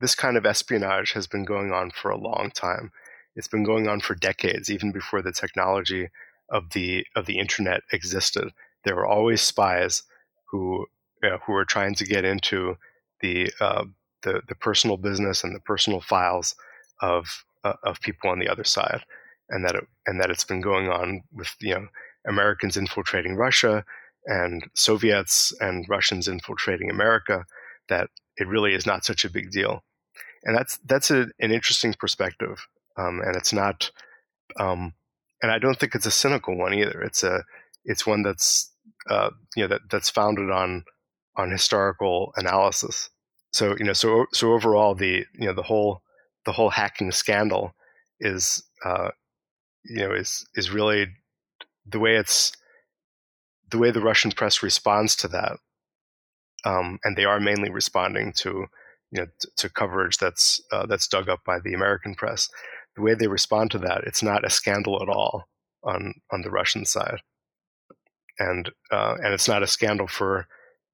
this 0.00 0.14
kind 0.14 0.36
of 0.36 0.46
espionage 0.46 1.12
has 1.12 1.26
been 1.26 1.44
going 1.44 1.72
on 1.72 1.90
for 1.90 2.10
a 2.10 2.18
long 2.18 2.50
time. 2.54 2.92
It's 3.36 3.48
been 3.48 3.64
going 3.64 3.88
on 3.88 4.00
for 4.00 4.14
decades, 4.14 4.70
even 4.70 4.92
before 4.92 5.22
the 5.22 5.32
technology 5.32 6.08
of 6.50 6.70
the 6.70 7.06
of 7.16 7.26
the 7.26 7.38
internet 7.38 7.80
existed. 7.92 8.50
There 8.84 8.96
were 8.96 9.06
always 9.06 9.40
spies 9.40 10.02
who 10.50 10.86
you 11.22 11.30
know, 11.30 11.38
who 11.46 11.52
were 11.52 11.64
trying 11.64 11.94
to 11.96 12.04
get 12.04 12.24
into 12.24 12.76
the 13.20 13.50
uh, 13.60 13.84
the 14.22 14.42
the 14.48 14.54
personal 14.54 14.96
business 14.96 15.42
and 15.42 15.54
the 15.54 15.60
personal 15.60 16.00
files 16.00 16.54
of 17.00 17.44
uh, 17.64 17.74
of 17.82 18.00
people 18.00 18.30
on 18.30 18.38
the 18.38 18.48
other 18.48 18.64
side, 18.64 19.00
and 19.48 19.64
that 19.64 19.74
it, 19.74 19.86
and 20.06 20.20
that 20.20 20.30
it's 20.30 20.44
been 20.44 20.60
going 20.60 20.88
on 20.88 21.22
with 21.32 21.54
you 21.60 21.74
know 21.74 21.86
Americans 22.26 22.76
infiltrating 22.76 23.36
Russia 23.36 23.84
and 24.26 24.64
Soviets 24.74 25.52
and 25.60 25.86
Russians 25.88 26.28
infiltrating 26.28 26.90
America. 26.90 27.44
That 27.88 28.08
it 28.36 28.48
really 28.48 28.74
is 28.74 28.86
not 28.86 29.04
such 29.04 29.24
a 29.24 29.30
big 29.30 29.50
deal, 29.50 29.82
and 30.44 30.56
that's 30.56 30.78
that's 30.84 31.10
a, 31.10 31.28
an 31.40 31.52
interesting 31.52 31.94
perspective, 31.94 32.66
um, 32.96 33.20
and 33.20 33.36
it's 33.36 33.52
not, 33.52 33.90
um, 34.58 34.94
and 35.42 35.52
I 35.52 35.58
don't 35.58 35.78
think 35.78 35.94
it's 35.94 36.06
a 36.06 36.10
cynical 36.10 36.56
one 36.56 36.74
either. 36.74 37.02
It's 37.02 37.22
a 37.22 37.44
it's 37.84 38.06
one 38.06 38.22
that's 38.22 38.72
uh, 39.10 39.30
you 39.56 39.64
know 39.64 39.68
that 39.68 39.82
that's 39.90 40.10
founded 40.10 40.50
on 40.50 40.84
on 41.36 41.50
historical 41.50 42.32
analysis. 42.36 43.10
So 43.52 43.76
you 43.78 43.84
know, 43.84 43.92
so 43.92 44.26
so 44.32 44.52
overall, 44.52 44.94
the 44.94 45.26
you 45.34 45.46
know 45.46 45.52
the 45.52 45.62
whole 45.62 46.02
the 46.46 46.52
whole 46.52 46.70
hacking 46.70 47.12
scandal 47.12 47.74
is 48.20 48.62
uh, 48.84 49.10
you 49.84 50.00
know 50.00 50.12
is 50.12 50.46
is 50.54 50.70
really 50.70 51.08
the 51.86 51.98
way 51.98 52.16
it's 52.16 52.52
the 53.70 53.78
way 53.78 53.90
the 53.90 54.00
Russian 54.00 54.30
press 54.30 54.62
responds 54.62 55.16
to 55.16 55.28
that, 55.28 55.58
um, 56.64 56.98
and 57.04 57.16
they 57.16 57.24
are 57.24 57.40
mainly 57.40 57.70
responding 57.70 58.32
to 58.38 58.66
you 59.10 59.20
know 59.20 59.26
t- 59.40 59.48
to 59.56 59.68
coverage 59.68 60.18
that's 60.18 60.60
uh, 60.72 60.86
that's 60.86 61.08
dug 61.08 61.28
up 61.28 61.40
by 61.44 61.58
the 61.60 61.74
American 61.74 62.14
press. 62.14 62.48
The 62.96 63.02
way 63.02 63.14
they 63.14 63.26
respond 63.26 63.70
to 63.72 63.78
that, 63.78 64.04
it's 64.04 64.22
not 64.22 64.44
a 64.44 64.50
scandal 64.50 65.02
at 65.02 65.08
all 65.08 65.48
on 65.82 66.14
on 66.32 66.42
the 66.42 66.50
Russian 66.50 66.84
side, 66.84 67.20
and 68.38 68.70
uh, 68.90 69.16
and 69.22 69.34
it's 69.34 69.48
not 69.48 69.62
a 69.62 69.66
scandal 69.66 70.06
for 70.06 70.46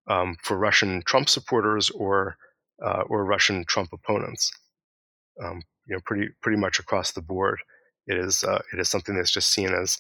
um, 0.08 0.36
for 0.42 0.56
Russian 0.56 1.02
Trump 1.04 1.28
supporters 1.28 1.90
or 1.90 2.36
uh, 2.84 3.02
or 3.08 3.24
Russian 3.24 3.64
Trump 3.66 3.90
opponents. 3.92 4.50
Um, 5.42 5.62
you 5.86 5.94
know, 5.94 6.00
pretty 6.04 6.28
pretty 6.42 6.58
much 6.58 6.78
across 6.78 7.12
the 7.12 7.22
board, 7.22 7.58
it 8.10 8.18
is 8.18 8.44
uh, 8.44 8.60
it 8.72 8.80
is 8.80 8.88
something 8.88 9.14
that's 9.14 9.30
just 9.30 9.50
seen 9.50 9.72
as 9.72 9.98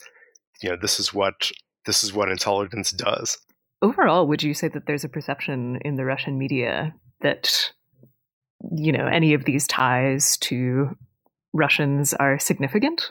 you 0.62 0.68
know 0.68 0.76
this 0.80 0.98
is 0.98 1.14
what 1.14 1.50
this 1.86 2.02
is 2.02 2.12
what 2.12 2.30
intelligence 2.30 2.90
does. 2.90 3.38
Overall, 3.82 4.26
would 4.26 4.42
you 4.42 4.52
say 4.52 4.68
that 4.68 4.86
there's 4.86 5.04
a 5.04 5.08
perception 5.08 5.78
in 5.84 5.96
the 5.96 6.04
Russian 6.04 6.36
media 6.38 6.94
that 7.20 7.72
you 8.72 8.92
know 8.92 9.06
any 9.06 9.32
of 9.32 9.44
these 9.44 9.66
ties 9.66 10.36
to 10.38 10.96
Russians 11.52 12.12
are 12.14 12.38
significant? 12.38 13.10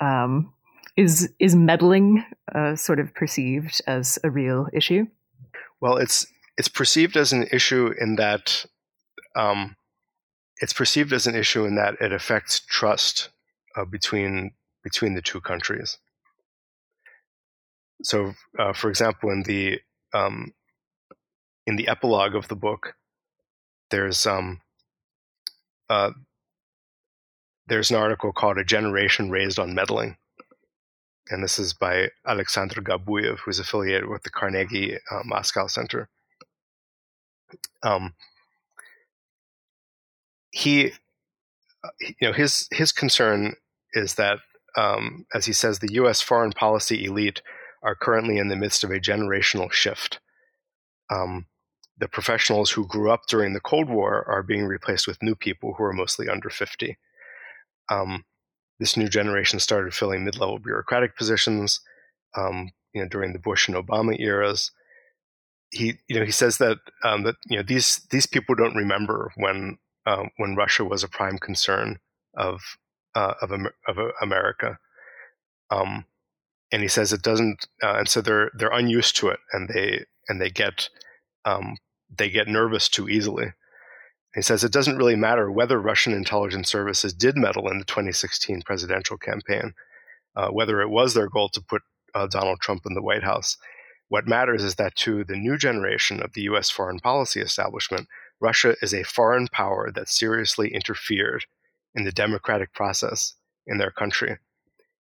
Um, 0.00 0.52
is 0.96 1.32
is 1.40 1.56
meddling 1.56 2.24
uh, 2.54 2.76
sort 2.76 3.00
of 3.00 3.14
perceived 3.14 3.82
as 3.86 4.18
a 4.22 4.30
real 4.30 4.68
issue? 4.72 5.06
Well, 5.80 5.96
it's 5.96 6.26
it's 6.56 6.68
perceived 6.68 7.16
as 7.16 7.32
an 7.32 7.48
issue 7.52 7.92
in 8.00 8.16
that 8.16 8.64
um, 9.36 9.76
it's 10.58 10.72
perceived 10.72 11.12
as 11.12 11.26
an 11.26 11.34
issue 11.34 11.64
in 11.64 11.74
that 11.74 11.96
it 12.00 12.12
affects 12.12 12.60
trust 12.60 13.30
uh, 13.76 13.84
between 13.84 14.52
between 14.82 15.14
the 15.14 15.22
two 15.22 15.40
countries. 15.40 15.98
So, 18.02 18.34
uh, 18.58 18.72
for 18.72 18.90
example, 18.90 19.30
in 19.30 19.42
the 19.44 19.80
um, 20.12 20.52
in 21.66 21.76
the 21.76 21.88
epilogue 21.88 22.34
of 22.34 22.48
the 22.48 22.56
book, 22.56 22.94
there's 23.90 24.26
um, 24.26 24.60
uh, 25.88 26.10
there's 27.66 27.90
an 27.90 27.96
article 27.96 28.32
called 28.32 28.58
"A 28.58 28.64
Generation 28.64 29.30
Raised 29.30 29.58
on 29.58 29.74
Meddling," 29.74 30.16
and 31.30 31.42
this 31.42 31.58
is 31.58 31.72
by 31.72 32.08
Alexander 32.26 32.82
Gabuyev, 32.82 33.38
who's 33.38 33.58
affiliated 33.58 34.08
with 34.08 34.22
the 34.22 34.30
Carnegie 34.30 34.96
uh, 35.10 35.22
Moscow 35.24 35.66
Center. 35.66 36.08
Um, 37.82 38.14
he, 40.50 40.92
uh, 41.82 41.88
you 42.00 42.14
know, 42.28 42.32
his 42.32 42.68
his 42.70 42.92
concern 42.92 43.54
is 43.94 44.14
that, 44.14 44.38
um, 44.76 45.24
as 45.34 45.46
he 45.46 45.52
says, 45.52 45.78
the 45.78 45.92
U.S. 45.94 46.20
foreign 46.20 46.52
policy 46.52 47.04
elite 47.04 47.42
are 47.82 47.94
currently 47.94 48.38
in 48.38 48.48
the 48.48 48.56
midst 48.56 48.84
of 48.84 48.90
a 48.90 49.00
generational 49.00 49.70
shift. 49.70 50.20
Um, 51.10 51.46
the 51.98 52.08
professionals 52.08 52.70
who 52.70 52.86
grew 52.86 53.10
up 53.10 53.26
during 53.28 53.52
the 53.52 53.60
Cold 53.60 53.88
War 53.88 54.24
are 54.28 54.42
being 54.42 54.64
replaced 54.64 55.06
with 55.06 55.22
new 55.22 55.34
people 55.34 55.74
who 55.74 55.84
are 55.84 55.92
mostly 55.92 56.28
under 56.28 56.50
50. 56.50 56.98
Um, 57.90 58.24
this 58.80 58.96
new 58.96 59.08
generation 59.08 59.60
started 59.60 59.94
filling 59.94 60.24
mid-level 60.24 60.58
bureaucratic 60.58 61.16
positions, 61.16 61.80
um, 62.36 62.70
you 62.92 63.02
know, 63.02 63.08
during 63.08 63.32
the 63.32 63.38
Bush 63.38 63.68
and 63.68 63.76
Obama 63.76 64.18
eras. 64.18 64.72
He, 65.70 65.94
you 66.08 66.18
know, 66.18 66.24
he 66.24 66.32
says 66.32 66.58
that 66.58 66.78
um, 67.04 67.22
that 67.24 67.36
you 67.46 67.56
know 67.56 67.62
these 67.62 68.06
these 68.10 68.26
people 68.26 68.54
don't 68.54 68.76
remember 68.76 69.32
when 69.36 69.78
um, 70.06 70.30
when 70.36 70.56
Russia 70.56 70.84
was 70.84 71.02
a 71.02 71.08
prime 71.08 71.38
concern 71.38 71.98
of 72.36 72.60
uh, 73.14 73.34
of, 73.40 73.50
of 73.52 73.98
uh, 73.98 74.08
America, 74.20 74.78
um, 75.70 76.04
and 76.72 76.82
he 76.82 76.88
says 76.88 77.12
it 77.12 77.22
doesn't, 77.22 77.66
uh, 77.82 77.96
and 77.98 78.08
so 78.08 78.20
they're 78.20 78.50
they're 78.54 78.72
unused 78.72 79.16
to 79.16 79.28
it, 79.28 79.40
and 79.52 79.68
they 79.68 80.04
and 80.28 80.40
they 80.40 80.50
get 80.50 80.88
um, 81.44 81.76
they 82.16 82.30
get 82.30 82.48
nervous 82.48 82.88
too 82.88 83.08
easily. 83.08 83.52
He 84.34 84.42
says 84.42 84.64
it 84.64 84.72
doesn't 84.72 84.96
really 84.96 85.16
matter 85.16 85.50
whether 85.50 85.80
Russian 85.80 86.12
intelligence 86.12 86.68
services 86.68 87.12
did 87.14 87.36
meddle 87.36 87.70
in 87.70 87.78
the 87.78 87.84
2016 87.84 88.62
presidential 88.62 89.16
campaign, 89.16 89.74
uh, 90.34 90.48
whether 90.48 90.80
it 90.80 90.90
was 90.90 91.14
their 91.14 91.28
goal 91.28 91.48
to 91.50 91.60
put 91.60 91.82
uh, 92.14 92.26
Donald 92.26 92.60
Trump 92.60 92.82
in 92.86 92.94
the 92.94 93.02
White 93.02 93.22
House. 93.22 93.56
What 94.08 94.26
matters 94.26 94.62
is 94.62 94.74
that 94.74 94.96
to 94.96 95.24
the 95.24 95.36
new 95.36 95.56
generation 95.56 96.22
of 96.22 96.32
the 96.34 96.42
U.S. 96.42 96.70
foreign 96.70 96.98
policy 96.98 97.40
establishment, 97.40 98.08
Russia 98.40 98.74
is 98.82 98.92
a 98.92 99.04
foreign 99.04 99.48
power 99.48 99.90
that 99.94 100.08
seriously 100.08 100.74
interfered 100.74 101.44
in 101.94 102.04
the 102.04 102.12
democratic 102.12 102.72
process 102.72 103.34
in 103.66 103.78
their 103.78 103.90
country 103.90 104.38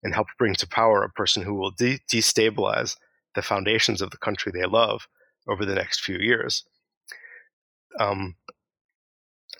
and 0.03 0.13
help 0.13 0.27
bring 0.37 0.55
to 0.55 0.67
power 0.67 1.03
a 1.03 1.09
person 1.09 1.43
who 1.43 1.53
will 1.53 1.71
de- 1.71 1.99
destabilize 2.11 2.95
the 3.35 3.41
foundations 3.41 4.01
of 4.01 4.11
the 4.11 4.17
country 4.17 4.51
they 4.51 4.65
love 4.65 5.07
over 5.47 5.65
the 5.65 5.75
next 5.75 6.01
few 6.01 6.17
years. 6.17 6.63
Um, 7.99 8.35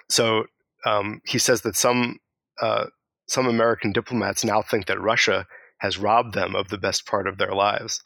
so 0.09 0.45
um, 0.85 1.21
he 1.25 1.39
says 1.39 1.61
that 1.61 1.75
some 1.75 2.19
uh, 2.61 2.87
some 3.27 3.47
American 3.47 3.91
diplomats 3.91 4.43
now 4.43 4.61
think 4.61 4.87
that 4.87 4.99
Russia 4.99 5.45
has 5.77 5.97
robbed 5.97 6.33
them 6.33 6.55
of 6.55 6.69
the 6.69 6.77
best 6.77 7.05
part 7.05 7.27
of 7.27 7.37
their 7.37 7.53
lives. 7.53 8.01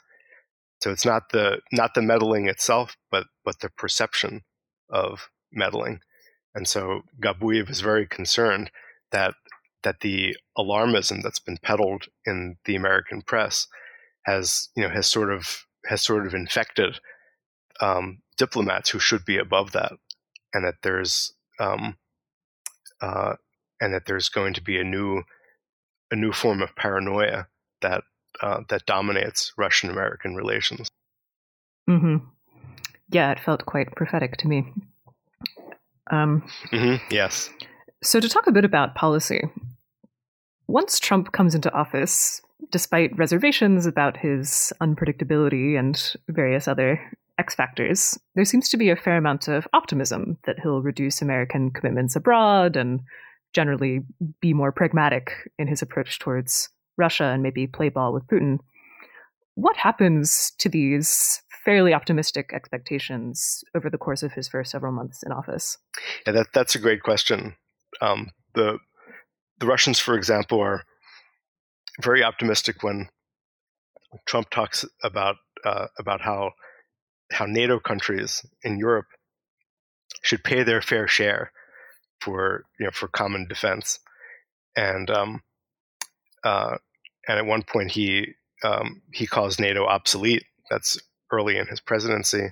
So 0.82 0.91
it's 0.91 1.05
not 1.05 1.32
the 1.32 1.61
not 1.71 1.93
the 1.93 2.01
meddling 2.01 2.47
itself, 2.47 2.97
but 3.09 3.28
but 3.45 3.59
the 3.61 3.69
perception 3.69 4.41
of 4.89 5.30
meddling. 5.51 6.01
And 6.55 6.67
so 6.67 7.01
Gabuyev 7.21 7.69
is 7.69 7.82
very 7.82 8.05
concerned 8.05 8.69
that 9.14 9.36
that 9.84 10.01
the 10.01 10.36
alarmism 10.57 11.22
that's 11.22 11.39
been 11.39 11.57
peddled 11.61 12.05
in 12.26 12.57
the 12.66 12.76
American 12.76 13.22
press 13.22 13.68
has 14.24 14.70
you 14.76 14.84
know 14.84 14.89
has 14.89 15.07
sort 15.07 15.32
of 15.32 15.66
has 15.86 16.01
sort 16.01 16.28
of 16.28 16.34
infected 16.34 16.99
um, 17.80 18.20
diplomats 18.38 18.89
who 18.89 18.99
should 18.99 19.24
be 19.26 19.38
above 19.38 19.72
that, 19.72 19.93
and 20.53 20.66
that 20.66 20.76
there's 20.84 21.34
um, 21.59 21.95
uh, 23.01 23.36
and 23.80 23.93
that 23.93 24.05
there's 24.05 24.30
going 24.30 24.53
to 24.53 24.61
be 24.61 24.78
a 24.78 24.84
new 24.84 25.24
a 26.11 26.16
new 26.16 26.32
form 26.32 26.61
of 26.61 26.76
paranoia 26.76 27.47
that 27.82 28.03
uh, 28.41 28.61
that 28.70 28.86
dominates 28.86 29.53
Russian 29.57 29.89
American 29.89 30.36
relations. 30.36 30.89
hmm 31.88 32.18
Yeah, 33.09 33.32
it 33.32 33.39
felt 33.39 33.66
quite 33.66 33.95
prophetic 33.95 34.38
to 34.38 34.47
me. 34.47 34.74
Um, 36.11 36.43
mm-hmm. 36.72 37.03
Yes. 37.14 37.49
So, 38.04 38.20
to 38.20 38.28
talk 38.28 38.47
a 38.47 38.51
bit 38.51 38.66
about 38.66 38.95
policy, 38.95 39.41
once 40.68 40.99
Trump 40.99 41.32
comes 41.32 41.56
into 41.56 41.72
office, 41.74 42.41
despite 42.70 43.18
reservations 43.18 43.86
about 43.86 44.18
his 44.18 44.74
unpredictability 44.82 45.80
and 45.80 46.16
various 46.28 46.68
other 46.68 46.99
X 47.39 47.56
factors, 47.56 48.20
there 48.36 48.43
seems 48.43 48.68
to 48.70 48.78
be 48.78 48.89
a 48.89 48.97
fair 48.97 49.16
amount 49.16 49.47
of 49.47 49.70
optimism 49.72 50.38
that 50.45 50.60
he'll 50.62 50.82
reduce 50.82 51.22
American 51.22 51.72
commitments 51.72 52.18
abroad 52.18 52.76
and 52.76 52.99
generally 53.54 54.01
be 54.41 54.54
more 54.54 54.74
pragmatic 54.74 55.32
in 55.58 55.68
his 55.68 55.82
approach 55.82 56.20
towards 56.20 56.70
Russia 56.97 57.26
and 57.26 57.41
maybe 57.41 57.68
play 57.68 57.88
ball 57.88 58.12
with 58.12 58.28
Putin. 58.28 58.60
What 59.56 59.78
happens 59.78 60.51
to 60.58 60.68
these 60.68 61.41
fairly 61.64 61.93
optimistic 61.93 62.51
expectations 62.54 63.64
over 63.74 63.89
the 63.89 63.97
course 63.97 64.24
of 64.24 64.34
his 64.34 64.49
first 64.49 64.72
several 64.72 64.91
months 64.91 65.24
in 65.24 65.32
office? 65.32 65.78
Yeah, 66.28 66.34
that, 66.34 66.47
that's 66.54 66.76
a 66.76 66.80
great 66.80 67.01
question. 67.01 67.56
Um, 68.04 68.30
the 68.54 68.80
the 69.60 69.66
Russians, 69.66 69.99
for 69.99 70.16
example, 70.16 70.60
are 70.60 70.84
very 72.01 72.24
optimistic 72.24 72.84
when 72.84 73.08
Trump 74.26 74.49
talks 74.49 74.86
about 75.04 75.38
uh, 75.66 75.88
about 75.97 76.22
how 76.22 76.51
how 77.32 77.45
NATO 77.45 77.80
countries 77.80 78.45
in 78.64 78.78
Europe 78.78 79.08
should 80.22 80.43
pay 80.43 80.64
their 80.64 80.82
fair 80.82 81.08
share 81.08 81.51
for 82.20 82.66
you 82.80 82.86
know 82.86 82.91
for 82.91 83.08
common 83.08 83.47
defense, 83.47 83.99
and 84.76 85.10
um, 85.10 85.41
uh, 86.43 86.78
and 87.28 87.39
at 87.39 87.45
one 87.45 87.64
point 87.64 87.91
he 87.91 88.34
um, 88.64 89.01
he 89.14 89.26
calls 89.26 89.60
NATO 89.60 89.86
obsolete. 89.86 90.43
That's 90.70 90.99
early 91.32 91.58
in 91.58 91.68
his 91.68 91.80
presidency. 91.80 92.49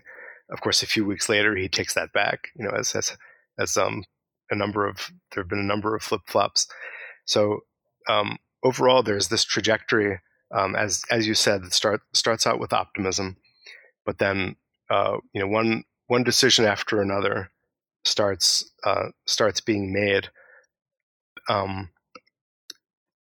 Of 0.50 0.62
course, 0.62 0.82
a 0.84 0.88
few 0.88 1.06
weeks 1.06 1.30
later 1.30 1.56
he 1.56 1.68
takes 1.68 1.94
that 1.96 2.14
back. 2.14 2.50
You 2.56 2.66
know, 2.66 2.72
as 2.72 2.96
as 2.96 3.18
as 3.60 3.78
um, 3.78 4.06
a 4.52 4.56
number 4.56 4.88
of 4.88 5.12
there 5.34 5.44
have 5.44 5.50
been 5.50 5.60
a 5.60 5.64
number 5.64 5.96
of 5.96 6.04
flip 6.04 6.22
flops. 6.28 6.68
So 7.26 7.62
um, 8.10 8.38
overall, 8.64 9.02
there's 9.02 9.30
this 9.30 9.44
trajectory, 9.44 10.20
um, 10.54 10.76
as 10.76 11.04
as 11.10 11.28
you 11.28 11.34
said, 11.34 11.64
that 11.64 11.74
start 11.74 12.02
starts 12.14 12.46
out 12.46 12.60
with 12.60 12.74
optimism, 12.74 13.38
but 14.06 14.20
then 14.20 14.58
uh, 14.90 15.18
you 15.34 15.42
know 15.42 15.48
one 15.48 15.86
one 16.08 16.24
decision 16.24 16.66
after 16.66 17.02
another 17.02 17.52
starts 18.04 18.70
uh, 18.84 19.10
starts 19.26 19.62
being 19.62 19.94
made. 19.94 20.30
Um, 21.50 21.90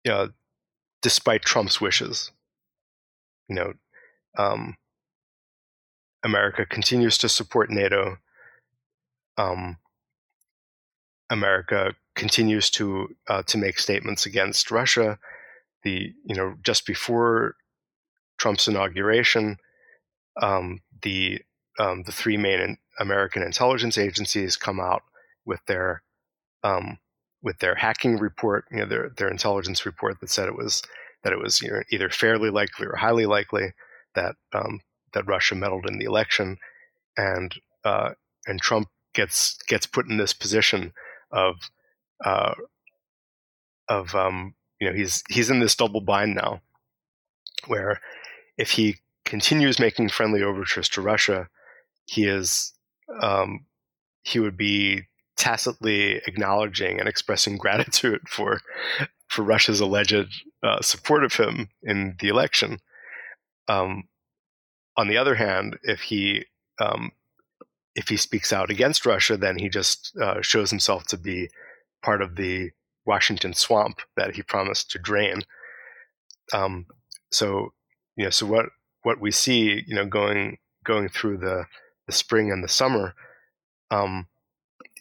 you 0.05 0.11
know, 0.11 0.29
despite 1.01 1.41
Trump's 1.41 1.81
wishes, 1.81 2.31
you 3.49 3.55
know, 3.55 3.73
um, 4.37 4.77
America 6.23 6.65
continues 6.65 7.17
to 7.17 7.29
support 7.29 7.69
NATO. 7.69 8.17
Um, 9.37 9.77
America 11.29 11.93
continues 12.15 12.69
to 12.71 13.15
uh, 13.27 13.43
to 13.43 13.57
make 13.57 13.79
statements 13.79 14.25
against 14.25 14.71
Russia. 14.71 15.19
The 15.83 16.13
you 16.25 16.35
know 16.35 16.55
just 16.63 16.85
before 16.85 17.55
Trump's 18.37 18.67
inauguration, 18.67 19.57
um, 20.41 20.81
the 21.01 21.41
um, 21.79 22.03
the 22.03 22.11
three 22.11 22.37
main 22.37 22.77
American 22.99 23.43
intelligence 23.43 23.97
agencies 23.97 24.55
come 24.55 24.79
out 24.79 25.03
with 25.45 25.59
their 25.67 26.01
um, 26.63 26.97
with 27.41 27.59
their 27.59 27.75
hacking 27.75 28.17
report, 28.17 28.65
you 28.71 28.77
know, 28.77 28.85
their 28.85 29.09
their 29.17 29.29
intelligence 29.29 29.85
report 29.85 30.19
that 30.19 30.29
said 30.29 30.47
it 30.47 30.55
was 30.55 30.81
that 31.23 31.33
it 31.33 31.39
was 31.39 31.61
you 31.61 31.69
know, 31.69 31.81
either 31.91 32.09
fairly 32.09 32.49
likely 32.49 32.87
or 32.87 32.95
highly 32.95 33.25
likely 33.25 33.73
that 34.15 34.35
um, 34.53 34.81
that 35.13 35.27
Russia 35.27 35.55
meddled 35.55 35.87
in 35.87 35.97
the 35.97 36.05
election, 36.05 36.57
and 37.15 37.55
uh, 37.83 38.11
and 38.45 38.61
Trump 38.61 38.89
gets 39.13 39.57
gets 39.67 39.85
put 39.85 40.07
in 40.07 40.17
this 40.17 40.33
position 40.33 40.93
of 41.31 41.55
uh, 42.23 42.53
of 43.89 44.15
um, 44.15 44.55
you 44.79 44.87
know 44.87 44.95
he's 44.95 45.23
he's 45.29 45.49
in 45.49 45.59
this 45.59 45.75
double 45.75 46.01
bind 46.01 46.35
now, 46.35 46.61
where 47.67 47.99
if 48.57 48.71
he 48.71 48.97
continues 49.25 49.79
making 49.79 50.09
friendly 50.09 50.41
overtures 50.41 50.89
to 50.89 51.01
Russia, 51.01 51.49
he 52.05 52.25
is 52.25 52.73
um, 53.21 53.65
he 54.23 54.39
would 54.39 54.57
be 54.57 55.03
tacitly 55.35 56.21
acknowledging 56.25 56.99
and 56.99 57.07
expressing 57.07 57.57
gratitude 57.57 58.21
for 58.27 58.61
for 59.27 59.43
Russia's 59.43 59.79
alleged 59.79 60.43
uh, 60.63 60.81
support 60.81 61.23
of 61.23 61.33
him 61.33 61.69
in 61.83 62.15
the 62.19 62.29
election. 62.29 62.79
Um, 63.67 64.07
on 64.95 65.07
the 65.07 65.17
other 65.17 65.35
hand, 65.35 65.77
if 65.83 66.01
he 66.01 66.45
um, 66.79 67.11
if 67.97 68.07
he 68.09 68.15
speaks 68.15 68.53
out 68.53 68.69
against 68.69 69.07
Russia, 69.07 69.35
then 69.35 69.57
he 69.57 69.69
just 69.69 70.15
uh, 70.21 70.39
shows 70.41 70.69
himself 70.69 71.05
to 71.07 71.17
be 71.17 71.49
part 72.03 72.21
of 72.21 72.35
the 72.35 72.69
Washington 73.05 73.53
swamp 73.53 73.99
that 74.15 74.35
he 74.35 74.43
promised 74.43 74.91
to 74.91 74.99
drain. 74.99 75.41
Um, 76.53 76.85
so, 77.31 77.73
you 78.15 78.25
know, 78.25 78.29
so 78.29 78.45
what 78.45 78.67
what 79.01 79.19
we 79.19 79.31
see, 79.31 79.83
you 79.87 79.95
know, 79.95 80.05
going 80.05 80.59
going 80.85 81.09
through 81.09 81.39
the 81.39 81.65
the 82.05 82.13
spring 82.13 82.51
and 82.51 82.63
the 82.63 82.69
summer, 82.69 83.15
um, 83.89 84.27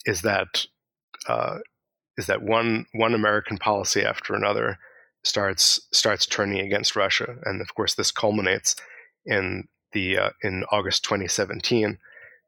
is 0.07 0.23
that 0.23 0.65
uh, 1.29 1.59
is 2.17 2.27
that 2.27 2.43
one 2.43 2.87
one 2.95 3.13
American 3.13 3.59
policy 3.59 4.03
after 4.03 4.35
another 4.35 4.79
starts 5.23 5.87
starts 5.93 6.25
turning 6.25 6.61
against 6.61 6.97
Russia, 6.97 7.37
and 7.45 7.61
of 7.61 7.75
course 7.75 7.95
this 7.95 8.11
culminates 8.11 8.75
in 9.27 9.69
the 9.93 10.17
uh, 10.17 10.31
in 10.43 10.65
August 10.73 11.05
2017 11.05 11.99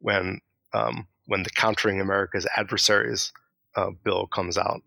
when 0.00 0.40
um, 0.72 1.06
when 1.26 1.42
the 1.42 1.50
Countering 1.50 2.00
America's 2.00 2.46
Adversaries 2.56 3.32
uh, 3.76 3.90
bill 4.02 4.26
comes 4.26 4.58
out, 4.58 4.82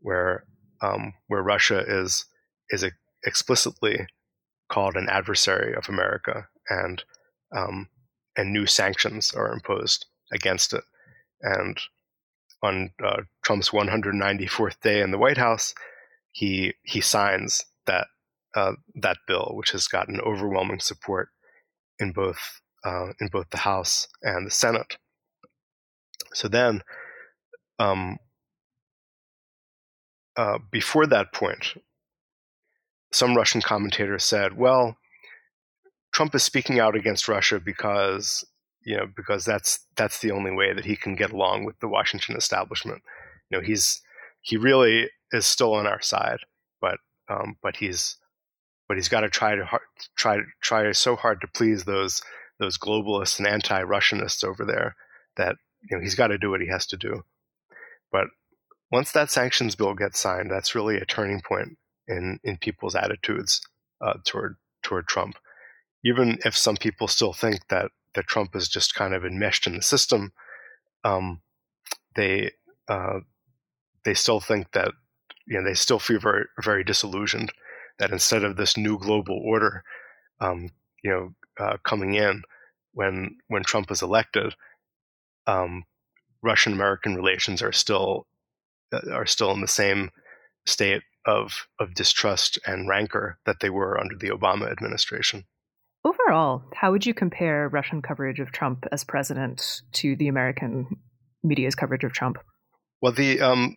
where 0.00 0.44
um, 0.80 1.14
where 1.28 1.42
Russia 1.42 1.84
is 1.86 2.24
is 2.70 2.84
explicitly 3.24 4.06
called 4.68 4.96
an 4.96 5.08
adversary 5.08 5.74
of 5.74 5.88
America, 5.88 6.48
and 6.68 7.04
um, 7.54 7.88
and 8.36 8.52
new 8.52 8.66
sanctions 8.66 9.32
are 9.34 9.52
imposed 9.52 10.06
against 10.32 10.72
it. 10.72 10.84
And 11.42 11.78
on 12.62 12.90
uh, 13.04 13.22
Trump's 13.42 13.70
194th 13.70 14.80
day 14.80 15.02
in 15.02 15.10
the 15.10 15.18
White 15.18 15.38
House, 15.38 15.74
he 16.30 16.74
he 16.82 17.00
signs 17.00 17.64
that 17.86 18.06
uh, 18.54 18.72
that 18.94 19.18
bill, 19.26 19.52
which 19.54 19.72
has 19.72 19.86
gotten 19.88 20.20
overwhelming 20.20 20.80
support 20.80 21.28
in 21.98 22.12
both 22.12 22.61
uh, 22.84 23.12
in 23.20 23.28
both 23.28 23.50
the 23.50 23.58
House 23.58 24.08
and 24.22 24.46
the 24.46 24.50
Senate. 24.50 24.96
So 26.34 26.48
then, 26.48 26.82
um, 27.78 28.18
uh, 30.36 30.58
before 30.70 31.06
that 31.06 31.32
point, 31.32 31.74
some 33.12 33.36
Russian 33.36 33.60
commentators 33.60 34.24
said, 34.24 34.56
"Well, 34.56 34.96
Trump 36.12 36.34
is 36.34 36.42
speaking 36.42 36.80
out 36.80 36.96
against 36.96 37.28
Russia 37.28 37.60
because 37.60 38.44
you 38.84 38.96
know 38.96 39.06
because 39.14 39.44
that's 39.44 39.80
that's 39.96 40.20
the 40.20 40.30
only 40.30 40.50
way 40.50 40.72
that 40.72 40.84
he 40.84 40.96
can 40.96 41.14
get 41.14 41.32
along 41.32 41.64
with 41.64 41.78
the 41.80 41.88
Washington 41.88 42.36
establishment. 42.36 43.02
You 43.50 43.58
know, 43.58 43.64
he's 43.64 44.00
he 44.40 44.56
really 44.56 45.08
is 45.32 45.46
still 45.46 45.74
on 45.74 45.86
our 45.86 46.00
side, 46.00 46.40
but 46.80 46.98
um, 47.28 47.56
but 47.62 47.76
he's 47.76 48.16
but 48.88 48.96
he's 48.96 49.08
got 49.08 49.20
to 49.20 49.30
try 49.30 49.54
to 49.54 49.68
try 50.16 50.38
try 50.60 50.92
so 50.92 51.16
hard 51.16 51.40
to 51.40 51.48
please 51.48 51.84
those 51.84 52.22
those 52.62 52.78
globalists 52.78 53.38
and 53.38 53.46
anti-Russianists 53.46 54.44
over 54.44 54.64
there 54.64 54.94
that 55.36 55.56
you 55.82 55.96
know 55.96 56.02
he's 56.02 56.14
got 56.14 56.28
to 56.28 56.38
do 56.38 56.50
what 56.50 56.60
he 56.60 56.68
has 56.68 56.86
to 56.86 56.96
do. 56.96 57.24
But 58.10 58.28
once 58.90 59.12
that 59.12 59.30
sanctions 59.30 59.74
bill 59.74 59.94
gets 59.94 60.20
signed, 60.20 60.50
that's 60.50 60.74
really 60.74 60.96
a 60.96 61.04
turning 61.04 61.42
point 61.42 61.76
in 62.06 62.38
in 62.44 62.56
people's 62.58 62.94
attitudes 62.94 63.60
uh, 64.00 64.14
toward 64.24 64.56
toward 64.82 65.06
Trump. 65.08 65.36
Even 66.04 66.38
if 66.44 66.56
some 66.56 66.76
people 66.76 67.08
still 67.08 67.32
think 67.32 67.60
that 67.68 67.90
that 68.14 68.26
Trump 68.26 68.54
is 68.54 68.68
just 68.68 68.94
kind 68.94 69.14
of 69.14 69.24
enmeshed 69.24 69.66
in 69.66 69.74
the 69.74 69.82
system, 69.82 70.32
um, 71.04 71.40
they 72.14 72.52
uh, 72.88 73.20
they 74.04 74.14
still 74.14 74.40
think 74.40 74.72
that 74.72 74.92
you 75.46 75.58
know 75.58 75.64
they 75.64 75.74
still 75.74 75.98
feel 75.98 76.20
very 76.20 76.44
very 76.62 76.84
disillusioned 76.84 77.52
that 77.98 78.10
instead 78.10 78.44
of 78.44 78.56
this 78.56 78.76
new 78.76 78.98
global 78.98 79.40
order, 79.44 79.84
um, 80.40 80.70
you 81.04 81.10
know, 81.10 81.34
uh, 81.58 81.76
coming 81.84 82.14
in 82.14 82.42
when 82.92 83.36
when 83.48 83.62
Trump 83.62 83.90
is 83.90 84.02
elected, 84.02 84.54
um, 85.46 85.84
Russian 86.42 86.72
American 86.72 87.14
relations 87.14 87.62
are 87.62 87.72
still 87.72 88.26
uh, 88.92 89.10
are 89.12 89.26
still 89.26 89.50
in 89.52 89.60
the 89.60 89.68
same 89.68 90.10
state 90.66 91.02
of 91.26 91.66
of 91.78 91.94
distrust 91.94 92.58
and 92.66 92.88
rancor 92.88 93.38
that 93.46 93.60
they 93.60 93.70
were 93.70 93.98
under 94.00 94.16
the 94.16 94.28
Obama 94.28 94.70
administration. 94.70 95.44
Overall, 96.04 96.64
how 96.74 96.90
would 96.90 97.06
you 97.06 97.14
compare 97.14 97.68
Russian 97.68 98.02
coverage 98.02 98.40
of 98.40 98.50
Trump 98.50 98.86
as 98.90 99.04
president 99.04 99.82
to 99.92 100.16
the 100.16 100.28
American 100.28 100.96
media's 101.44 101.76
coverage 101.76 102.02
of 102.02 102.12
Trump? 102.12 102.38
Well, 103.00 103.12
the 103.12 103.40
um, 103.40 103.76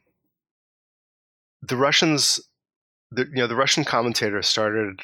the 1.62 1.78
Russians, 1.78 2.40
the, 3.12 3.26
you 3.28 3.36
know, 3.36 3.48
the 3.48 3.56
Russian 3.56 3.84
commentators 3.84 4.48
started 4.48 5.02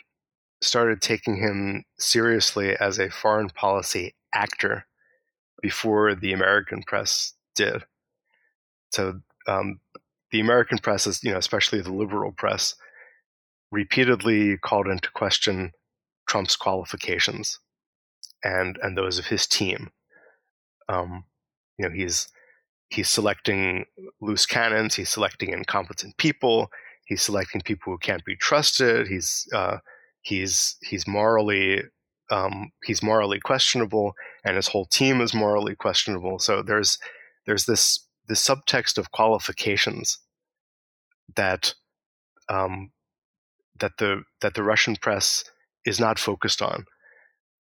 started 0.61 1.01
taking 1.01 1.37
him 1.37 1.83
seriously 1.97 2.75
as 2.79 2.99
a 2.99 3.09
foreign 3.09 3.49
policy 3.49 4.15
actor 4.33 4.85
before 5.61 6.15
the 6.15 6.33
American 6.33 6.83
press 6.83 7.33
did. 7.55 7.83
So 8.91 9.21
um, 9.47 9.79
the 10.31 10.39
American 10.39 10.77
press, 10.77 11.07
is, 11.07 11.23
you 11.23 11.31
know, 11.31 11.37
especially 11.37 11.81
the 11.81 11.93
liberal 11.93 12.31
press, 12.31 12.75
repeatedly 13.71 14.57
called 14.57 14.87
into 14.87 15.09
question 15.11 15.71
Trump's 16.27 16.55
qualifications 16.55 17.59
and 18.43 18.77
and 18.81 18.97
those 18.97 19.19
of 19.19 19.27
his 19.27 19.47
team. 19.47 19.89
Um, 20.89 21.25
you 21.77 21.87
know, 21.87 21.93
he's 21.93 22.27
he's 22.89 23.09
selecting 23.09 23.85
loose 24.21 24.45
cannons. 24.45 24.95
He's 24.95 25.09
selecting 25.09 25.49
incompetent 25.49 26.17
people. 26.17 26.69
He's 27.05 27.21
selecting 27.21 27.61
people 27.61 27.91
who 27.91 27.97
can't 27.97 28.23
be 28.25 28.35
trusted. 28.35 29.07
He's 29.07 29.47
uh, 29.53 29.77
he's 30.21 30.77
he's 30.81 31.07
morally 31.07 31.83
um, 32.31 32.71
he's 32.85 33.03
morally 33.03 33.39
questionable, 33.39 34.13
and 34.45 34.55
his 34.55 34.69
whole 34.69 34.85
team 34.85 35.21
is 35.21 35.33
morally 35.33 35.75
questionable. 35.75 36.39
So 36.39 36.61
there's 36.61 36.97
there's 37.45 37.65
this 37.65 38.07
this 38.27 38.45
subtext 38.45 38.97
of 38.97 39.11
qualifications 39.11 40.19
that 41.35 41.73
um, 42.49 42.91
that 43.79 43.93
the 43.97 44.23
that 44.41 44.53
the 44.53 44.63
Russian 44.63 44.95
press 44.95 45.43
is 45.85 45.99
not 45.99 46.19
focused 46.19 46.61
on. 46.61 46.85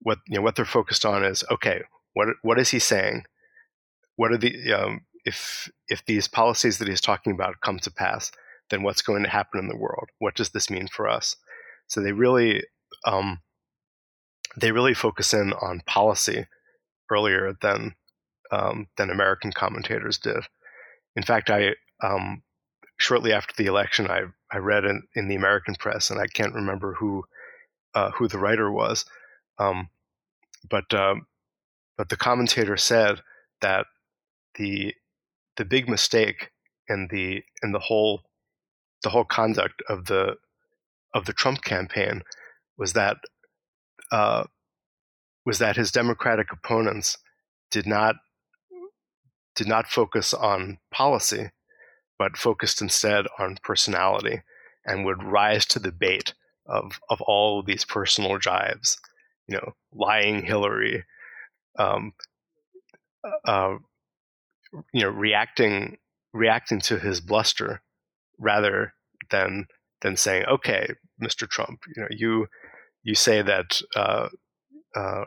What 0.01 0.19
you 0.29 0.37
know 0.37 0.43
what 0.43 0.57
they're 0.57 0.65
focused 0.65 1.05
on 1.05 1.25
is 1.25 1.45
okay. 1.51 1.83
What 2.15 2.29
what 2.43 2.59
is 2.59 2.71
he 2.71 2.79
saying? 2.79 3.25
What 4.17 4.33
are 4.33 4.39
the 4.39 4.73
um, 4.73 5.01
if 5.25 5.71
if 5.89 6.05
these 6.07 6.29
policies 6.29 6.79
that 6.79 6.89
he's 6.89 7.01
talking 7.01 7.33
about 7.33 7.61
come 7.63 7.79
to 7.81 7.91
pass, 7.91 8.31
then 8.71 8.83
what's 8.83 9.03
going 9.03 9.25
to 9.25 9.31
happen 9.31 9.61
in 9.61 9.69
the 9.69 9.77
world? 9.77 10.09
What 10.19 10.35
does 10.37 10.51
this 10.51 10.71
mean 10.71 10.89
for 10.89 11.09
us? 11.09 11.37
So 11.87 12.01
they 12.01 12.13
really 12.13 12.65
um, 13.05 13.41
they 14.57 14.73
really 14.73 14.95
focus 14.95 15.35
in 15.35 15.53
on 15.55 15.83
policy 15.87 16.47
earlier 17.11 17.55
than 17.61 17.95
um, 18.51 18.87
than 18.97 19.11
American 19.11 19.53
commentators 19.53 20.19
did. 20.19 20.45
In 21.17 21.23
fact, 21.23 21.51
I 21.51 21.75
um, 22.03 22.43
shortly 22.99 23.33
after 23.33 23.55
the 23.57 23.67
election, 23.67 24.11
I 24.11 24.23
I 24.51 24.59
read 24.59 24.85
in, 24.85 25.03
in 25.15 25.29
the 25.29 25.35
American 25.35 25.75
press, 25.75 26.11
and 26.11 26.21
I 26.21 26.27
can't 26.27 26.55
remember 26.55 26.95
who 26.95 27.25
uh, 27.95 28.11
who 28.13 28.29
the 28.29 28.39
writer 28.39 28.71
was, 28.71 29.05
um, 29.59 29.89
but 30.69 30.93
uh, 30.93 31.17
but 31.97 32.09
the 32.09 32.17
commentator 32.17 32.77
said 32.77 33.21
that 33.61 33.87
the 34.57 34.95
the 35.57 35.65
big 35.65 35.89
mistake 35.89 36.51
in 36.89 37.09
the 37.11 37.43
in 37.63 37.73
the 37.73 37.79
whole 37.79 38.23
the 39.03 39.11
whole 39.11 39.25
conduct 39.25 39.83
of 39.89 40.07
the 40.07 40.37
of 41.15 41.25
the 41.27 41.33
Trump 41.33 41.63
campaign 41.63 42.23
was 42.77 42.93
that 42.93 43.17
uh, 44.11 44.45
was 45.47 45.59
that 45.59 45.77
his 45.77 45.91
Democratic 45.93 46.53
opponents 46.53 47.19
did 47.71 47.87
not 47.87 48.17
did 49.55 49.69
not 49.69 49.87
focus 49.87 50.35
on 50.35 50.79
policy, 50.91 51.51
but 52.19 52.37
focused 52.37 52.83
instead 52.83 53.27
on 53.39 53.59
personality, 53.63 54.43
and 54.85 55.05
would 55.05 55.23
rise 55.23 55.65
to 55.67 55.79
the 55.79 55.93
bait 55.93 56.35
of 56.67 57.01
of 57.09 57.21
all 57.23 57.61
of 57.61 57.67
these 57.67 57.85
personal 57.85 58.39
jibes, 58.39 58.99
you 59.47 59.57
know, 59.57 59.73
lying 59.93 60.43
Hillary, 60.43 61.05
um, 61.79 62.13
uh, 63.47 63.77
you 64.93 65.03
know, 65.03 65.11
reacting 65.11 65.99
reacting 66.33 66.81
to 66.81 66.99
his 66.99 67.21
bluster 67.21 67.81
rather 68.39 68.93
than 69.31 69.67
than 70.03 70.17
saying, 70.17 70.45
okay, 70.47 70.89
Mr. 71.23 71.49
Trump, 71.49 71.81
you 71.95 72.03
know, 72.03 72.09
you 72.11 72.47
you 73.03 73.15
say 73.15 73.43
that 73.43 73.81
uh, 73.95 74.29
uh, 74.95 75.25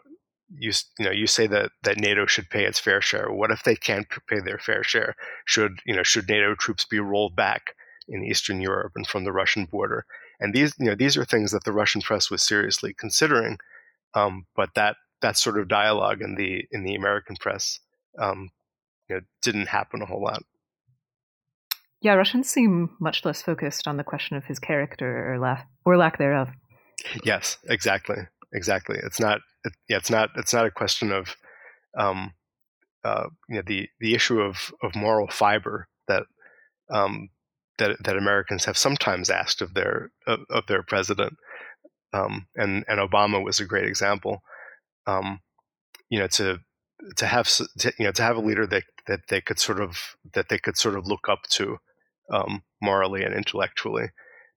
you 0.50 0.72
you 0.98 1.06
know 1.06 1.12
you 1.12 1.28
say 1.28 1.48
that 1.48 1.72
that 1.84 2.00
NATO 2.00 2.26
should 2.26 2.50
pay 2.50 2.66
its 2.66 2.80
fair 2.80 3.02
share. 3.02 3.32
What 3.32 3.52
if 3.52 3.64
they 3.64 3.76
can't 3.76 4.08
pay 4.28 4.40
their 4.40 4.60
fair 4.60 4.84
share? 4.84 5.16
Should 5.46 5.80
you 5.86 5.96
know 5.96 6.04
should 6.04 6.30
NATO 6.30 6.56
troops 6.56 6.86
be 6.86 7.00
rolled 7.00 7.36
back 7.36 7.74
in 8.08 8.24
Eastern 8.24 8.62
Europe 8.62 8.94
and 8.96 9.08
from 9.08 9.24
the 9.24 9.32
Russian 9.32 9.66
border? 9.66 10.06
And 10.40 10.54
these 10.54 10.74
you 10.80 10.86
know 10.86 10.96
these 10.96 11.18
are 11.18 11.26
things 11.26 11.52
that 11.52 11.64
the 11.64 11.74
Russian 11.74 12.02
press 12.02 12.30
was 12.30 12.44
seriously 12.44 12.94
considering, 12.94 13.58
um, 14.14 14.46
but 14.56 14.74
that 14.76 14.98
that 15.22 15.38
sort 15.38 15.60
of 15.60 15.68
dialogue 15.68 16.22
in 16.22 16.36
the 16.36 16.66
in 16.72 16.84
the 16.84 16.96
American 16.96 17.36
press 17.38 17.80
um, 18.20 18.50
you 19.10 19.16
know, 19.16 19.22
didn't 19.42 19.68
happen 19.68 20.02
a 20.02 20.06
whole 20.06 20.22
lot. 20.22 20.44
Yeah, 22.02 22.14
Russians 22.14 22.50
seem 22.50 22.96
much 23.00 23.26
less 23.26 23.42
focused 23.42 23.88
on 23.88 23.98
the 23.98 24.04
question 24.04 24.38
of 24.38 24.46
his 24.46 24.60
character 24.60 25.34
or 25.34 25.40
lack 25.40 25.68
or 25.84 25.98
lack 25.98 26.18
thereof. 26.18 26.50
Yes, 27.24 27.58
exactly, 27.68 28.18
exactly. 28.54 28.98
It's 29.04 29.20
not. 29.20 29.42
It, 29.64 29.74
yeah, 29.90 29.98
it's 29.98 30.12
not. 30.12 30.30
It's 30.36 30.54
not 30.54 30.66
a 30.66 30.72
question 30.72 31.12
of, 31.12 31.36
um, 31.98 32.34
uh, 33.04 33.26
you 33.50 33.56
know, 33.56 33.64
the 33.66 33.88
the 34.00 34.14
issue 34.14 34.42
of 34.42 34.72
of 34.84 34.96
moral 34.96 35.28
fiber 35.28 35.88
that 36.08 36.24
um, 36.92 37.30
that 37.80 37.98
that 38.04 38.18
Americans 38.18 38.66
have 38.66 38.78
sometimes 38.78 39.30
asked 39.30 39.62
of 39.62 39.74
their 39.74 40.12
of, 40.28 40.40
of 40.52 40.68
their 40.68 40.84
president, 40.84 41.34
um, 42.14 42.48
and 42.56 42.86
and 42.88 43.00
Obama 43.00 43.44
was 43.44 43.60
a 43.60 43.66
great 43.66 43.86
example. 43.86 44.42
Um, 45.08 45.40
you 46.10 46.20
know, 46.20 46.28
to 46.28 46.60
to 47.18 47.26
have 47.26 47.48
to, 47.80 47.94
you 47.98 48.06
know 48.06 48.12
to 48.12 48.24
have 48.24 48.38
a 48.38 48.42
leader 48.42 48.68
that 48.68 48.84
that 49.08 49.22
they 49.30 49.42
could 49.42 49.60
sort 49.60 49.82
of 49.82 50.16
that 50.34 50.50
they 50.50 50.58
could 50.58 50.78
sort 50.78 50.96
of 50.96 51.08
look 51.08 51.28
up 51.30 51.40
to 51.50 51.78
um, 52.32 52.64
morally 52.82 53.24
and 53.24 53.34
intellectually. 53.34 54.10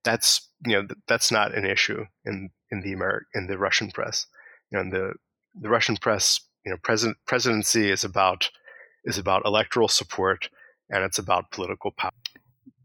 That's 0.03 0.47
you 0.65 0.73
know 0.73 0.87
that's 1.07 1.31
not 1.31 1.55
an 1.55 1.65
issue 1.65 2.05
in 2.25 2.49
in 2.71 2.81
the 2.81 2.95
Ameri- 2.95 3.25
in 3.35 3.47
the 3.47 3.57
Russian 3.57 3.91
press. 3.91 4.25
You 4.71 4.77
know, 4.77 4.81
in 4.83 4.89
the 4.89 5.13
the 5.59 5.69
Russian 5.69 5.97
press, 5.97 6.39
you 6.65 6.71
know, 6.71 6.77
president 6.83 7.17
presidency 7.27 7.89
is 7.91 8.03
about 8.03 8.49
is 9.05 9.17
about 9.17 9.45
electoral 9.45 9.87
support 9.87 10.49
and 10.89 11.03
it's 11.03 11.19
about 11.19 11.51
political 11.51 11.91
power. 11.91 12.11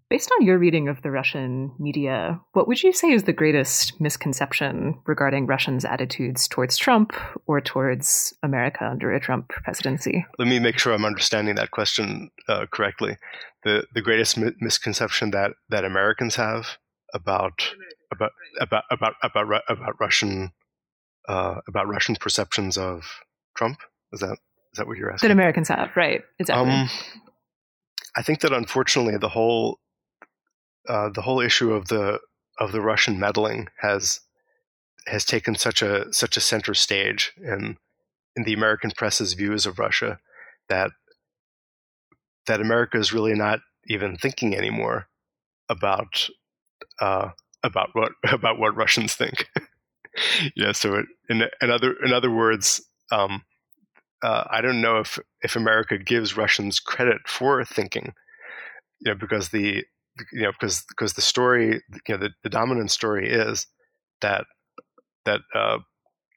Based 0.08 0.30
on 0.38 0.46
your 0.46 0.56
reading 0.56 0.88
of 0.88 1.02
the 1.02 1.10
Russian 1.10 1.72
media, 1.80 2.40
what 2.52 2.68
would 2.68 2.80
you 2.80 2.92
say 2.92 3.10
is 3.10 3.24
the 3.24 3.32
greatest 3.32 4.00
misconception 4.00 5.00
regarding 5.04 5.46
Russians' 5.46 5.84
attitudes 5.84 6.46
towards 6.46 6.76
Trump 6.76 7.12
or 7.46 7.60
towards 7.60 8.32
America 8.40 8.84
under 8.84 9.12
a 9.12 9.18
Trump 9.18 9.48
presidency? 9.48 10.24
Let 10.38 10.46
me 10.46 10.60
make 10.60 10.78
sure 10.78 10.92
I'm 10.92 11.04
understanding 11.04 11.56
that 11.56 11.72
question 11.72 12.30
uh, 12.48 12.66
correctly. 12.70 13.16
The 13.64 13.84
the 13.94 14.00
greatest 14.00 14.38
mi- 14.38 14.52
misconception 14.60 15.32
that 15.32 15.52
that 15.70 15.84
Americans 15.84 16.36
have 16.36 16.78
about 17.12 17.74
about 18.12 18.30
about 18.60 18.84
about 18.92 19.14
about, 19.24 19.62
about 19.68 20.00
Russian 20.00 20.52
uh, 21.28 21.56
about 21.66 21.88
Russian 21.88 22.14
perceptions 22.14 22.78
of 22.78 23.02
Trump 23.56 23.78
is 24.12 24.20
that 24.20 24.38
is 24.72 24.78
that 24.78 24.86
what 24.86 24.98
you're 24.98 25.10
asking? 25.10 25.30
That 25.30 25.34
Americans 25.34 25.66
have, 25.66 25.90
right? 25.96 26.22
Exactly. 26.38 26.70
Um, 26.70 26.88
I 28.16 28.22
think 28.22 28.40
that 28.42 28.52
unfortunately 28.52 29.16
the 29.16 29.28
whole 29.28 29.80
uh, 30.88 31.08
the 31.10 31.22
whole 31.22 31.40
issue 31.40 31.72
of 31.72 31.88
the 31.88 32.20
of 32.58 32.72
the 32.72 32.80
Russian 32.80 33.18
meddling 33.18 33.68
has 33.80 34.20
has 35.06 35.24
taken 35.24 35.54
such 35.54 35.82
a 35.82 36.12
such 36.12 36.36
a 36.36 36.40
center 36.40 36.74
stage 36.74 37.32
in 37.36 37.76
in 38.34 38.44
the 38.44 38.52
American 38.52 38.90
press's 38.90 39.32
views 39.32 39.66
of 39.66 39.78
Russia 39.78 40.18
that 40.68 40.90
that 42.46 42.60
America 42.60 42.98
is 42.98 43.12
really 43.12 43.34
not 43.34 43.60
even 43.88 44.16
thinking 44.16 44.54
anymore 44.54 45.08
about 45.68 46.28
uh, 47.00 47.30
about 47.62 47.90
what 47.92 48.12
about 48.30 48.58
what 48.58 48.76
Russians 48.76 49.14
think. 49.14 49.48
yeah, 50.56 50.72
so 50.72 51.02
in 51.28 51.42
in 51.60 51.70
other 51.70 51.94
in 52.04 52.12
other 52.12 52.30
words, 52.30 52.82
um, 53.10 53.42
uh, 54.22 54.44
I 54.50 54.60
don't 54.60 54.80
know 54.80 54.98
if 54.98 55.18
if 55.42 55.56
America 55.56 55.98
gives 55.98 56.36
Russians 56.36 56.80
credit 56.80 57.26
for 57.26 57.64
thinking, 57.64 58.14
you 59.00 59.12
know, 59.12 59.18
because 59.18 59.50
the 59.50 59.84
you 60.32 60.42
know 60.42 60.52
because 60.52 60.84
because 60.88 61.14
the 61.14 61.22
story 61.22 61.82
you 62.08 62.14
know 62.14 62.16
the, 62.16 62.30
the 62.42 62.48
dominant 62.48 62.90
story 62.90 63.30
is 63.30 63.66
that 64.20 64.44
that 65.24 65.40
uh, 65.54 65.78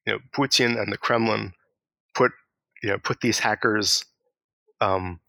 you 0.06 0.14
know 0.14 0.20
Putin 0.36 0.82
and 0.82 0.92
the 0.92 0.98
Kremlin 0.98 1.54
put 2.14 2.32
you 2.84 2.90
know 2.90 2.98
put 2.98 3.22
these 3.22 3.40
hackers 3.40 4.06
um, 4.82 5.20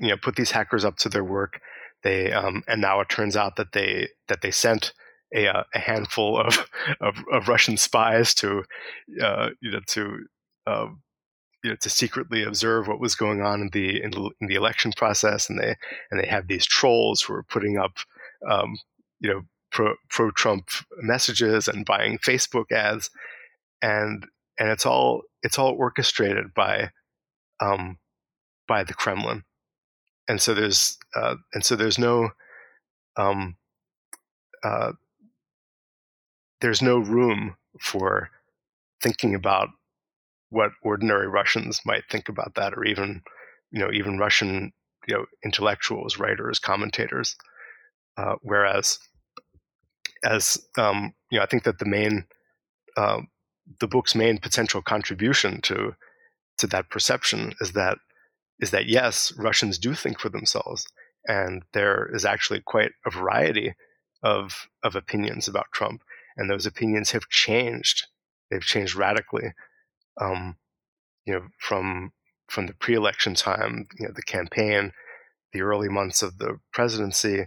you 0.00 0.08
know 0.08 0.16
put 0.16 0.36
these 0.36 0.50
hackers 0.50 0.84
up 0.84 0.96
to 0.98 1.08
their 1.08 1.24
work. 1.24 1.60
They 2.02 2.32
um, 2.32 2.62
and 2.66 2.80
now 2.80 3.00
it 3.00 3.08
turns 3.08 3.36
out 3.36 3.56
that 3.56 3.72
they 3.72 4.08
that 4.28 4.42
they 4.42 4.50
sent 4.50 4.92
a, 5.34 5.46
uh, 5.48 5.64
a 5.74 5.78
handful 5.78 6.38
of, 6.38 6.66
of, 7.00 7.16
of 7.32 7.48
Russian 7.48 7.76
spies 7.76 8.34
to 8.34 8.64
uh, 9.22 9.50
you 9.60 9.70
know 9.72 9.80
to 9.88 10.18
uh, 10.66 10.86
you 11.62 11.70
know, 11.70 11.76
to 11.76 11.90
secretly 11.90 12.42
observe 12.42 12.88
what 12.88 13.00
was 13.00 13.14
going 13.14 13.40
on 13.40 13.60
in 13.60 13.70
the 13.72 14.02
in, 14.02 14.12
in, 14.40 14.46
the 14.48 14.54
election 14.54 14.92
process, 14.96 15.48
and 15.48 15.58
they 15.58 15.76
and 16.10 16.20
they 16.20 16.26
have 16.26 16.48
these 16.48 16.66
trolls 16.66 17.22
who 17.22 17.34
are 17.34 17.44
putting 17.44 17.78
up 17.78 17.98
um, 18.48 18.76
you 19.20 19.30
know, 19.30 19.42
pro 19.70 19.94
pro 20.10 20.30
Trump 20.30 20.68
messages 21.00 21.68
and 21.68 21.86
buying 21.86 22.18
Facebook 22.18 22.70
ads, 22.72 23.10
and 23.80 24.26
and 24.58 24.68
it's 24.68 24.86
all 24.86 25.22
it's 25.42 25.58
all 25.58 25.72
orchestrated 25.72 26.52
by 26.54 26.90
um, 27.60 27.98
by 28.68 28.84
the 28.84 28.94
Kremlin, 28.94 29.44
and 30.28 30.40
so 30.40 30.54
there's 30.54 30.98
uh, 31.14 31.36
and 31.54 31.64
so 31.64 31.76
there's 31.76 31.98
no 31.98 32.30
um, 33.16 33.56
uh, 34.64 34.92
there's 36.60 36.82
no 36.82 36.98
room 36.98 37.56
for 37.80 38.30
thinking 39.02 39.34
about 39.34 39.68
what 40.52 40.72
ordinary 40.82 41.28
Russians 41.28 41.80
might 41.86 42.04
think 42.10 42.28
about 42.28 42.54
that, 42.56 42.74
or 42.74 42.84
even 42.84 43.22
you 43.70 43.80
know 43.80 43.90
even 43.92 44.18
Russian 44.18 44.72
you 45.08 45.16
know 45.16 45.24
intellectuals, 45.44 46.18
writers, 46.18 46.58
commentators. 46.58 47.34
Uh, 48.16 48.34
whereas, 48.42 48.98
as 50.24 50.58
um, 50.76 51.14
you 51.30 51.38
know, 51.38 51.42
I 51.42 51.46
think 51.46 51.64
that 51.64 51.78
the 51.78 51.86
main 51.86 52.26
uh, 52.96 53.22
the 53.80 53.88
book's 53.88 54.14
main 54.14 54.38
potential 54.38 54.82
contribution 54.82 55.60
to 55.62 55.94
to 56.58 56.66
that 56.68 56.90
perception 56.90 57.54
is 57.60 57.72
that 57.72 57.98
is 58.60 58.70
that 58.70 58.86
yes, 58.86 59.32
Russians 59.38 59.78
do 59.78 59.94
think 59.94 60.20
for 60.20 60.28
themselves, 60.28 60.86
and 61.26 61.62
there 61.72 62.10
is 62.14 62.24
actually 62.24 62.60
quite 62.60 62.92
a 63.06 63.10
variety 63.10 63.74
of 64.22 64.68
of 64.84 64.96
opinions 64.96 65.48
about 65.48 65.72
Trump, 65.72 66.02
and 66.36 66.50
those 66.50 66.66
opinions 66.66 67.10
have 67.12 67.28
changed. 67.30 68.06
They've 68.50 68.60
changed 68.60 68.94
radically, 68.94 69.54
um, 70.20 70.56
you 71.24 71.34
know, 71.34 71.42
from 71.58 72.12
from 72.48 72.66
the 72.66 72.74
pre-election 72.74 73.34
time, 73.34 73.86
you 73.98 74.06
know, 74.06 74.12
the 74.14 74.22
campaign, 74.22 74.92
the 75.52 75.62
early 75.62 75.88
months 75.88 76.22
of 76.22 76.38
the 76.38 76.58
presidency, 76.72 77.46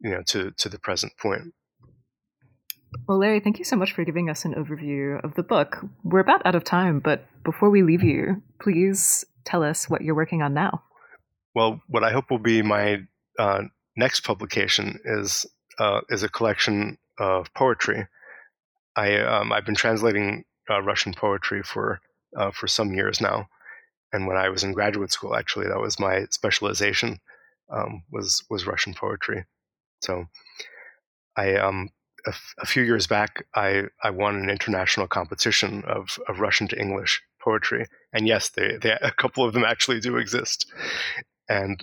you 0.00 0.10
know, 0.10 0.22
to 0.26 0.50
to 0.58 0.68
the 0.68 0.78
present 0.78 1.12
point. 1.20 1.54
Well, 3.08 3.18
Larry, 3.18 3.40
thank 3.40 3.58
you 3.58 3.64
so 3.64 3.76
much 3.76 3.92
for 3.92 4.04
giving 4.04 4.28
us 4.28 4.44
an 4.44 4.54
overview 4.54 5.22
of 5.24 5.34
the 5.34 5.42
book. 5.42 5.78
We're 6.04 6.20
about 6.20 6.44
out 6.44 6.54
of 6.54 6.64
time, 6.64 7.00
but 7.00 7.26
before 7.42 7.70
we 7.70 7.82
leave 7.82 8.02
you, 8.02 8.42
please 8.60 9.24
tell 9.44 9.62
us 9.62 9.88
what 9.88 10.02
you're 10.02 10.14
working 10.14 10.42
on 10.42 10.52
now. 10.54 10.82
Well, 11.54 11.80
what 11.88 12.04
I 12.04 12.12
hope 12.12 12.30
will 12.30 12.38
be 12.38 12.62
my 12.62 12.98
uh, 13.38 13.62
next 13.96 14.20
publication 14.20 14.98
is 15.04 15.46
uh, 15.78 16.00
is 16.10 16.22
a 16.22 16.28
collection 16.28 16.98
of 17.18 17.52
poetry. 17.54 18.06
I 18.96 19.16
um, 19.18 19.52
I've 19.52 19.64
been 19.64 19.74
translating 19.74 20.44
uh, 20.70 20.82
Russian 20.82 21.14
poetry 21.14 21.62
for 21.62 22.00
uh, 22.36 22.50
for 22.50 22.66
some 22.66 22.94
years 22.94 23.20
now, 23.20 23.48
and 24.12 24.26
when 24.26 24.36
I 24.36 24.48
was 24.48 24.64
in 24.64 24.72
graduate 24.72 25.12
school, 25.12 25.34
actually, 25.34 25.68
that 25.68 25.80
was 25.80 26.00
my 26.00 26.26
specialization 26.30 27.20
um, 27.70 28.04
was 28.10 28.44
was 28.50 28.66
Russian 28.66 28.94
poetry. 28.94 29.44
So, 30.00 30.26
I 31.36 31.54
um, 31.56 31.90
a, 32.58 32.66
few 32.66 32.82
years 32.82 33.06
back, 33.06 33.46
I, 33.54 33.84
I 34.02 34.10
won 34.10 34.36
an 34.36 34.50
international 34.50 35.06
competition 35.06 35.82
of, 35.86 36.18
of 36.28 36.40
Russian 36.40 36.68
to 36.68 36.80
English 36.80 37.22
poetry. 37.42 37.86
And 38.12 38.26
yes, 38.26 38.50
they, 38.50 38.76
they, 38.76 38.90
a 38.90 39.10
couple 39.10 39.44
of 39.44 39.52
them 39.52 39.64
actually 39.64 40.00
do 40.00 40.16
exist. 40.16 40.70
And 41.48 41.82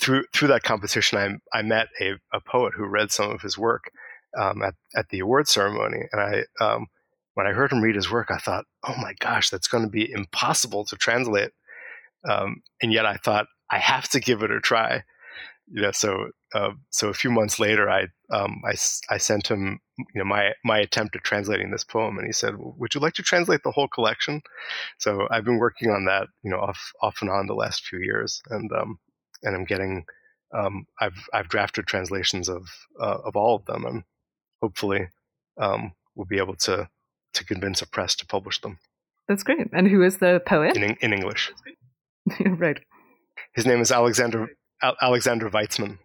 through 0.00 0.24
through 0.32 0.48
that 0.48 0.62
competition, 0.62 1.18
I, 1.18 1.58
I 1.58 1.62
met 1.62 1.88
a, 2.00 2.12
a 2.32 2.40
poet 2.40 2.74
who 2.76 2.86
read 2.86 3.10
some 3.10 3.30
of 3.30 3.42
his 3.42 3.58
work 3.58 3.90
um, 4.38 4.62
at, 4.62 4.74
at 4.94 5.08
the 5.08 5.20
award 5.20 5.48
ceremony. 5.48 6.02
And 6.12 6.20
I 6.20 6.64
um, 6.64 6.86
when 7.40 7.46
I 7.46 7.56
heard 7.56 7.72
him 7.72 7.82
read 7.82 7.96
his 7.96 8.10
work, 8.10 8.30
I 8.30 8.38
thought, 8.38 8.66
oh 8.86 8.96
my 9.00 9.14
gosh, 9.18 9.50
that's 9.50 9.68
going 9.68 9.84
to 9.84 9.90
be 9.90 10.10
impossible 10.10 10.84
to 10.86 10.96
translate. 10.96 11.50
Um, 12.28 12.62
and 12.82 12.92
yet 12.92 13.06
I 13.06 13.16
thought, 13.16 13.46
I 13.70 13.78
have 13.78 14.08
to 14.10 14.20
give 14.20 14.42
it 14.42 14.50
a 14.50 14.60
try 14.60 15.04
you 15.70 15.82
know, 15.82 15.92
so 15.92 16.30
uh, 16.54 16.72
so 16.90 17.08
a 17.08 17.14
few 17.14 17.30
months 17.30 17.60
later, 17.60 17.88
I, 17.88 18.06
um, 18.32 18.60
I 18.66 18.74
I 19.08 19.18
sent 19.18 19.46
him 19.46 19.78
you 19.98 20.18
know 20.18 20.24
my 20.24 20.52
my 20.64 20.78
attempt 20.80 21.14
at 21.14 21.22
translating 21.22 21.70
this 21.70 21.84
poem, 21.84 22.18
and 22.18 22.26
he 22.26 22.32
said, 22.32 22.54
"Would 22.58 22.94
you 22.94 23.00
like 23.00 23.14
to 23.14 23.22
translate 23.22 23.62
the 23.62 23.70
whole 23.70 23.86
collection?" 23.86 24.42
So 24.98 25.28
I've 25.30 25.44
been 25.44 25.58
working 25.58 25.90
on 25.90 26.06
that, 26.06 26.26
you 26.42 26.50
know, 26.50 26.58
off 26.58 26.92
off 27.00 27.18
and 27.20 27.30
on 27.30 27.46
the 27.46 27.54
last 27.54 27.86
few 27.86 28.00
years, 28.00 28.42
and 28.50 28.70
um, 28.72 28.98
and 29.44 29.54
I'm 29.54 29.64
getting 29.64 30.04
um, 30.52 30.86
I've 31.00 31.28
I've 31.32 31.48
drafted 31.48 31.86
translations 31.86 32.48
of 32.48 32.66
uh, 33.00 33.18
of 33.24 33.36
all 33.36 33.54
of 33.54 33.64
them, 33.66 33.84
and 33.84 34.02
hopefully 34.60 35.08
um, 35.56 35.92
we'll 36.16 36.26
be 36.26 36.38
able 36.38 36.56
to 36.56 36.88
to 37.34 37.44
convince 37.44 37.82
a 37.82 37.86
press 37.86 38.14
to 38.16 38.26
publish 38.26 38.60
them. 38.60 38.78
That's 39.28 39.42
great. 39.42 39.68
And 39.72 39.86
who 39.88 40.02
is 40.02 40.18
the 40.18 40.42
poet? 40.44 40.76
In, 40.76 40.96
in 41.00 41.12
English. 41.12 41.52
right. 42.44 42.78
His 43.54 43.66
name 43.66 43.80
is 43.80 43.92
Alexander 43.92 44.48
Alexander 45.02 45.50
Weitzman. 45.50 45.98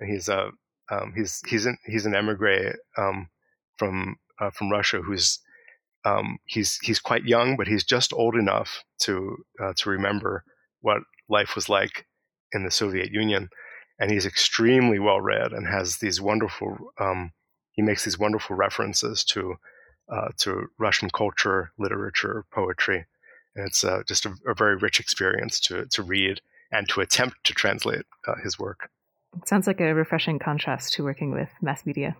He's 0.00 0.28
a 0.28 0.50
um, 0.90 1.14
he's 1.16 1.40
he's 1.46 1.66
an 1.66 1.78
he's 1.86 2.06
an 2.06 2.14
emigre 2.14 2.74
um, 2.98 3.28
from 3.76 4.16
uh, 4.40 4.50
from 4.50 4.70
Russia 4.70 5.00
who's 5.00 5.40
um, 6.04 6.38
he's 6.44 6.78
he's 6.82 7.00
quite 7.00 7.24
young, 7.24 7.56
but 7.56 7.66
he's 7.66 7.84
just 7.84 8.12
old 8.12 8.34
enough 8.34 8.84
to 9.00 9.36
uh, 9.62 9.72
to 9.78 9.90
remember 9.90 10.44
what 10.80 11.02
life 11.28 11.54
was 11.54 11.68
like 11.68 12.06
in 12.52 12.64
the 12.64 12.70
Soviet 12.70 13.10
Union, 13.10 13.48
and 13.98 14.10
he's 14.10 14.26
extremely 14.26 14.98
well 14.98 15.20
read 15.20 15.52
and 15.52 15.66
has 15.66 15.98
these 15.98 16.20
wonderful. 16.20 16.76
Um, 17.00 17.32
he 17.72 17.82
makes 17.82 18.04
these 18.04 18.18
wonderful 18.18 18.54
references 18.54 19.24
to 19.24 19.56
uh, 20.08 20.28
to 20.38 20.66
Russian 20.78 21.10
culture, 21.10 21.72
literature, 21.78 22.44
poetry, 22.52 23.06
and 23.56 23.66
it's 23.66 23.84
uh, 23.84 24.02
just 24.06 24.26
a, 24.26 24.34
a, 24.46 24.54
very 24.54 24.76
rich 24.76 25.00
experience 25.00 25.60
to 25.60 25.86
to 25.86 26.02
read 26.02 26.40
and 26.72 26.88
to 26.88 27.00
attempt 27.00 27.36
to 27.44 27.54
translate 27.54 28.04
uh, 28.26 28.34
his 28.42 28.58
work. 28.58 28.90
It 29.36 29.48
sounds 29.48 29.66
like 29.66 29.80
a 29.80 29.94
refreshing 29.94 30.38
contrast 30.38 30.92
to 30.94 31.04
working 31.04 31.32
with 31.32 31.48
mass 31.60 31.84
media. 31.86 32.16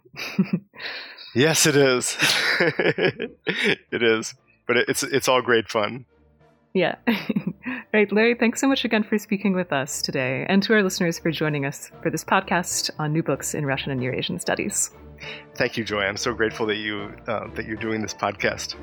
yes, 1.35 1.67
it 1.67 1.77
is. 1.77 2.17
it 2.61 4.03
is, 4.03 4.35
but 4.67 4.77
it's 4.77 5.03
it's 5.03 5.29
all 5.29 5.43
great 5.43 5.69
fun. 5.69 6.07
Yeah. 6.73 6.97
right, 7.95 8.11
Larry, 8.11 8.35
thanks 8.35 8.61
so 8.61 8.67
much 8.67 8.85
again 8.85 9.05
for 9.05 9.17
speaking 9.17 9.55
with 9.55 9.73
us 9.73 10.03
today, 10.03 10.45
and 10.49 10.63
to 10.65 10.75
our 10.75 10.83
listeners 10.83 11.21
for 11.21 11.31
joining 11.31 11.65
us 11.65 11.91
for 12.03 12.11
this 12.11 12.25
podcast 12.25 12.91
on 12.99 13.13
new 13.13 13.23
books 13.23 13.55
in 13.55 13.65
Russian 13.65 13.93
and 13.93 14.03
Eurasian 14.03 14.41
studies. 14.41 14.91
Thank 15.55 15.77
you, 15.77 15.85
Joy. 15.85 16.03
I'm 16.03 16.17
so 16.17 16.35
grateful 16.35 16.67
that 16.67 16.77
you 16.77 17.13
uh, 17.27 17.49
that 17.55 17.67
you're 17.67 17.77
doing 17.77 18.03
this 18.03 18.15
podcast. 18.15 18.75